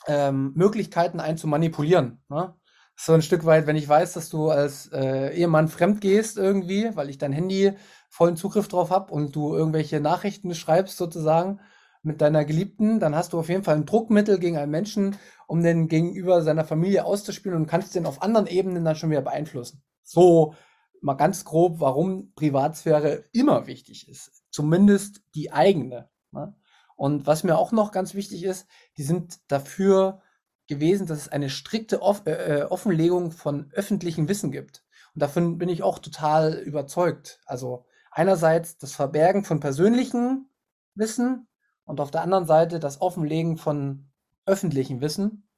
ähm, 0.07 0.53
Möglichkeiten 0.55 1.20
ein 1.20 1.37
zu 1.37 1.46
manipulieren. 1.46 2.22
Ne? 2.31 2.55
So 2.98 3.12
ein 3.12 3.22
Stück 3.22 3.44
weit, 3.44 3.66
wenn 3.66 3.76
ich 3.76 3.88
weiß, 3.88 4.14
dass 4.14 4.30
du 4.30 4.48
als 4.48 4.90
äh, 4.90 5.37
Ehemann 5.37 5.68
fremd 5.68 6.00
gehst 6.00 6.38
irgendwie, 6.38 6.90
weil 6.94 7.11
ich 7.11 7.18
dein 7.18 7.32
Handy 7.32 7.74
vollen 8.09 8.37
Zugriff 8.37 8.68
drauf 8.68 8.90
habe 8.90 9.12
und 9.12 9.37
du 9.37 9.54
irgendwelche 9.54 10.00
Nachrichten 10.00 10.54
schreibst 10.54 10.96
sozusagen 10.96 11.61
mit 12.02 12.20
deiner 12.20 12.44
Geliebten, 12.44 12.98
dann 12.98 13.14
hast 13.14 13.32
du 13.32 13.38
auf 13.38 13.48
jeden 13.50 13.64
Fall 13.64 13.76
ein 13.76 13.85
Druckmittel 13.85 14.38
gegen 14.38 14.56
einen 14.56 14.70
Menschen, 14.70 15.16
um 15.46 15.62
den 15.62 15.88
gegenüber 15.88 16.40
seiner 16.40 16.64
Familie 16.64 17.04
auszuspielen 17.04 17.59
und 17.59 17.66
kannst 17.66 17.94
den 17.94 18.06
auf 18.06 18.22
anderen 18.22 18.46
Ebenen 18.46 18.85
dann 18.85 18.96
schon 18.96 19.11
wieder 19.11 19.22
beeinflussen. 19.22 19.82
So 20.02 20.54
mal 21.02 21.14
ganz 21.14 21.44
grob, 21.44 21.80
warum 21.80 22.32
Privatsphäre 22.35 23.24
immer 23.32 23.66
wichtig 23.66 24.09
ist. 24.09 24.42
Zumindest 24.50 25.22
die 25.35 25.52
eigene. 25.52 26.09
Ne? 26.30 26.54
Und 26.96 27.26
was 27.26 27.44
mir 27.44 27.59
auch 27.59 27.72
noch 27.72 27.92
ganz 27.92 28.14
wichtig 28.14 28.44
ist, 28.44 28.66
die 28.96 29.02
sind 29.02 29.38
dafür 29.48 30.22
gewesen, 30.66 31.07
dass 31.07 31.18
es 31.18 31.29
eine 31.29 31.50
strikte 31.50 32.02
Off 32.02 32.22
äh, 32.26 32.61
äh, 32.61 32.62
Offenlegung 32.64 33.31
von 33.31 33.70
öffentlichem 33.72 34.29
Wissen 34.29 34.50
gibt. 34.50 34.85
Und 35.14 35.22
davon 35.22 35.59
bin 35.59 35.68
ich 35.68 35.83
auch 35.83 35.98
total 35.98 36.55
überzeugt. 36.55 37.40
Also 37.46 37.87
einerseits 38.11 38.79
das 38.79 38.94
Verbergen 38.94 39.44
von 39.44 39.61
persönlichem 39.61 40.48
Wissen 40.94 41.48
und 41.85 42.00
auf 42.00 42.11
der 42.11 42.22
anderen 42.22 42.46
Seite 42.46 42.81
das 42.81 43.00
Offenlegen 43.00 43.57
von 43.57 44.11
öffentlichem 44.44 45.00
Wissen. 45.00 45.48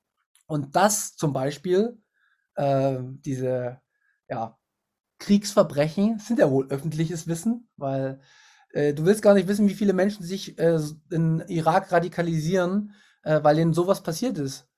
Und 0.46 0.76
das 0.76 1.16
zum 1.16 1.32
Beispiel, 1.32 2.00
äh, 2.54 2.98
diese 3.00 3.80
ja, 4.28 4.58
Kriegsverbrechen 5.18 6.18
sind 6.18 6.38
ja 6.38 6.50
wohl 6.50 6.68
öffentliches 6.68 7.26
Wissen, 7.26 7.68
weil 7.76 8.20
äh, 8.72 8.94
du 8.94 9.04
willst 9.04 9.22
gar 9.22 9.34
nicht 9.34 9.48
wissen, 9.48 9.68
wie 9.68 9.74
viele 9.74 9.92
Menschen 9.92 10.24
sich 10.24 10.58
äh, 10.58 10.78
in 11.10 11.40
Irak 11.48 11.90
radikalisieren, 11.92 12.94
äh, 13.22 13.42
weil 13.42 13.58
ihnen 13.58 13.74
sowas 13.74 14.02
passiert 14.02 14.38
ist. 14.38 14.68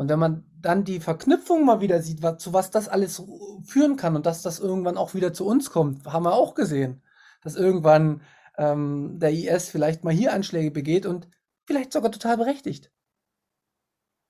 Und 0.00 0.08
wenn 0.08 0.18
man 0.18 0.46
dann 0.58 0.84
die 0.84 0.98
Verknüpfung 0.98 1.66
mal 1.66 1.82
wieder 1.82 2.00
sieht, 2.00 2.22
was, 2.22 2.38
zu 2.38 2.54
was 2.54 2.70
das 2.70 2.88
alles 2.88 3.22
führen 3.62 3.96
kann 3.96 4.16
und 4.16 4.24
dass 4.24 4.40
das 4.40 4.58
irgendwann 4.58 4.96
auch 4.96 5.12
wieder 5.12 5.34
zu 5.34 5.44
uns 5.44 5.70
kommt, 5.70 6.06
haben 6.06 6.24
wir 6.24 6.32
auch 6.32 6.54
gesehen, 6.54 7.02
dass 7.42 7.54
irgendwann 7.54 8.22
ähm, 8.56 9.18
der 9.20 9.30
IS 9.30 9.68
vielleicht 9.68 10.02
mal 10.02 10.14
hier 10.14 10.32
Anschläge 10.32 10.70
begeht 10.70 11.04
und 11.04 11.28
vielleicht 11.66 11.92
sogar 11.92 12.10
total 12.10 12.38
berechtigt. 12.38 12.90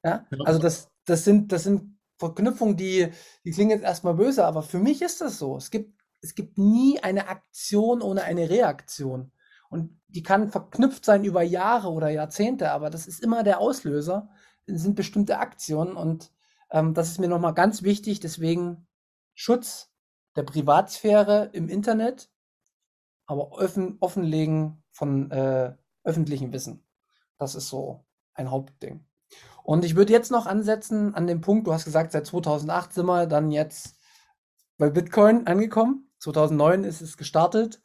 Ja, 0.02 0.26
also 0.44 0.58
das, 0.58 0.90
das 1.04 1.22
sind, 1.24 1.52
das 1.52 1.62
sind 1.62 2.00
Verknüpfungen, 2.18 2.76
die, 2.76 3.06
die 3.44 3.52
klingen 3.52 3.70
jetzt 3.70 3.84
erstmal 3.84 4.14
böse, 4.14 4.44
aber 4.44 4.64
für 4.64 4.80
mich 4.80 5.02
ist 5.02 5.20
das 5.20 5.38
so. 5.38 5.56
Es 5.56 5.70
gibt, 5.70 6.02
es 6.20 6.34
gibt 6.34 6.58
nie 6.58 6.98
eine 6.98 7.28
Aktion 7.28 8.02
ohne 8.02 8.24
eine 8.24 8.50
Reaktion. 8.50 9.30
Und 9.68 10.00
die 10.08 10.24
kann 10.24 10.50
verknüpft 10.50 11.04
sein 11.04 11.22
über 11.22 11.42
Jahre 11.42 11.90
oder 11.90 12.08
Jahrzehnte, 12.08 12.72
aber 12.72 12.90
das 12.90 13.06
ist 13.06 13.22
immer 13.22 13.44
der 13.44 13.60
Auslöser, 13.60 14.30
sind 14.78 14.94
bestimmte 14.94 15.38
Aktionen. 15.38 15.96
Und 15.96 16.32
ähm, 16.70 16.94
das 16.94 17.10
ist 17.10 17.20
mir 17.20 17.28
nochmal 17.28 17.54
ganz 17.54 17.82
wichtig. 17.82 18.20
Deswegen 18.20 18.86
Schutz 19.34 19.92
der 20.36 20.42
Privatsphäre 20.42 21.50
im 21.52 21.68
Internet, 21.68 22.30
aber 23.26 23.52
offen, 23.52 23.96
offenlegen 24.00 24.82
von 24.90 25.30
äh, 25.30 25.74
öffentlichem 26.04 26.52
Wissen. 26.52 26.86
Das 27.38 27.54
ist 27.54 27.68
so 27.68 28.04
ein 28.34 28.50
Hauptding. 28.50 29.04
Und 29.62 29.84
ich 29.84 29.96
würde 29.96 30.12
jetzt 30.12 30.30
noch 30.30 30.46
ansetzen 30.46 31.14
an 31.14 31.26
dem 31.26 31.40
Punkt, 31.40 31.66
du 31.66 31.72
hast 31.72 31.84
gesagt, 31.84 32.12
seit 32.12 32.26
2008 32.26 32.92
sind 32.92 33.06
wir 33.06 33.26
dann 33.26 33.50
jetzt 33.50 33.96
bei 34.78 34.90
Bitcoin 34.90 35.46
angekommen. 35.46 36.10
2009 36.18 36.84
ist 36.84 37.00
es 37.00 37.16
gestartet. 37.16 37.82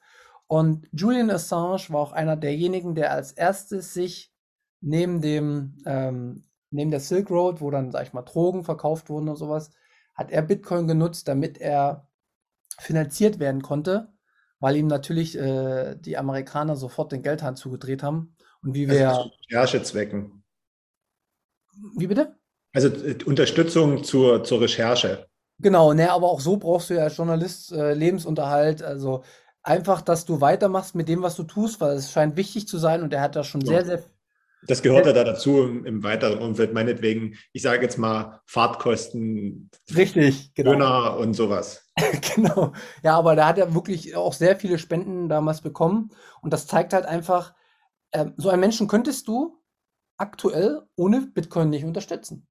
Und 0.47 0.87
Julian 0.91 1.31
Assange 1.31 1.89
war 1.89 1.99
auch 1.99 2.11
einer 2.11 2.35
derjenigen, 2.35 2.95
der 2.95 3.11
als 3.11 3.31
erstes 3.31 3.93
sich 3.93 4.33
neben 4.81 5.21
dem, 5.21 5.77
ähm, 5.85 6.47
neben 6.75 6.91
der 6.91 6.99
Silk 6.99 7.29
Road, 7.29 7.61
wo 7.61 7.71
dann, 7.71 7.91
sag 7.91 8.03
ich 8.03 8.13
mal, 8.13 8.21
Drogen 8.21 8.63
verkauft 8.63 9.09
wurden 9.09 9.29
und 9.29 9.37
sowas, 9.37 9.71
hat 10.13 10.31
er 10.31 10.41
Bitcoin 10.41 10.87
genutzt, 10.87 11.27
damit 11.27 11.59
er 11.59 12.07
finanziert 12.79 13.39
werden 13.39 13.61
konnte, 13.61 14.13
weil 14.59 14.75
ihm 14.75 14.87
natürlich 14.87 15.37
äh, 15.37 15.95
die 15.95 16.17
Amerikaner 16.17 16.75
sofort 16.75 17.11
den 17.11 17.23
Geldhahn 17.23 17.55
zugedreht 17.55 18.03
haben. 18.03 18.35
Und 18.61 18.73
wie 18.73 18.89
wir. 18.89 19.09
Also 19.09 19.31
Recherchezwecken. 19.49 20.43
Wie 21.97 22.07
bitte? 22.07 22.35
Also 22.73 22.89
äh, 22.89 23.17
Unterstützung 23.25 24.03
zur, 24.03 24.43
zur 24.43 24.61
Recherche. 24.61 25.27
Genau, 25.59 25.93
ne, 25.93 26.11
aber 26.11 26.29
auch 26.29 26.41
so 26.41 26.57
brauchst 26.57 26.89
du 26.89 26.95
ja 26.95 27.03
als 27.03 27.17
Journalist 27.17 27.71
äh, 27.71 27.93
Lebensunterhalt. 27.93 28.81
Also 28.83 29.23
einfach, 29.61 30.01
dass 30.01 30.25
du 30.25 30.41
weitermachst 30.41 30.95
mit 30.95 31.07
dem, 31.07 31.21
was 31.21 31.35
du 31.35 31.43
tust, 31.43 31.79
weil 31.79 31.95
es 31.95 32.11
scheint 32.11 32.35
wichtig 32.35 32.67
zu 32.67 32.77
sein 32.77 33.01
und 33.03 33.13
er 33.13 33.21
hat 33.21 33.35
da 33.35 33.43
schon 33.43 33.61
ja. 33.61 33.67
sehr, 33.67 33.85
sehr. 33.85 34.03
Das 34.67 34.81
gehört 34.81 35.05
ja 35.05 35.13
da 35.13 35.23
dazu 35.23 35.63
im, 35.63 35.85
im, 35.85 36.03
weiteren 36.03 36.39
Umfeld, 36.39 36.73
meinetwegen, 36.73 37.37
ich 37.53 37.61
sage 37.61 37.83
jetzt 37.83 37.97
mal 37.97 38.41
Fahrtkosten, 38.45 39.69
Richtig, 39.95 40.53
genau. 40.53 40.71
Döner 40.71 41.17
und 41.17 41.33
sowas. 41.33 41.89
genau. 42.35 42.73
Ja, 43.03 43.17
aber 43.17 43.35
da 43.35 43.47
hat 43.47 43.57
er 43.57 43.73
wirklich 43.73 44.15
auch 44.15 44.33
sehr 44.33 44.55
viele 44.55 44.79
Spenden 44.79 45.29
damals 45.29 45.61
bekommen 45.61 46.11
und 46.41 46.51
das 46.51 46.67
zeigt 46.67 46.93
halt 46.93 47.05
einfach, 47.05 47.53
äh, 48.11 48.25
so 48.37 48.49
einen 48.49 48.61
Menschen 48.61 48.87
könntest 48.87 49.27
du 49.27 49.61
aktuell 50.17 50.81
ohne 50.95 51.21
Bitcoin 51.21 51.69
nicht 51.69 51.85
unterstützen. 51.85 52.47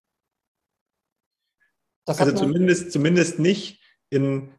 Das 2.07 2.21
also 2.21 2.33
zumindest, 2.33 2.93
zumindest 2.93 3.39
nicht 3.39 3.83
in 4.11 4.53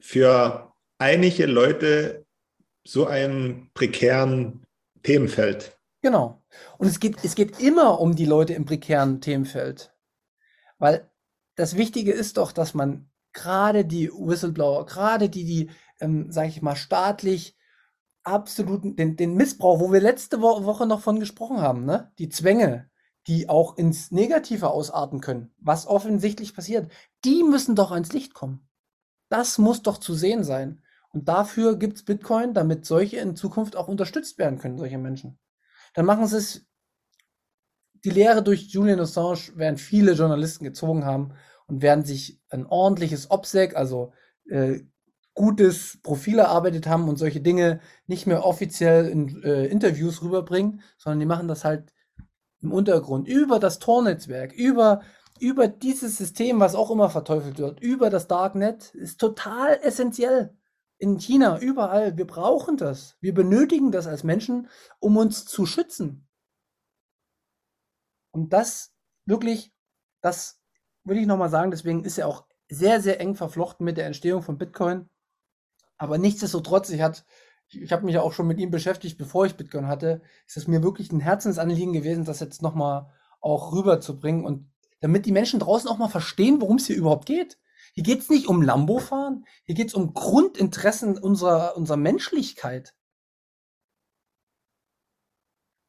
für 0.00 0.72
einige 0.98 1.46
Leute 1.46 2.26
so 2.84 3.06
einem 3.06 3.70
prekären 3.74 4.66
Themenfeld. 5.02 5.79
Genau. 6.02 6.42
Und 6.78 6.86
es 6.88 7.00
geht, 7.00 7.24
es 7.24 7.34
geht 7.34 7.60
immer 7.60 8.00
um 8.00 8.16
die 8.16 8.24
Leute 8.24 8.54
im 8.54 8.64
prekären 8.64 9.20
Themenfeld. 9.20 9.94
Weil 10.78 11.10
das 11.56 11.76
Wichtige 11.76 12.12
ist 12.12 12.38
doch, 12.38 12.52
dass 12.52 12.74
man 12.74 13.10
gerade 13.32 13.84
die 13.84 14.10
Whistleblower, 14.10 14.86
gerade 14.86 15.28
die, 15.28 15.44
die, 15.44 15.70
ähm, 16.00 16.32
sage 16.32 16.48
ich 16.48 16.62
mal, 16.62 16.76
staatlich 16.76 17.56
absoluten, 18.22 18.96
den, 18.96 19.16
den 19.16 19.34
Missbrauch, 19.34 19.80
wo 19.80 19.92
wir 19.92 20.00
letzte 20.00 20.40
Wo 20.40 20.64
Woche 20.64 20.86
noch 20.86 21.00
von 21.00 21.20
gesprochen 21.20 21.60
haben, 21.60 21.84
ne? 21.84 22.12
Die 22.18 22.28
Zwänge, 22.28 22.90
die 23.26 23.48
auch 23.48 23.76
ins 23.76 24.10
Negative 24.10 24.70
ausarten 24.70 25.20
können, 25.20 25.52
was 25.58 25.86
offensichtlich 25.86 26.54
passiert, 26.54 26.90
die 27.24 27.42
müssen 27.42 27.76
doch 27.76 27.92
ans 27.92 28.12
Licht 28.12 28.34
kommen. 28.34 28.66
Das 29.28 29.58
muss 29.58 29.82
doch 29.82 29.98
zu 29.98 30.14
sehen 30.14 30.44
sein. 30.44 30.82
Und 31.12 31.28
dafür 31.28 31.76
gibt 31.76 31.96
es 31.96 32.04
Bitcoin, 32.04 32.54
damit 32.54 32.86
solche 32.86 33.18
in 33.18 33.36
Zukunft 33.36 33.76
auch 33.76 33.88
unterstützt 33.88 34.38
werden 34.38 34.58
können, 34.58 34.78
solche 34.78 34.98
Menschen. 34.98 35.38
Dann 35.94 36.06
machen 36.06 36.26
sie 36.26 36.36
es. 36.36 36.66
Die 38.04 38.10
Lehre 38.10 38.42
durch 38.42 38.68
Julian 38.68 39.00
Assange 39.00 39.56
werden 39.56 39.76
viele 39.76 40.12
Journalisten 40.12 40.64
gezogen 40.64 41.04
haben 41.04 41.34
und 41.66 41.82
werden 41.82 42.04
sich 42.04 42.40
ein 42.48 42.64
ordentliches 42.66 43.30
OPSEC, 43.30 43.76
also 43.76 44.12
äh, 44.48 44.80
gutes 45.34 45.98
Profil 46.02 46.38
erarbeitet 46.38 46.86
haben 46.86 47.08
und 47.08 47.16
solche 47.16 47.40
Dinge 47.40 47.80
nicht 48.06 48.26
mehr 48.26 48.44
offiziell 48.44 49.06
in 49.08 49.42
äh, 49.42 49.66
Interviews 49.66 50.22
rüberbringen, 50.22 50.80
sondern 50.96 51.20
die 51.20 51.26
machen 51.26 51.48
das 51.48 51.64
halt 51.64 51.92
im 52.62 52.72
Untergrund 52.72 53.28
über 53.28 53.58
das 53.58 53.78
Tor-Netzwerk, 53.78 54.52
über 54.52 55.02
über 55.40 55.68
dieses 55.68 56.18
System, 56.18 56.60
was 56.60 56.74
auch 56.74 56.90
immer 56.90 57.08
verteufelt 57.08 57.58
wird, 57.58 57.80
über 57.80 58.10
das 58.10 58.28
Darknet, 58.28 58.94
ist 58.94 59.18
total 59.18 59.80
essentiell. 59.82 60.54
In 61.00 61.18
China, 61.18 61.58
überall. 61.58 62.18
Wir 62.18 62.26
brauchen 62.26 62.76
das. 62.76 63.16
Wir 63.20 63.32
benötigen 63.32 63.90
das 63.90 64.06
als 64.06 64.22
Menschen, 64.22 64.68
um 64.98 65.16
uns 65.16 65.46
zu 65.46 65.64
schützen. 65.64 66.28
Und 68.32 68.52
das 68.52 68.92
wirklich, 69.24 69.72
das 70.20 70.60
würde 71.02 71.22
ich 71.22 71.26
nochmal 71.26 71.48
sagen, 71.48 71.70
deswegen 71.70 72.04
ist 72.04 72.18
er 72.18 72.28
auch 72.28 72.44
sehr, 72.68 73.00
sehr 73.00 73.18
eng 73.18 73.34
verflochten 73.34 73.84
mit 73.84 73.96
der 73.96 74.04
Entstehung 74.04 74.42
von 74.42 74.58
Bitcoin. 74.58 75.08
Aber 75.96 76.18
nichtsdestotrotz, 76.18 76.90
ich, 76.90 77.00
hat, 77.00 77.24
ich, 77.68 77.80
ich 77.80 77.92
habe 77.92 78.04
mich 78.04 78.14
ja 78.14 78.20
auch 78.20 78.34
schon 78.34 78.46
mit 78.46 78.58
ihm 78.58 78.70
beschäftigt, 78.70 79.16
bevor 79.16 79.46
ich 79.46 79.56
Bitcoin 79.56 79.86
hatte, 79.86 80.20
ist 80.46 80.58
es 80.58 80.68
mir 80.68 80.82
wirklich 80.82 81.10
ein 81.10 81.20
Herzensanliegen 81.20 81.94
gewesen, 81.94 82.26
das 82.26 82.40
jetzt 82.40 82.60
nochmal 82.60 83.10
auch 83.40 83.72
rüberzubringen 83.72 84.44
und 84.44 84.70
damit 85.00 85.24
die 85.24 85.32
Menschen 85.32 85.60
draußen 85.60 85.88
auch 85.88 85.96
mal 85.96 86.08
verstehen, 86.08 86.60
worum 86.60 86.76
es 86.76 86.86
hier 86.86 86.96
überhaupt 86.96 87.24
geht. 87.24 87.58
Hier 87.94 88.04
geht 88.04 88.20
es 88.20 88.30
nicht 88.30 88.48
um 88.48 88.62
Lambo-Fahren, 88.62 89.44
hier 89.64 89.74
geht 89.74 89.88
es 89.88 89.94
um 89.94 90.14
Grundinteressen 90.14 91.18
unserer, 91.18 91.76
unserer 91.76 91.96
Menschlichkeit. 91.96 92.94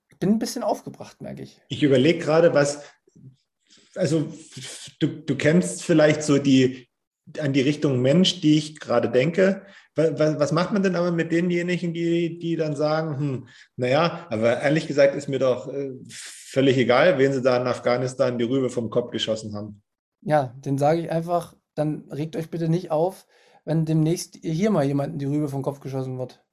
Ich 0.09 0.17
bin 0.17 0.29
ein 0.29 0.39
bisschen 0.39 0.63
aufgebracht, 0.63 1.21
merke 1.21 1.43
ich. 1.43 1.61
Ich 1.69 1.83
überlege 1.83 2.19
gerade, 2.19 2.53
was, 2.53 2.83
also 3.95 4.31
du, 4.99 5.07
du 5.07 5.35
kennst 5.35 5.83
vielleicht 5.83 6.23
so 6.23 6.37
die, 6.37 6.89
an 7.39 7.53
die 7.53 7.61
Richtung 7.61 8.01
Mensch, 8.01 8.41
die 8.41 8.57
ich 8.57 8.79
gerade 8.79 9.09
denke. 9.09 9.65
Was, 9.95 10.39
was, 10.39 10.51
macht 10.51 10.71
man 10.71 10.83
denn 10.83 10.95
aber 10.95 11.11
mit 11.11 11.31
denjenigen, 11.31 11.93
die, 11.93 12.39
die 12.39 12.55
dann 12.55 12.75
sagen, 12.75 13.19
hm, 13.19 13.47
naja, 13.75 14.25
aber 14.29 14.61
ehrlich 14.61 14.87
gesagt 14.87 15.15
ist 15.15 15.27
mir 15.27 15.39
doch 15.39 15.67
äh, 15.67 15.91
völlig 16.07 16.77
egal, 16.77 17.17
wen 17.17 17.33
sie 17.33 17.41
da 17.41 17.57
in 17.57 17.67
Afghanistan 17.67 18.37
die 18.37 18.45
Rübe 18.45 18.69
vom 18.69 18.89
Kopf 18.89 19.11
geschossen 19.11 19.53
haben. 19.53 19.81
Ja, 20.21 20.55
den 20.59 20.77
sage 20.77 21.01
ich 21.01 21.11
einfach, 21.11 21.55
dann 21.75 22.09
regt 22.11 22.35
euch 22.35 22.49
bitte 22.49 22.69
nicht 22.69 22.91
auf, 22.91 23.25
wenn 23.65 23.85
demnächst 23.85 24.37
hier 24.41 24.71
mal 24.71 24.85
jemanden 24.85 25.19
die 25.19 25.25
Rübe 25.25 25.49
vom 25.49 25.61
Kopf 25.61 25.79
geschossen 25.79 26.17
wird. 26.17 26.43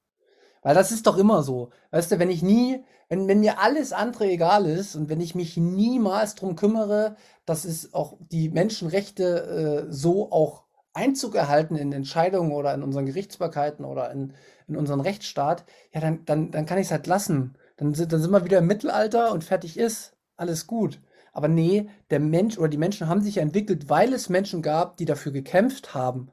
Weil 0.61 0.75
das 0.75 0.91
ist 0.91 1.07
doch 1.07 1.17
immer 1.17 1.43
so. 1.43 1.69
Weißt 1.91 2.11
du, 2.11 2.19
wenn 2.19 2.29
ich 2.29 2.43
nie, 2.43 2.83
wenn, 3.07 3.27
wenn 3.27 3.39
mir 3.39 3.59
alles 3.59 3.93
andere 3.93 4.25
egal 4.25 4.65
ist 4.65 4.95
und 4.95 5.09
wenn 5.09 5.21
ich 5.21 5.35
mich 5.35 5.57
niemals 5.57 6.35
drum 6.35 6.55
kümmere, 6.55 7.15
dass 7.45 7.65
es 7.65 7.93
auch 7.93 8.17
die 8.19 8.49
Menschenrechte 8.49 9.87
äh, 9.87 9.91
so 9.91 10.31
auch 10.31 10.65
Einzug 10.93 11.35
erhalten 11.35 11.75
in 11.75 11.93
Entscheidungen 11.93 12.51
oder 12.51 12.73
in 12.73 12.83
unseren 12.83 13.05
Gerichtsbarkeiten 13.05 13.85
oder 13.85 14.11
in, 14.11 14.33
in 14.67 14.75
unseren 14.75 14.99
Rechtsstaat, 14.99 15.63
ja, 15.93 16.01
dann, 16.01 16.25
dann, 16.25 16.51
dann 16.51 16.65
kann 16.65 16.77
ich 16.77 16.87
es 16.87 16.91
halt 16.91 17.07
lassen. 17.07 17.55
Dann, 17.77 17.93
dann 17.93 18.21
sind 18.21 18.31
wir 18.31 18.43
wieder 18.43 18.57
im 18.57 18.67
Mittelalter 18.67 19.31
und 19.31 19.43
fertig 19.43 19.77
ist. 19.77 20.17
Alles 20.35 20.67
gut. 20.67 20.99
Aber 21.39 21.47
nee, 21.47 21.87
der 22.09 22.19
Mensch 22.19 22.57
oder 22.57 22.67
die 22.67 22.77
Menschen 22.77 23.07
haben 23.07 23.21
sich 23.21 23.37
entwickelt, 23.37 23.87
weil 23.87 24.11
es 24.11 24.27
Menschen 24.27 24.61
gab, 24.61 24.97
die 24.97 25.05
dafür 25.05 25.31
gekämpft 25.31 25.93
haben. 25.93 26.27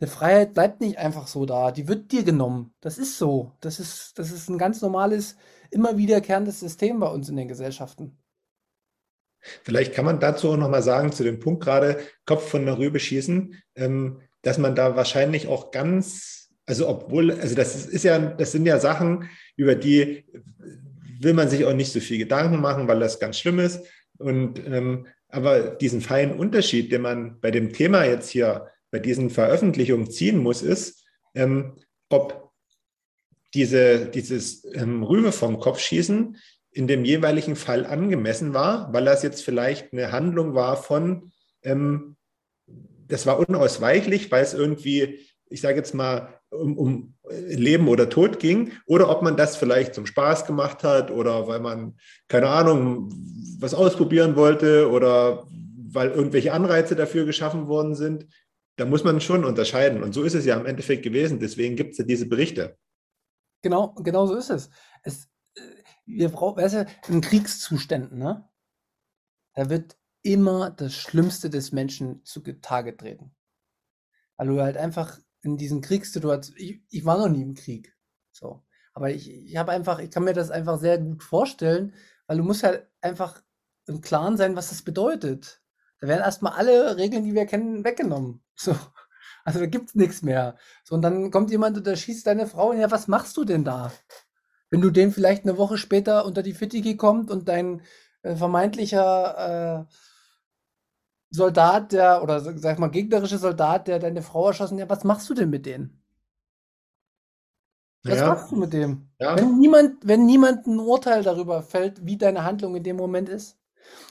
Eine 0.00 0.08
Freiheit 0.08 0.54
bleibt 0.54 0.80
nicht 0.80 0.96
einfach 0.96 1.26
so 1.26 1.44
da, 1.44 1.72
die 1.72 1.88
wird 1.88 2.10
dir 2.10 2.24
genommen. 2.24 2.72
Das 2.80 2.96
ist 2.96 3.18
so. 3.18 3.52
Das 3.60 3.78
ist, 3.78 4.18
das 4.18 4.32
ist 4.32 4.48
ein 4.48 4.56
ganz 4.56 4.80
normales, 4.80 5.36
immer 5.70 5.98
wiederkehrendes 5.98 6.58
System 6.58 7.00
bei 7.00 7.06
uns 7.06 7.28
in 7.28 7.36
den 7.36 7.48
Gesellschaften. 7.48 8.16
Vielleicht 9.62 9.92
kann 9.92 10.06
man 10.06 10.20
dazu 10.20 10.48
auch 10.48 10.56
nochmal 10.56 10.82
sagen, 10.82 11.12
zu 11.12 11.22
dem 11.22 11.38
Punkt 11.38 11.62
gerade, 11.62 11.98
Kopf 12.24 12.48
von 12.48 12.64
der 12.64 12.78
Rübe 12.78 12.98
schießen, 12.98 13.62
ähm, 13.74 14.22
dass 14.40 14.56
man 14.56 14.74
da 14.74 14.96
wahrscheinlich 14.96 15.48
auch 15.48 15.70
ganz, 15.70 16.48
also 16.64 16.88
obwohl, 16.88 17.30
also 17.30 17.54
das 17.54 17.84
ist 17.84 18.04
ja, 18.04 18.18
das 18.18 18.52
sind 18.52 18.64
ja 18.64 18.80
Sachen, 18.80 19.28
über 19.54 19.74
die 19.74 20.24
will 21.20 21.34
man 21.34 21.48
sich 21.48 21.64
auch 21.66 21.74
nicht 21.74 21.92
so 21.92 22.00
viel 22.00 22.16
Gedanken 22.18 22.60
machen, 22.60 22.88
weil 22.88 23.00
das 23.00 23.20
ganz 23.20 23.38
schlimm 23.38 23.58
ist. 23.58 23.84
Und 24.18 24.64
ähm, 24.66 25.06
aber 25.28 25.70
diesen 25.70 26.00
feinen 26.00 26.38
Unterschied, 26.38 26.92
den 26.92 27.02
man 27.02 27.40
bei 27.40 27.50
dem 27.50 27.72
Thema 27.72 28.04
jetzt 28.04 28.30
hier 28.30 28.68
bei 28.90 28.98
diesen 28.98 29.30
Veröffentlichungen 29.30 30.10
ziehen 30.10 30.38
muss, 30.38 30.62
ist, 30.62 31.04
ähm, 31.34 31.74
ob 32.08 32.52
diese, 33.54 34.06
dieses 34.06 34.64
ähm, 34.74 35.02
Rübe 35.02 35.32
vom 35.32 35.58
Kopf 35.58 35.80
schießen 35.80 36.36
in 36.70 36.86
dem 36.86 37.04
jeweiligen 37.04 37.56
Fall 37.56 37.86
angemessen 37.86 38.52
war, 38.52 38.92
weil 38.92 39.06
das 39.06 39.22
jetzt 39.22 39.42
vielleicht 39.42 39.92
eine 39.92 40.12
Handlung 40.12 40.54
war 40.54 40.76
von, 40.76 41.32
ähm, 41.62 42.16
das 43.08 43.24
war 43.24 43.38
unausweichlich, 43.38 44.30
weil 44.30 44.42
es 44.42 44.52
irgendwie, 44.52 45.20
ich 45.48 45.62
sage 45.62 45.78
jetzt 45.78 45.94
mal, 45.94 46.38
um, 46.56 46.78
um, 46.78 47.14
Leben 47.48 47.88
oder 47.88 48.08
Tod 48.08 48.38
ging, 48.38 48.72
oder 48.86 49.08
ob 49.10 49.22
man 49.22 49.36
das 49.36 49.56
vielleicht 49.56 49.94
zum 49.94 50.06
Spaß 50.06 50.46
gemacht 50.46 50.84
hat 50.84 51.10
oder 51.10 51.48
weil 51.48 51.60
man, 51.60 51.96
keine 52.28 52.48
Ahnung, 52.48 53.10
was 53.58 53.74
ausprobieren 53.74 54.36
wollte 54.36 54.90
oder 54.90 55.46
weil 55.92 56.10
irgendwelche 56.10 56.52
Anreize 56.52 56.94
dafür 56.94 57.24
geschaffen 57.24 57.68
worden 57.68 57.94
sind. 57.94 58.26
Da 58.76 58.84
muss 58.84 59.04
man 59.04 59.20
schon 59.20 59.44
unterscheiden. 59.44 60.02
Und 60.02 60.12
so 60.12 60.22
ist 60.22 60.34
es 60.34 60.44
ja 60.44 60.56
im 60.56 60.66
Endeffekt 60.66 61.02
gewesen. 61.02 61.40
Deswegen 61.40 61.76
gibt 61.76 61.92
es 61.92 61.98
ja 61.98 62.04
diese 62.04 62.26
Berichte. 62.26 62.76
Genau, 63.62 63.94
genau 63.94 64.26
so 64.26 64.36
ist 64.36 64.50
es. 64.50 64.70
es 65.02 65.28
wir 66.04 66.28
brauchen, 66.28 66.62
weißt 66.62 66.74
du, 66.74 66.86
in 67.08 67.20
Kriegszuständen, 67.20 68.18
ne? 68.18 68.48
Da 69.54 69.70
wird 69.70 69.96
immer 70.22 70.70
das 70.70 70.92
Schlimmste 70.92 71.50
des 71.50 71.72
Menschen 71.72 72.24
zutage 72.24 72.96
treten. 72.96 73.34
Weil 74.36 74.48
du 74.48 74.60
halt 74.60 74.76
einfach 74.76 75.18
in 75.46 75.56
diesen 75.56 75.80
Kriegssituationen, 75.80 76.60
ich, 76.60 76.82
ich 76.90 77.04
war 77.04 77.18
noch 77.18 77.28
nie 77.28 77.42
im 77.42 77.54
Krieg, 77.54 77.96
so. 78.32 78.62
Aber 78.92 79.10
ich, 79.10 79.30
ich 79.30 79.56
habe 79.56 79.72
einfach, 79.72 79.98
ich 79.98 80.10
kann 80.10 80.24
mir 80.24 80.32
das 80.32 80.50
einfach 80.50 80.78
sehr 80.78 80.98
gut 80.98 81.22
vorstellen, 81.22 81.94
weil 82.26 82.38
du 82.38 82.42
musst 82.42 82.62
halt 82.62 82.86
einfach 83.00 83.42
im 83.86 84.00
Klaren 84.00 84.36
sein, 84.36 84.56
was 84.56 84.70
das 84.70 84.82
bedeutet. 84.82 85.62
Da 86.00 86.08
werden 86.08 86.22
erstmal 86.22 86.54
alle 86.54 86.96
Regeln, 86.96 87.24
die 87.24 87.34
wir 87.34 87.46
kennen, 87.46 87.84
weggenommen. 87.84 88.42
So. 88.58 88.74
Also 89.44 89.60
da 89.60 89.66
gibt's 89.66 89.94
nichts 89.94 90.22
mehr. 90.22 90.56
So, 90.82 90.94
und 90.94 91.02
dann 91.02 91.30
kommt 91.30 91.50
jemand 91.50 91.76
und 91.76 91.86
erschießt 91.86 92.26
deine 92.26 92.46
Frau 92.46 92.70
und 92.70 92.80
ja, 92.80 92.90
was 92.90 93.06
machst 93.06 93.36
du 93.36 93.44
denn 93.44 93.64
da? 93.64 93.92
Wenn 94.70 94.80
du 94.80 94.90
den 94.90 95.12
vielleicht 95.12 95.44
eine 95.44 95.58
Woche 95.58 95.78
später 95.78 96.24
unter 96.24 96.42
die 96.42 96.54
Fittiche 96.54 96.96
kommt 96.96 97.30
und 97.30 97.48
dein 97.48 97.82
äh, 98.22 98.34
vermeintlicher 98.34 99.86
äh, 99.88 99.94
Soldat, 101.30 101.92
der, 101.92 102.22
oder 102.22 102.40
sag 102.40 102.78
mal, 102.78 102.88
gegnerische 102.88 103.38
Soldat, 103.38 103.88
der 103.88 103.98
deine 103.98 104.22
Frau 104.22 104.48
erschossen, 104.48 104.78
ja, 104.78 104.88
was 104.88 105.04
machst 105.04 105.28
du 105.28 105.34
denn 105.34 105.50
mit 105.50 105.66
denen? 105.66 106.02
Was 108.04 108.18
ja. 108.18 108.28
machst 108.28 108.52
du 108.52 108.56
mit 108.56 108.72
dem? 108.72 109.08
Ja. 109.18 109.36
Wenn 109.36 109.58
niemand, 109.58 109.96
wenn 110.06 110.26
niemand 110.26 110.66
ein 110.66 110.78
Urteil 110.78 111.22
darüber 111.22 111.62
fällt, 111.62 112.06
wie 112.06 112.16
deine 112.16 112.44
Handlung 112.44 112.76
in 112.76 112.84
dem 112.84 112.96
Moment 112.96 113.28
ist. 113.28 113.58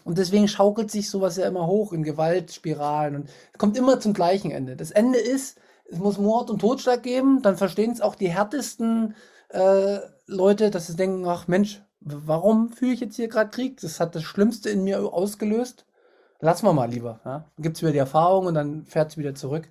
Und 0.04 0.18
deswegen 0.18 0.48
schaukelt 0.48 0.92
sich 0.92 1.10
sowas 1.10 1.38
ja 1.38 1.48
immer 1.48 1.68
hoch 1.68 1.94
in 1.94 2.04
Gewaltspiralen 2.04 3.16
und 3.16 3.30
kommt 3.58 3.78
immer 3.78 4.00
zum 4.00 4.14
gleichen 4.14 4.52
Ende. 4.52 4.76
Das 4.76 4.92
Ende 4.92 5.20
ist, 5.20 5.60
es 5.86 6.00
muss 6.00 6.18
Mord 6.18 6.50
und 6.50 6.60
Totschlag 6.60 7.04
geben, 7.04 7.42
dann 7.42 7.58
verstehen 7.58 7.92
es 7.92 8.02
auch 8.02 8.16
die 8.16 8.30
härtesten 8.30 9.16
äh, 9.50 10.00
Leute, 10.28 10.72
dass 10.72 10.88
sie 10.88 10.96
denken, 10.96 11.26
ach 11.28 11.48
Mensch, 11.48 11.84
warum 12.00 12.70
führe 12.70 12.94
ich 12.94 13.00
jetzt 13.00 13.16
hier 13.16 13.28
gerade 13.28 13.50
Krieg? 13.50 13.80
Das 13.82 14.00
hat 14.00 14.16
das 14.16 14.24
Schlimmste 14.24 14.70
in 14.70 14.84
mir 14.84 15.14
ausgelöst. 15.14 15.86
Lassen 16.46 16.68
wir 16.68 16.74
mal 16.74 16.92
lieber. 16.92 17.22
Ja? 17.26 17.50
Gibt 17.58 17.76
es 17.76 17.82
wieder 17.82 17.92
die 17.92 17.98
Erfahrung 17.98 18.46
und 18.46 18.54
dann 18.54 18.86
fährt 18.86 19.10
es 19.10 19.18
wieder 19.18 19.34
zurück. 19.34 19.68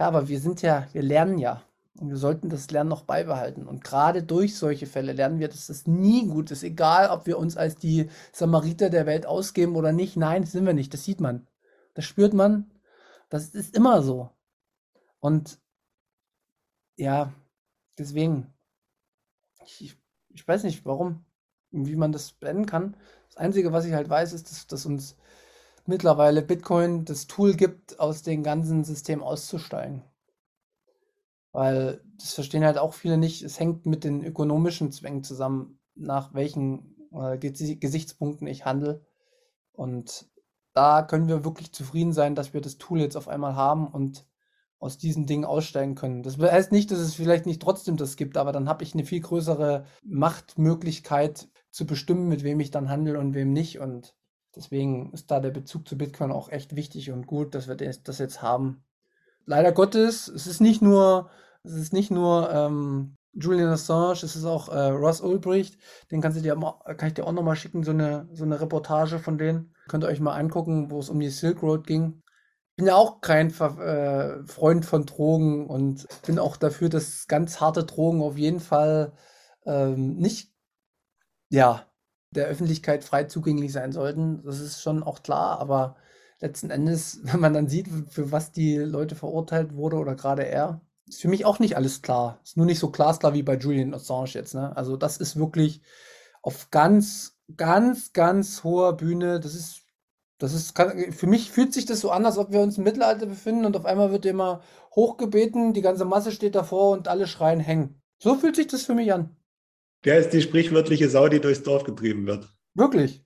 Ja, 0.00 0.08
aber 0.08 0.26
wir 0.26 0.40
sind 0.40 0.60
ja, 0.60 0.88
wir 0.90 1.00
lernen 1.00 1.38
ja. 1.38 1.62
Und 2.00 2.08
wir 2.08 2.16
sollten 2.16 2.48
das 2.48 2.72
Lernen 2.72 2.90
noch 2.90 3.04
beibehalten. 3.04 3.68
Und 3.68 3.84
gerade 3.84 4.24
durch 4.24 4.58
solche 4.58 4.86
Fälle 4.86 5.12
lernen 5.12 5.38
wir, 5.38 5.46
dass 5.46 5.68
das 5.68 5.86
nie 5.86 6.26
gut 6.26 6.50
ist. 6.50 6.64
Egal, 6.64 7.08
ob 7.08 7.26
wir 7.26 7.38
uns 7.38 7.56
als 7.56 7.76
die 7.76 8.10
Samariter 8.32 8.90
der 8.90 9.06
Welt 9.06 9.26
ausgeben 9.26 9.76
oder 9.76 9.92
nicht. 9.92 10.16
Nein, 10.16 10.42
sind 10.42 10.66
wir 10.66 10.74
nicht. 10.74 10.92
Das 10.92 11.04
sieht 11.04 11.20
man. 11.20 11.46
Das 11.94 12.04
spürt 12.04 12.34
man. 12.34 12.72
Das 13.28 13.50
ist 13.50 13.76
immer 13.76 14.02
so. 14.02 14.28
Und 15.20 15.60
ja, 16.96 17.32
deswegen, 17.96 18.52
ich, 19.64 19.96
ich 20.30 20.48
weiß 20.48 20.64
nicht, 20.64 20.84
warum, 20.84 21.24
wie 21.70 21.94
man 21.94 22.10
das 22.10 22.32
beenden 22.32 22.66
kann. 22.66 22.96
Das 23.28 23.36
Einzige, 23.36 23.72
was 23.72 23.84
ich 23.84 23.92
halt 23.92 24.08
weiß, 24.08 24.32
ist, 24.32 24.50
dass, 24.50 24.66
dass 24.66 24.84
uns 24.84 25.16
mittlerweile 25.86 26.42
Bitcoin 26.42 27.04
das 27.04 27.26
Tool 27.26 27.54
gibt, 27.54 27.98
aus 28.00 28.22
dem 28.22 28.42
ganzen 28.42 28.84
System 28.84 29.22
auszusteigen. 29.22 30.02
Weil 31.52 32.02
das 32.18 32.34
verstehen 32.34 32.64
halt 32.64 32.78
auch 32.78 32.94
viele 32.94 33.18
nicht. 33.18 33.42
Es 33.42 33.60
hängt 33.60 33.86
mit 33.86 34.04
den 34.04 34.24
ökonomischen 34.24 34.90
Zwängen 34.90 35.22
zusammen, 35.22 35.78
nach 35.94 36.32
welchen 36.34 36.96
äh, 37.12 37.36
Gesichtspunkten 37.38 38.46
ich 38.46 38.64
handle. 38.64 39.04
Und 39.72 40.30
da 40.72 41.02
können 41.02 41.28
wir 41.28 41.44
wirklich 41.44 41.72
zufrieden 41.72 42.12
sein, 42.12 42.34
dass 42.34 42.54
wir 42.54 42.60
das 42.60 42.78
Tool 42.78 43.00
jetzt 43.00 43.16
auf 43.16 43.28
einmal 43.28 43.54
haben 43.54 43.86
und 43.88 44.26
aus 44.78 44.98
diesen 44.98 45.26
Dingen 45.26 45.44
aussteigen 45.44 45.94
können. 45.94 46.22
Das 46.22 46.38
heißt 46.38 46.72
nicht, 46.72 46.90
dass 46.90 46.98
es 46.98 47.14
vielleicht 47.14 47.46
nicht 47.46 47.62
trotzdem 47.62 47.96
das 47.96 48.16
gibt, 48.16 48.36
aber 48.36 48.50
dann 48.50 48.68
habe 48.68 48.82
ich 48.82 48.94
eine 48.94 49.04
viel 49.04 49.20
größere 49.20 49.84
Machtmöglichkeit 50.02 51.48
zu 51.70 51.86
bestimmen, 51.86 52.26
mit 52.28 52.42
wem 52.42 52.58
ich 52.58 52.72
dann 52.72 52.88
handle 52.88 53.18
und 53.18 53.34
wem 53.34 53.52
nicht. 53.52 53.78
Und 53.78 54.16
deswegen 54.56 55.12
ist 55.12 55.30
da 55.30 55.40
der 55.40 55.50
Bezug 55.50 55.88
zu 55.88 55.96
Bitcoin 55.96 56.32
auch 56.32 56.50
echt 56.50 56.76
wichtig 56.76 57.10
und 57.10 57.26
gut, 57.26 57.54
dass 57.54 57.68
wir 57.68 57.76
das 57.76 58.18
jetzt 58.18 58.42
haben 58.42 58.84
leider 59.46 59.72
Gottes, 59.72 60.28
es 60.28 60.46
ist 60.46 60.60
nicht 60.60 60.82
nur, 60.82 61.30
es 61.62 61.74
ist 61.74 61.92
nicht 61.92 62.10
nur 62.10 62.50
ähm, 62.52 63.16
Julian 63.32 63.70
Assange, 63.70 64.12
es 64.22 64.36
ist 64.36 64.44
auch 64.44 64.68
äh, 64.68 64.88
Ross 64.88 65.20
Ulbricht, 65.20 65.78
den 66.10 66.20
kannst 66.20 66.38
du 66.38 66.42
dir 66.42 66.54
kann 66.96 67.08
ich 67.08 67.14
dir 67.14 67.26
auch 67.26 67.32
nochmal 67.32 67.56
schicken, 67.56 67.82
so 67.82 67.92
eine, 67.92 68.28
so 68.32 68.44
eine 68.44 68.60
Reportage 68.60 69.18
von 69.18 69.38
denen. 69.38 69.74
Könnt 69.88 70.04
ihr 70.04 70.08
euch 70.08 70.20
mal 70.20 70.36
angucken, 70.36 70.90
wo 70.90 71.00
es 71.00 71.08
um 71.08 71.18
die 71.18 71.30
Silk 71.30 71.62
Road 71.62 71.86
ging. 71.86 72.22
Ich 72.70 72.76
bin 72.76 72.86
ja 72.86 72.94
auch 72.94 73.20
kein 73.20 73.48
äh, 73.48 74.44
Freund 74.46 74.84
von 74.84 75.06
Drogen 75.06 75.66
und 75.66 76.06
bin 76.26 76.38
auch 76.38 76.56
dafür, 76.56 76.88
dass 76.88 77.26
ganz 77.26 77.60
harte 77.60 77.84
Drogen 77.84 78.22
auf 78.22 78.38
jeden 78.38 78.60
Fall 78.60 79.12
ähm, 79.66 80.16
nicht, 80.16 80.52
ja, 81.48 81.86
der 82.32 82.46
Öffentlichkeit 82.46 83.04
frei 83.04 83.24
zugänglich 83.24 83.72
sein 83.72 83.92
sollten. 83.92 84.42
Das 84.44 84.60
ist 84.60 84.82
schon 84.82 85.02
auch 85.02 85.22
klar, 85.22 85.60
aber 85.60 85.96
letzten 86.40 86.70
Endes, 86.70 87.20
wenn 87.24 87.40
man 87.40 87.54
dann 87.54 87.68
sieht, 87.68 87.88
für 88.08 88.32
was 88.32 88.52
die 88.52 88.76
Leute 88.76 89.14
verurteilt 89.14 89.74
wurde 89.74 89.96
oder 89.96 90.14
gerade 90.14 90.44
er, 90.44 90.80
ist 91.06 91.20
für 91.20 91.28
mich 91.28 91.44
auch 91.44 91.58
nicht 91.58 91.76
alles 91.76 92.02
klar. 92.02 92.40
Ist 92.42 92.56
nur 92.56 92.66
nicht 92.66 92.78
so 92.78 92.90
glasklar 92.90 93.34
wie 93.34 93.42
bei 93.42 93.56
Julian 93.56 93.94
Assange 93.94 94.30
jetzt. 94.30 94.54
Ne? 94.54 94.74
Also 94.76 94.96
das 94.96 95.16
ist 95.16 95.36
wirklich 95.36 95.82
auf 96.42 96.70
ganz, 96.70 97.38
ganz, 97.56 98.12
ganz 98.12 98.64
hoher 98.64 98.96
Bühne. 98.96 99.40
Das 99.40 99.54
ist, 99.54 99.82
das 100.38 100.54
ist, 100.54 100.74
kann, 100.74 101.12
für 101.12 101.26
mich 101.26 101.50
fühlt 101.50 101.72
sich 101.72 101.86
das 101.86 102.00
so 102.00 102.10
an, 102.10 102.24
als 102.24 102.38
ob 102.38 102.52
wir 102.52 102.60
uns 102.60 102.78
im 102.78 102.84
Mittelalter 102.84 103.26
befinden 103.26 103.64
und 103.64 103.76
auf 103.76 103.84
einmal 103.84 104.12
wird 104.12 104.26
immer 104.26 104.62
hochgebeten, 104.94 105.72
die 105.72 105.82
ganze 105.82 106.04
Masse 106.04 106.32
steht 106.32 106.54
davor 106.54 106.90
und 106.90 107.08
alle 107.08 107.26
schreien 107.26 107.60
hängen. 107.60 108.00
So 108.18 108.36
fühlt 108.36 108.56
sich 108.56 108.68
das 108.68 108.82
für 108.82 108.94
mich 108.94 109.12
an. 109.12 109.36
Der 110.04 110.18
ist 110.18 110.30
die 110.30 110.42
sprichwörtliche 110.42 111.08
Sau, 111.08 111.28
die 111.28 111.40
durchs 111.40 111.62
Dorf 111.62 111.84
getrieben 111.84 112.26
wird. 112.26 112.48
Wirklich. 112.74 113.24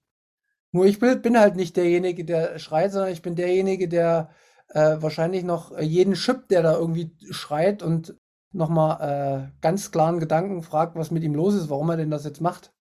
Nur 0.73 0.85
ich 0.85 0.99
bin 0.99 1.39
halt 1.39 1.57
nicht 1.57 1.77
derjenige, 1.77 2.25
der 2.25 2.59
schreit, 2.59 2.93
sondern 2.93 3.13
ich 3.13 3.23
bin 3.23 3.35
derjenige, 3.35 3.89
der 3.89 4.31
äh, 4.69 4.97
wahrscheinlich 5.01 5.45
noch 5.45 5.79
jeden 5.81 6.15
Chip, 6.15 6.49
der 6.49 6.63
da 6.63 6.77
irgendwie 6.77 7.13
schreit 7.31 7.83
und 7.83 8.17
nochmal 8.53 9.51
äh, 9.53 9.61
ganz 9.61 9.91
klaren 9.91 10.19
Gedanken 10.19 10.63
fragt, 10.63 10.97
was 10.97 11.11
mit 11.11 11.23
ihm 11.23 11.35
los 11.35 11.55
ist, 11.55 11.71
warum 11.71 11.91
er 11.91 11.97
denn 11.97 12.11
das 12.11 12.25
jetzt 12.25 12.41
macht. 12.41 12.73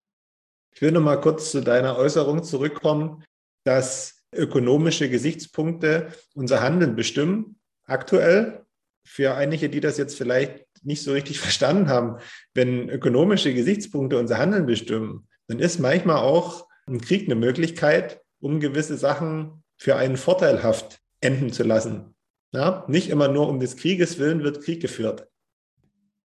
Ich 0.73 0.81
will 0.81 0.91
nochmal 0.91 1.21
kurz 1.21 1.51
zu 1.51 1.61
deiner 1.61 1.97
Äußerung 1.97 2.43
zurückkommen, 2.43 3.23
dass 3.63 4.23
ökonomische 4.33 5.09
Gesichtspunkte 5.09 6.09
unser 6.33 6.61
Handeln 6.61 6.95
bestimmen. 6.95 7.59
Aktuell, 7.85 8.64
für 9.05 9.35
einige, 9.35 9.69
die 9.69 9.79
das 9.79 9.97
jetzt 9.97 10.17
vielleicht 10.17 10.65
nicht 10.83 11.03
so 11.03 11.13
richtig 11.13 11.39
verstanden 11.39 11.89
haben, 11.89 12.17
wenn 12.53 12.89
ökonomische 12.89 13.53
Gesichtspunkte 13.53 14.17
unser 14.17 14.37
Handeln 14.37 14.65
bestimmen, 14.65 15.27
dann 15.47 15.59
ist 15.59 15.79
manchmal 15.79 16.17
auch 16.17 16.67
ein 16.87 16.99
Krieg 16.99 17.25
eine 17.25 17.35
Möglichkeit, 17.35 18.21
um 18.39 18.59
gewisse 18.59 18.97
Sachen 18.97 19.63
für 19.77 19.95
einen 19.95 20.17
vorteilhaft 20.17 20.99
enden 21.21 21.51
zu 21.51 21.63
lassen. 21.63 22.15
Ja? 22.51 22.85
Nicht 22.87 23.09
immer 23.09 23.27
nur 23.27 23.47
um 23.47 23.59
des 23.59 23.77
Krieges 23.77 24.19
willen 24.19 24.43
wird 24.43 24.63
Krieg 24.63 24.81
geführt. 24.81 25.27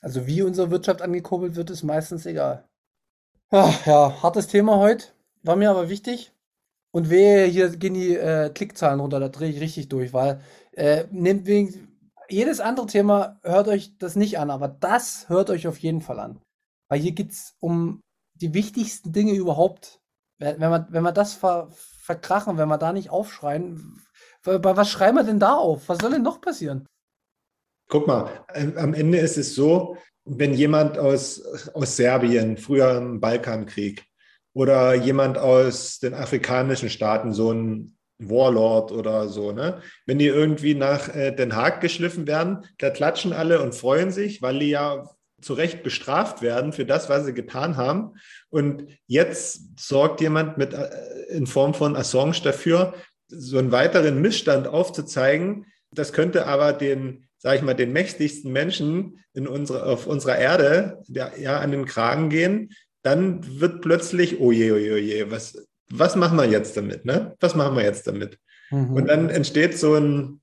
Also 0.01 0.27
wie 0.27 0.43
unsere 0.43 0.71
Wirtschaft 0.71 1.03
angekurbelt 1.03 1.57
wird, 1.57 1.71
ist 1.71 1.83
meistens 1.83 2.25
egal. 2.25 2.65
Ach, 3.51 3.87
ja, 3.87 4.23
hartes 4.23 4.47
Thema 4.47 4.77
heute. 4.79 5.07
War 5.43 5.57
mir 5.57 5.71
aber 5.71 5.89
wichtig. 5.89 6.33
Und 6.93 7.11
wehe, 7.11 7.45
hier 7.47 7.69
gehen 7.71 7.95
die 7.95 8.17
äh, 8.17 8.51
Klickzahlen 8.51 9.01
runter, 9.01 9.21
da 9.21 9.29
drehe 9.29 9.51
ich 9.51 9.61
richtig 9.61 9.89
durch, 9.89 10.13
weil 10.13 10.41
äh, 10.73 11.05
nehmt 11.11 11.47
wegen, 11.47 11.90
jedes 12.31 12.61
andere 12.61 12.87
Thema 12.87 13.39
hört 13.43 13.69
euch 13.69 13.97
das 13.99 14.17
nicht 14.17 14.39
an, 14.39 14.51
aber 14.51 14.69
das 14.69 15.29
hört 15.29 15.51
euch 15.51 15.67
auf 15.67 15.79
jeden 15.79 16.01
Fall 16.01 16.21
an. 16.21 16.41
Weil 16.89 17.01
hier 17.01 17.13
geht 17.13 17.33
es 17.33 17.55
um 17.61 18.01
die 18.35 18.55
wichtigsten 18.55 19.13
Dinge 19.13 19.33
überhaupt 19.33 20.01
Wenn 20.41 20.59
wir, 20.59 20.87
wenn 20.91 21.03
wir 21.03 21.13
das 21.13 21.35
ver, 21.35 21.69
verkrachen, 21.71 22.57
wenn 22.57 22.69
wir 22.69 22.79
da 22.79 22.93
nicht 22.93 23.11
aufschreien, 23.11 24.03
bei 24.43 24.77
was 24.77 24.89
schreiben 24.89 25.19
wir 25.19 25.25
denn 25.25 25.39
da 25.39 25.55
auf? 25.55 25.89
Was 25.89 25.99
soll 25.99 26.13
denn 26.13 26.23
noch 26.23 26.41
passieren? 26.41 26.87
Guck 27.89 28.07
mal, 28.07 28.45
am 28.55 28.95
Ende 28.95 29.19
ist 29.19 29.37
es 29.37 29.55
so, 29.55 29.99
wenn 30.25 30.55
jemand 30.55 30.97
aus, 30.97 31.43
aus 31.75 31.97
Serbien, 31.97 32.57
früher 32.57 32.97
im 32.97 33.21
Balkankrieg, 33.21 34.07
oder 34.55 34.95
jemand 34.95 35.37
aus 35.39 35.99
den 35.99 36.15
afrikanischen 36.15 36.89
Staaten, 36.89 37.33
so 37.33 37.53
ein 37.53 37.99
Warlord 38.29 38.93
oder 38.93 39.29
so, 39.29 39.53
ne? 39.53 39.81
Wenn 40.07 40.19
die 40.19 40.27
irgendwie 40.27 40.75
nach 40.75 41.15
äh, 41.15 41.33
Den 41.33 41.57
Haag 41.57 41.81
geschliffen 41.81 42.27
werden, 42.27 42.65
da 42.79 42.91
klatschen 42.91 43.33
alle 43.33 43.63
und 43.63 43.75
freuen 43.75 44.11
sich, 44.11 44.43
weil 44.43 44.59
die 44.59 44.71
ja 44.71 45.09
zu 45.41 45.55
Recht 45.55 45.83
bestraft 45.83 46.43
werden 46.43 46.73
für 46.73 46.85
das, 46.85 47.09
was 47.09 47.25
sie 47.25 47.33
getan 47.33 47.77
haben. 47.77 48.13
Und 48.51 48.87
jetzt 49.07 49.81
sorgt 49.81 50.21
jemand 50.21 50.59
mit, 50.59 50.75
äh, 50.75 50.89
in 51.31 51.47
Form 51.47 51.75
von 51.75 51.97
Assange 51.97 52.41
dafür, 52.43 52.95
so 53.29 53.59
einen 53.59 53.73
weiteren 53.73 54.21
Missstand 54.21 54.67
aufzuzeigen. 54.67 55.67
Das 55.93 56.13
könnte 56.13 56.47
aber 56.47 56.73
den, 56.73 57.29
sage 57.39 57.57
ich 57.57 57.63
mal, 57.63 57.75
den 57.75 57.93
mächtigsten 57.93 58.53
Menschen 58.53 59.25
in 59.33 59.47
unsere, 59.47 59.87
auf 59.87 60.07
unserer 60.07 60.37
Erde 60.37 61.03
ja, 61.09 61.31
ja, 61.39 61.59
an 61.61 61.71
den 61.71 61.87
Kragen 61.87 62.29
gehen. 62.29 62.73
Dann 63.03 63.61
wird 63.61 63.81
plötzlich, 63.81 64.41
oje, 64.41 64.75
oje, 64.75 64.93
oje, 64.95 65.31
was, 65.31 65.70
was 65.93 66.17
machen 66.17 66.39
wir 66.39 66.47
jetzt 66.47 66.77
damit? 66.77 67.05
Ne? 67.05 67.37
Was 67.41 67.55
machen 67.55 67.77
wir 67.77 67.85
jetzt 67.85 68.07
damit? 68.07 68.39
Mhm. 68.71 68.95
Und 68.95 69.07
dann 69.07 69.29
entsteht 69.29 69.79
so 69.79 69.95
ein, 69.95 70.41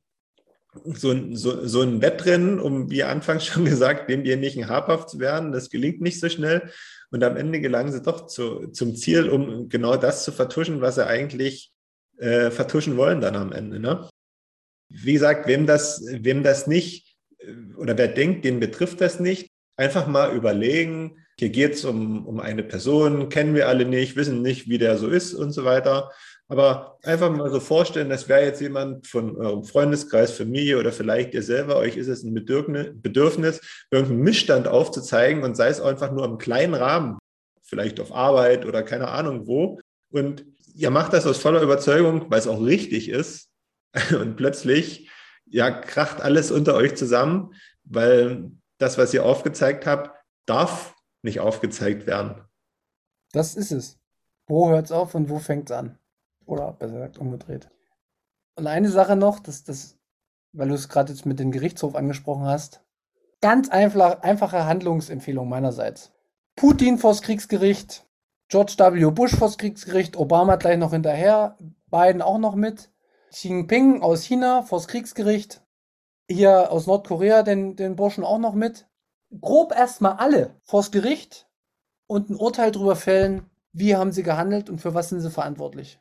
so 0.85 1.11
ein, 1.11 1.35
so, 1.35 1.65
so 1.65 1.81
ein 1.81 2.01
Wettrennen, 2.01 2.59
um, 2.59 2.91
wie 2.91 3.03
anfangs 3.03 3.45
schon 3.47 3.65
gesagt, 3.65 4.09
demjenigen 4.09 4.69
habhaft 4.69 5.09
zu 5.09 5.19
werden. 5.19 5.51
Das 5.51 5.69
gelingt 5.69 6.01
nicht 6.01 6.19
so 6.19 6.29
schnell. 6.29 6.69
Und 7.09 7.23
am 7.23 7.37
Ende 7.37 7.61
gelangen 7.61 7.91
sie 7.91 8.01
doch 8.01 8.27
zu, 8.27 8.67
zum 8.67 8.95
Ziel, 8.95 9.29
um 9.29 9.69
genau 9.69 9.95
das 9.95 10.25
zu 10.25 10.31
vertuschen, 10.31 10.81
was 10.81 10.95
sie 10.95 11.07
eigentlich 11.07 11.71
äh, 12.17 12.51
vertuschen 12.51 12.97
wollen 12.97 13.21
dann 13.21 13.35
am 13.35 13.53
Ende. 13.53 13.79
Ne? 13.79 14.09
Wie 14.89 15.13
gesagt, 15.13 15.47
wem 15.47 15.65
das, 15.65 16.03
wem 16.05 16.43
das 16.43 16.67
nicht 16.67 17.15
äh, 17.39 17.53
oder 17.77 17.97
wer 17.97 18.09
denkt, 18.09 18.43
den 18.43 18.59
betrifft 18.59 18.99
das 18.99 19.21
nicht, 19.21 19.51
einfach 19.77 20.07
mal 20.07 20.35
überlegen, 20.35 21.25
hier 21.39 21.49
geht 21.49 21.75
es 21.75 21.85
um, 21.85 22.25
um 22.25 22.39
eine 22.39 22.63
Person, 22.63 23.29
kennen 23.29 23.53
wir 23.53 23.67
alle 23.67 23.85
nicht, 23.85 24.15
wissen 24.15 24.41
nicht, 24.41 24.67
wie 24.67 24.79
der 24.79 24.97
so 24.97 25.07
ist 25.07 25.33
und 25.33 25.51
so 25.51 25.65
weiter. 25.65 26.11
Aber 26.47 26.97
einfach 27.03 27.29
mal 27.29 27.51
so 27.51 27.59
vorstellen, 27.59 28.09
das 28.09 28.29
wäre 28.29 28.43
jetzt 28.43 28.61
jemand 28.61 29.05
von 29.05 29.35
eurem 29.35 29.63
Freundeskreis, 29.63 30.31
Familie 30.31 30.79
oder 30.79 30.91
vielleicht 30.91 31.33
ihr 31.33 31.43
selber, 31.43 31.75
euch 31.75 31.97
ist 31.97 32.07
es 32.07 32.23
ein 32.23 32.33
Bedürfnis, 32.33 33.61
irgendeinen 33.91 34.21
Missstand 34.21 34.67
aufzuzeigen 34.67 35.43
und 35.43 35.55
sei 35.55 35.67
es 35.67 35.81
einfach 35.81 36.11
nur 36.11 36.25
im 36.25 36.37
kleinen 36.37 36.73
Rahmen, 36.73 37.17
vielleicht 37.63 37.99
auf 37.99 38.13
Arbeit 38.13 38.65
oder 38.65 38.81
keine 38.81 39.09
Ahnung 39.09 39.45
wo. 39.45 39.79
Und 40.09 40.45
ihr 40.73 40.89
macht 40.89 41.13
das 41.13 41.27
aus 41.27 41.37
voller 41.37 41.61
Überzeugung, 41.61 42.31
weil 42.31 42.39
es 42.39 42.47
auch 42.47 42.63
richtig 42.63 43.09
ist. 43.09 43.49
Und 44.19 44.37
plötzlich, 44.37 45.09
ja, 45.45 45.69
kracht 45.69 46.21
alles 46.21 46.51
unter 46.51 46.75
euch 46.75 46.95
zusammen, 46.95 47.53
weil 47.83 48.51
das, 48.77 48.97
was 48.97 49.13
ihr 49.13 49.25
aufgezeigt 49.25 49.85
habt, 49.85 50.11
darf 50.45 50.93
nicht 51.21 51.39
aufgezeigt 51.39 52.07
werden. 52.07 52.41
Das 53.31 53.55
ist 53.55 53.71
es. 53.71 53.99
Wo 54.47 54.69
hört 54.69 54.85
es 54.85 54.91
auf 54.91 55.15
und 55.15 55.29
wo 55.29 55.39
fängt 55.39 55.69
es 55.69 55.75
an? 55.75 55.97
Oder 56.45 56.71
besser 56.73 56.93
gesagt, 56.93 57.17
umgedreht. 57.17 57.69
Und 58.55 58.67
eine 58.67 58.89
Sache 58.89 59.15
noch, 59.15 59.39
dass 59.39 59.63
das, 59.63 59.97
weil 60.53 60.69
du 60.69 60.75
es 60.75 60.89
gerade 60.89 61.11
jetzt 61.11 61.25
mit 61.25 61.39
dem 61.39 61.51
Gerichtshof 61.51 61.95
angesprochen 61.95 62.45
hast, 62.45 62.81
ganz 63.41 63.69
einfach, 63.69 64.21
einfache 64.21 64.65
Handlungsempfehlung 64.65 65.47
meinerseits. 65.47 66.11
Putin 66.55 66.97
vors 66.97 67.21
Kriegsgericht, 67.21 68.07
George 68.47 68.75
W. 68.77 69.11
Bush 69.11 69.35
vors 69.35 69.57
Kriegsgericht, 69.57 70.17
Obama 70.17 70.55
gleich 70.55 70.77
noch 70.77 70.91
hinterher, 70.91 71.57
Biden 71.91 72.21
auch 72.21 72.39
noch 72.39 72.55
mit, 72.55 72.89
Xi 73.29 73.49
Jinping 73.49 74.01
aus 74.01 74.23
China 74.23 74.63
vors 74.63 74.87
Kriegsgericht, 74.87 75.61
hier 76.29 76.71
aus 76.71 76.87
Nordkorea 76.87 77.43
den, 77.43 77.75
den 77.75 77.95
Burschen 77.95 78.23
auch 78.23 78.39
noch 78.39 78.53
mit 78.53 78.86
grob 79.41 79.73
erstmal 79.75 80.13
alle 80.13 80.55
vors 80.63 80.91
Gericht 80.91 81.47
und 82.07 82.29
ein 82.29 82.35
Urteil 82.35 82.71
darüber 82.71 82.95
fällen, 82.95 83.49
wie 83.73 83.95
haben 83.95 84.11
sie 84.11 84.23
gehandelt 84.23 84.69
und 84.69 84.79
für 84.79 84.93
was 84.93 85.09
sind 85.09 85.21
sie 85.21 85.31
verantwortlich. 85.31 85.99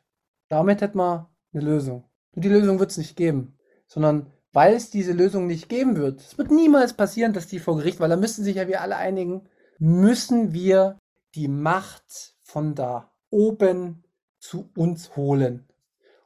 Damit 0.49 0.81
hätten 0.81 0.97
wir 0.97 1.29
eine 1.53 1.63
Lösung. 1.63 2.05
Und 2.31 2.45
die 2.45 2.49
Lösung 2.49 2.79
wird 2.79 2.91
es 2.91 2.97
nicht 2.97 3.15
geben, 3.15 3.57
sondern 3.87 4.31
weil 4.53 4.73
es 4.73 4.89
diese 4.89 5.11
Lösung 5.11 5.47
nicht 5.47 5.69
geben 5.69 5.97
wird. 5.97 6.21
Es 6.21 6.37
wird 6.37 6.51
niemals 6.51 6.93
passieren, 6.93 7.33
dass 7.33 7.47
die 7.47 7.59
vor 7.59 7.77
Gericht, 7.77 7.99
weil 7.99 8.09
da 8.09 8.15
müssten 8.15 8.43
sich 8.43 8.55
ja 8.55 8.67
wir 8.67 8.81
alle 8.81 8.95
einigen, 8.95 9.47
müssen 9.77 10.53
wir 10.53 10.97
die 11.35 11.47
Macht 11.47 12.35
von 12.41 12.73
da 12.73 13.11
oben 13.29 14.03
zu 14.39 14.69
uns 14.75 15.15
holen. 15.15 15.67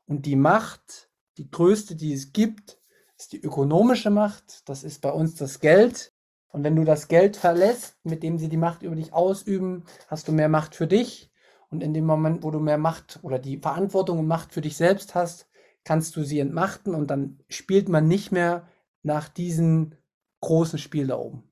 Und 0.06 0.26
die 0.26 0.36
Macht, 0.36 1.10
die 1.38 1.49
größte, 1.49 1.95
die 1.95 2.14
es 2.14 2.34
gibt, 2.34 2.78
ist 3.18 3.34
die 3.34 3.41
ökonomische 3.41 4.10
Macht. 4.10 4.68
Das 4.70 4.84
ist 4.84 5.02
bei 5.02 5.12
uns 5.12 5.36
das 5.36 5.60
Geld. 5.60 6.11
Und 6.52 6.64
wenn 6.64 6.76
du 6.76 6.84
das 6.84 7.08
Geld 7.08 7.38
verlässt, 7.38 7.95
mit 8.04 8.24
dem 8.24 8.38
sie 8.38 8.49
die 8.49 8.58
Macht 8.58 8.84
über 8.84 8.95
dich 8.95 9.14
ausüben, 9.14 9.86
hast 10.08 10.28
du 10.28 10.32
mehr 10.32 10.49
Macht 10.49 10.76
für 10.76 10.88
dich. 10.88 11.32
Und 11.70 11.82
in 11.82 11.93
dem 11.93 12.06
Moment, 12.06 12.43
wo 12.43 12.52
du 12.52 12.60
mehr 12.60 12.78
Macht 12.78 13.20
oder 13.22 13.39
die 13.39 13.58
Verantwortung 13.58 14.20
und 14.20 14.28
Macht 14.28 14.54
für 14.54 14.62
dich 14.62 14.76
selbst 14.76 15.16
hast, 15.16 15.47
kannst 15.84 16.16
du 16.16 16.24
sie 16.24 16.39
entmachten 16.39 16.93
und 16.93 17.08
dann 17.08 17.39
spielt 17.49 17.89
man 17.89 18.08
nicht 18.08 18.32
mehr 18.32 18.68
nach 19.04 19.30
diesem 19.30 19.93
großen 20.41 20.78
Spiel 20.78 21.08
da 21.08 21.18
oben. 21.18 21.43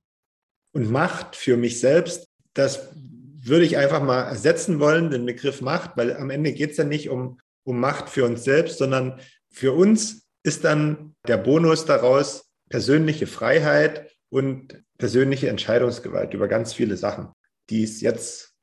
Und 0.72 0.92
Macht 0.92 1.36
für 1.36 1.58
mich 1.58 1.80
selbst, 1.80 2.28
das 2.54 2.90
würde 2.94 3.66
ich 3.66 3.78
einfach 3.78 4.04
mal 4.04 4.24
ersetzen 4.24 4.80
wollen, 4.80 5.10
den 5.10 5.26
Begriff 5.26 5.62
Macht, 5.62 5.96
weil 5.96 6.16
am 6.16 6.30
Ende 6.30 6.52
geht 6.54 6.72
es 6.72 6.78
ja 6.78 6.84
nicht 6.84 7.10
um, 7.10 7.40
um 7.64 7.80
Macht 7.80 8.10
für 8.10 8.26
uns 8.26 8.44
selbst, 8.44 8.78
sondern 8.78 9.20
für 9.50 9.74
uns 9.74 10.28
ist 10.44 10.64
dann 10.64 11.16
der 11.28 11.38
Bonus 11.38 11.86
daraus 11.86 12.52
persönliche 12.70 13.26
Freiheit 13.26 14.12
und 14.30 14.84
persönliche 15.00 15.50
Entscheidungsgewalt 15.50 16.34
über 16.36 16.48
ganz 16.48 16.74
viele 16.74 16.98
Sachen, 16.98 17.32
die 17.70 17.84
es 17.84 18.02
jetzt 18.02 18.54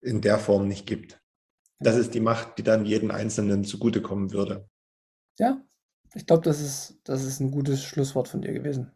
in 0.00 0.20
der 0.20 0.38
Form 0.38 0.68
nicht 0.68 0.86
gibt. 0.86 1.20
Das 1.80 1.96
ist 1.96 2.14
die 2.14 2.20
Macht, 2.20 2.58
die 2.58 2.62
dann 2.62 2.84
jeden 2.84 3.10
Einzelnen 3.10 3.64
zugutekommen 3.64 4.32
würde. 4.32 4.68
Ja, 5.38 5.62
ich 6.14 6.26
glaube, 6.26 6.42
das 6.42 6.60
ist, 6.60 7.00
das 7.04 7.24
ist 7.24 7.40
ein 7.40 7.50
gutes 7.50 7.82
Schlusswort 7.82 8.28
von 8.28 8.42
dir 8.42 8.52
gewesen. 8.52 8.92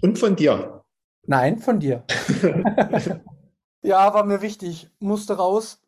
Und 0.00 0.18
von 0.18 0.36
dir. 0.36 0.84
Nein, 1.26 1.58
von 1.58 1.80
dir. 1.80 2.04
ja, 3.82 4.12
war 4.14 4.24
mir 4.24 4.42
wichtig. 4.42 4.90
Musste 4.98 5.36
raus. 5.36 5.80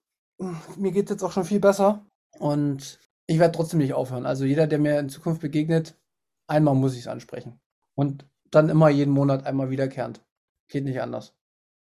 Mir 0.77 0.93
geht 0.93 1.11
jetzt 1.11 1.23
auch 1.23 1.33
schon 1.33 1.45
viel 1.45 1.61
besser. 1.61 2.07
Und 2.39 2.99
ich 3.27 3.39
werde 3.39 3.57
trotzdem 3.57 3.79
nicht 3.79 3.95
aufhören. 3.95 4.27
Also 4.27 4.45
jeder, 4.45 4.67
der 4.67 4.79
mir 4.79 4.99
in 4.99 5.09
Zukunft 5.09 5.41
begegnet, 5.41 5.97
einmal 6.47 6.75
muss 6.75 6.95
ich 6.95 7.01
es 7.01 7.09
ansprechen. 7.09 7.61
Und 7.95 8.27
dann 8.51 8.69
immer 8.69 8.89
jeden 8.89 9.13
Monat 9.13 9.45
einmal 9.47 9.71
wiederkehrend. 9.71 10.24
Geht 10.75 10.87
nicht 10.87 11.01
anders. 11.01 11.37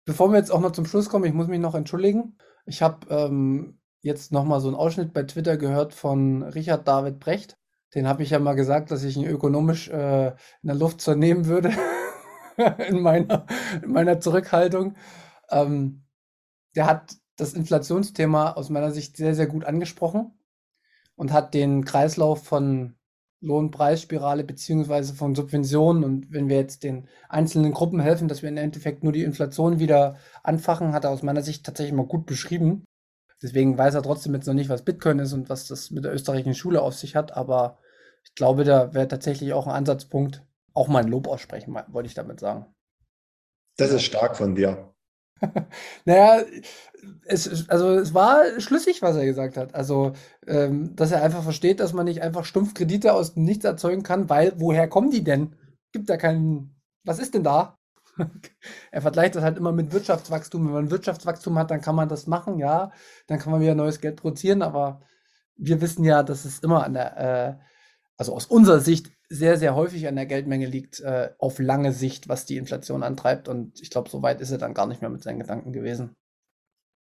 Bevor 0.05 0.31
wir 0.31 0.37
jetzt 0.37 0.51
auch 0.51 0.59
noch 0.59 0.71
zum 0.71 0.85
Schluss 0.85 1.09
kommen, 1.09 1.25
ich 1.25 1.33
muss 1.33 1.47
mich 1.47 1.59
noch 1.59 1.73
entschuldigen. 1.73 2.37
Ich 2.67 2.83
habe 2.83 3.07
ähm, 3.09 3.79
jetzt 4.01 4.31
noch 4.31 4.45
mal 4.45 4.59
so 4.59 4.67
einen 4.67 4.77
Ausschnitt 4.77 5.15
bei 5.15 5.23
Twitter 5.23 5.57
gehört 5.57 5.95
von 5.95 6.43
Richard 6.43 6.87
David 6.87 7.19
Brecht. 7.19 7.57
Den 7.95 8.07
habe 8.07 8.21
ich 8.21 8.29
ja 8.29 8.37
mal 8.37 8.53
gesagt, 8.53 8.91
dass 8.91 9.03
ich 9.03 9.17
ihn 9.17 9.25
ökonomisch 9.25 9.89
äh, 9.89 10.27
in 10.27 10.35
der 10.67 10.75
Luft 10.75 11.01
zernehmen 11.01 11.47
würde 11.47 11.71
in, 12.87 13.01
meiner, 13.01 13.47
in 13.81 13.91
meiner 13.91 14.19
Zurückhaltung. 14.19 14.95
Ähm, 15.49 16.05
der 16.75 16.85
hat 16.85 17.15
das 17.35 17.55
Inflationsthema 17.55 18.51
aus 18.51 18.69
meiner 18.69 18.91
Sicht 18.91 19.17
sehr, 19.17 19.33
sehr 19.33 19.47
gut 19.47 19.65
angesprochen 19.65 20.37
und 21.15 21.33
hat 21.33 21.55
den 21.55 21.83
Kreislauf 21.83 22.43
von 22.43 22.95
Lohnpreisspirale 23.43 24.43
beziehungsweise 24.43 25.13
von 25.13 25.35
Subventionen. 25.35 26.03
Und 26.03 26.31
wenn 26.31 26.49
wir 26.49 26.57
jetzt 26.57 26.83
den 26.83 27.07
einzelnen 27.29 27.73
Gruppen 27.73 27.99
helfen, 27.99 28.27
dass 28.27 28.41
wir 28.41 28.49
im 28.49 28.57
Endeffekt 28.57 29.03
nur 29.03 29.13
die 29.13 29.23
Inflation 29.23 29.79
wieder 29.79 30.17
anfachen, 30.41 30.93
hat 30.93 31.03
er 31.03 31.11
aus 31.11 31.23
meiner 31.23 31.41
Sicht 31.41 31.65
tatsächlich 31.65 31.93
mal 31.93 32.05
gut 32.05 32.25
beschrieben. 32.25 32.85
Deswegen 33.41 33.77
weiß 33.77 33.95
er 33.95 34.03
trotzdem 34.03 34.33
jetzt 34.33 34.47
noch 34.47 34.53
nicht, 34.53 34.69
was 34.69 34.85
Bitcoin 34.85 35.19
ist 35.19 35.33
und 35.33 35.49
was 35.49 35.67
das 35.67 35.91
mit 35.91 36.05
der 36.05 36.13
österreichischen 36.13 36.55
Schule 36.55 36.81
auf 36.81 36.95
sich 36.95 37.15
hat. 37.15 37.35
Aber 37.35 37.77
ich 38.23 38.33
glaube, 38.35 38.63
da 38.63 38.93
wäre 38.93 39.07
tatsächlich 39.09 39.53
auch 39.53 39.67
ein 39.67 39.73
Ansatzpunkt, 39.73 40.45
auch 40.73 40.87
mal 40.87 41.03
ein 41.03 41.09
Lob 41.09 41.27
aussprechen, 41.27 41.75
wollte 41.89 42.07
ich 42.07 42.15
damit 42.15 42.39
sagen. 42.39 42.73
Das 43.77 43.91
ist 43.91 44.03
stark 44.03 44.37
von 44.37 44.55
dir. 44.55 44.92
naja, 46.05 46.43
es, 47.25 47.69
also 47.69 47.91
es 47.91 48.13
war 48.13 48.59
schlüssig, 48.59 49.01
was 49.01 49.15
er 49.15 49.25
gesagt 49.25 49.57
hat. 49.57 49.75
Also, 49.75 50.13
ähm, 50.47 50.95
dass 50.95 51.11
er 51.11 51.23
einfach 51.23 51.43
versteht, 51.43 51.79
dass 51.79 51.93
man 51.93 52.05
nicht 52.05 52.21
einfach 52.21 52.45
stumpf 52.45 52.73
Kredite 52.73 53.13
aus 53.13 53.33
dem 53.33 53.43
Nichts 53.43 53.65
erzeugen 53.65 54.03
kann, 54.03 54.29
weil 54.29 54.53
woher 54.57 54.87
kommen 54.87 55.11
die 55.11 55.23
denn? 55.23 55.55
Gibt 55.91 56.09
da 56.09 56.17
keinen. 56.17 56.75
Was 57.03 57.19
ist 57.19 57.33
denn 57.33 57.43
da? 57.43 57.77
er 58.91 59.01
vergleicht 59.01 59.35
das 59.35 59.43
halt 59.43 59.57
immer 59.57 59.71
mit 59.71 59.91
Wirtschaftswachstum. 59.91 60.65
Wenn 60.65 60.73
man 60.73 60.91
Wirtschaftswachstum 60.91 61.57
hat, 61.57 61.71
dann 61.71 61.81
kann 61.81 61.95
man 61.95 62.09
das 62.09 62.27
machen, 62.27 62.59
ja. 62.59 62.91
Dann 63.27 63.39
kann 63.39 63.51
man 63.51 63.61
wieder 63.61 63.75
neues 63.75 63.99
Geld 63.99 64.17
produzieren, 64.17 64.61
aber 64.61 65.01
wir 65.55 65.81
wissen 65.81 66.03
ja, 66.03 66.23
dass 66.23 66.45
es 66.45 66.59
immer 66.59 66.83
an 66.83 66.93
der, 66.93 67.17
äh, 67.17 67.63
also 68.17 68.35
aus 68.35 68.45
unserer 68.45 68.79
Sicht 68.79 69.11
sehr, 69.33 69.57
sehr 69.57 69.75
häufig 69.75 70.07
an 70.07 70.15
der 70.15 70.27
Geldmenge 70.27 70.67
liegt, 70.67 70.99
äh, 70.99 71.31
auf 71.39 71.57
lange 71.57 71.91
Sicht, 71.91 72.29
was 72.29 72.45
die 72.45 72.57
Inflation 72.57 73.01
antreibt. 73.01 73.47
Und 73.47 73.81
ich 73.81 73.89
glaube, 73.89 74.09
so 74.09 74.21
weit 74.21 74.41
ist 74.41 74.51
er 74.51 74.59
dann 74.59 74.75
gar 74.75 74.85
nicht 74.85 75.01
mehr 75.01 75.09
mit 75.09 75.23
seinen 75.23 75.39
Gedanken 75.39 75.73
gewesen. 75.73 76.15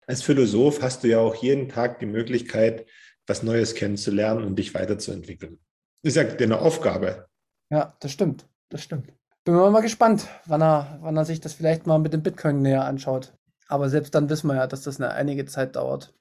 als 0.06 0.22
Philosoph 0.22 0.82
hast 0.82 1.02
du 1.02 1.08
ja 1.08 1.18
auch 1.18 1.34
jeden 1.36 1.68
Tag 1.68 1.98
die 1.98 2.06
Möglichkeit, 2.06 2.86
was 3.26 3.42
Neues 3.42 3.74
kennenzulernen 3.74 4.44
und 4.44 4.56
dich 4.56 4.74
weiterzuentwickeln. 4.74 5.58
Das 6.02 6.14
ist 6.14 6.16
ja 6.16 6.24
deine 6.24 6.60
Aufgabe. 6.60 7.26
Ja, 7.70 7.96
das 8.00 8.12
stimmt. 8.12 8.48
Das 8.70 8.82
stimmt. 8.82 9.12
Bin 9.44 9.54
mal 9.54 9.80
gespannt, 9.80 10.28
wann 10.46 10.62
er, 10.62 10.98
wann 11.00 11.16
er 11.16 11.24
sich 11.24 11.40
das 11.40 11.54
vielleicht 11.54 11.86
mal 11.86 11.98
mit 11.98 12.12
dem 12.12 12.22
Bitcoin 12.22 12.62
näher 12.62 12.84
anschaut. 12.84 13.32
Aber 13.68 13.88
selbst 13.88 14.14
dann 14.14 14.28
wissen 14.28 14.48
wir 14.48 14.56
ja, 14.56 14.66
dass 14.66 14.82
das 14.82 15.00
eine 15.00 15.12
einige 15.12 15.46
Zeit 15.46 15.76
dauert. 15.76 16.14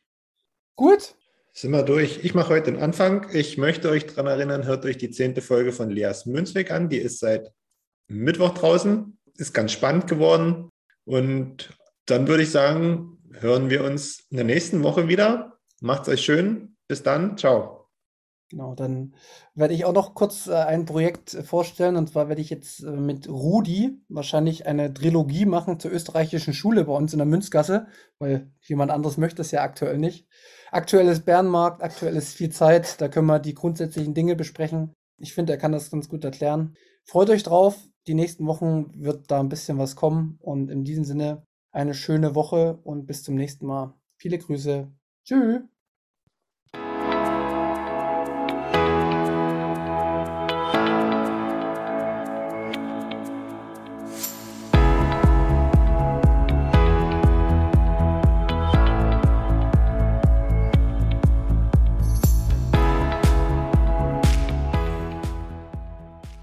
Gut. 0.76 1.16
Sind 1.60 1.72
wir 1.72 1.84
durch. 1.84 2.24
Ich 2.24 2.34
mache 2.34 2.53
heute 2.53 2.72
den 2.72 2.82
Anfang. 2.82 3.28
Ich 3.34 3.57
möchte 3.57 3.89
euch 3.89 4.05
daran 4.05 4.28
erinnern, 4.28 4.66
hört 4.66 4.86
euch 4.86 4.97
die 4.97 5.12
zehnte 5.12 5.41
Folge 5.41 5.74
von 5.74 5.89
Leas 5.89 6.26
Münzweg 6.26 6.72
an. 6.72 6.88
Die 6.88 6.99
ist 6.99 7.20
seit 7.20 7.51
Mittwoch 8.07 8.53
draußen. 8.53 9.20
Ist 9.36 9.53
ganz 9.53 9.74
spannend 9.74 10.07
geworden. 10.07 10.70
Und 11.03 11.78
dann 12.05 12.30
würde 12.30 12.43
ich 12.43 12.51
sagen, 12.51 13.18
hören 13.34 13.70
wir 13.70 13.84
uns 13.84 14.26
in 14.30 14.38
der 14.38 14.45
nächsten 14.45 14.84
Woche 14.84 15.10
wieder. 15.10 15.60
Macht's 15.82 16.07
euch 16.07 16.22
schön. 16.22 16.78
Bis 16.88 17.03
dann. 17.03 17.38
Ciao. 17.38 17.78
Genau, 18.50 18.74
dann 18.74 19.14
werde 19.54 19.76
ich 19.76 19.86
auch 19.86 19.93
noch 19.93 20.16
kurz 20.16 20.47
äh, 20.47 20.56
ein 20.56 20.86
Projekt 20.86 21.32
vorstellen. 21.32 21.95
Und 21.95 22.10
zwar 22.10 22.30
werde 22.30 22.41
ich 22.41 22.50
jetzt 22.50 22.84
äh, 22.84 22.89
mit 22.89 23.30
Rudi 23.30 24.02
wahrscheinlich 24.10 24.66
eine 24.66 24.91
Trilogie 24.91 25.45
machen 25.45 25.80
zur 25.80 25.91
österreichischen 25.91 26.54
Schule 26.54 26.86
bei 26.86 26.93
uns 26.93 27.14
in 27.14 27.20
der 27.20 27.28
Münzgasse, 27.28 27.88
weil 28.18 28.52
jemand 28.62 28.91
anderes 28.91 29.18
möchte 29.18 29.43
es 29.43 29.52
ja 29.52 29.62
aktuell 29.62 30.00
nicht. 30.00 30.28
Aktuell 30.72 31.08
ist 31.08 31.26
Bärenmarkt, 31.26 31.84
aktuell 31.84 32.16
ist 32.16 32.34
viel 32.34 32.50
Zeit, 32.50 33.00
da 33.02 33.08
können 33.08 33.28
wir 33.28 33.39
die 33.39 33.54
grundsätzlichen 33.54 34.16
Dinge 34.16 34.36
besprechen. 34.36 34.93
Ich 35.18 35.34
finde, 35.34 35.54
er 35.54 35.60
kann 35.60 35.72
das 35.72 35.91
ganz 35.91 36.10
gut 36.10 36.24
erklären. 36.24 36.76
Freut 37.06 37.30
euch 37.30 37.43
drauf, 37.43 37.78
die 38.08 38.14
nächsten 38.16 38.47
Wochen 38.47 39.04
wird 39.04 39.30
da 39.30 39.39
ein 39.39 39.50
bisschen 39.50 39.78
was 39.78 39.95
kommen. 39.95 40.38
Und 40.41 40.72
in 40.72 40.84
diesem 40.84 41.04
Sinne 41.04 41.43
eine 41.72 41.93
schöne 41.93 42.34
Woche 42.34 42.80
und 42.84 43.06
bis 43.06 43.24
zum 43.24 43.36
nächsten 43.36 43.68
Mal. 43.68 43.93
Viele 44.18 44.39
Grüße. 44.39 44.91
Tschüss. 45.24 45.62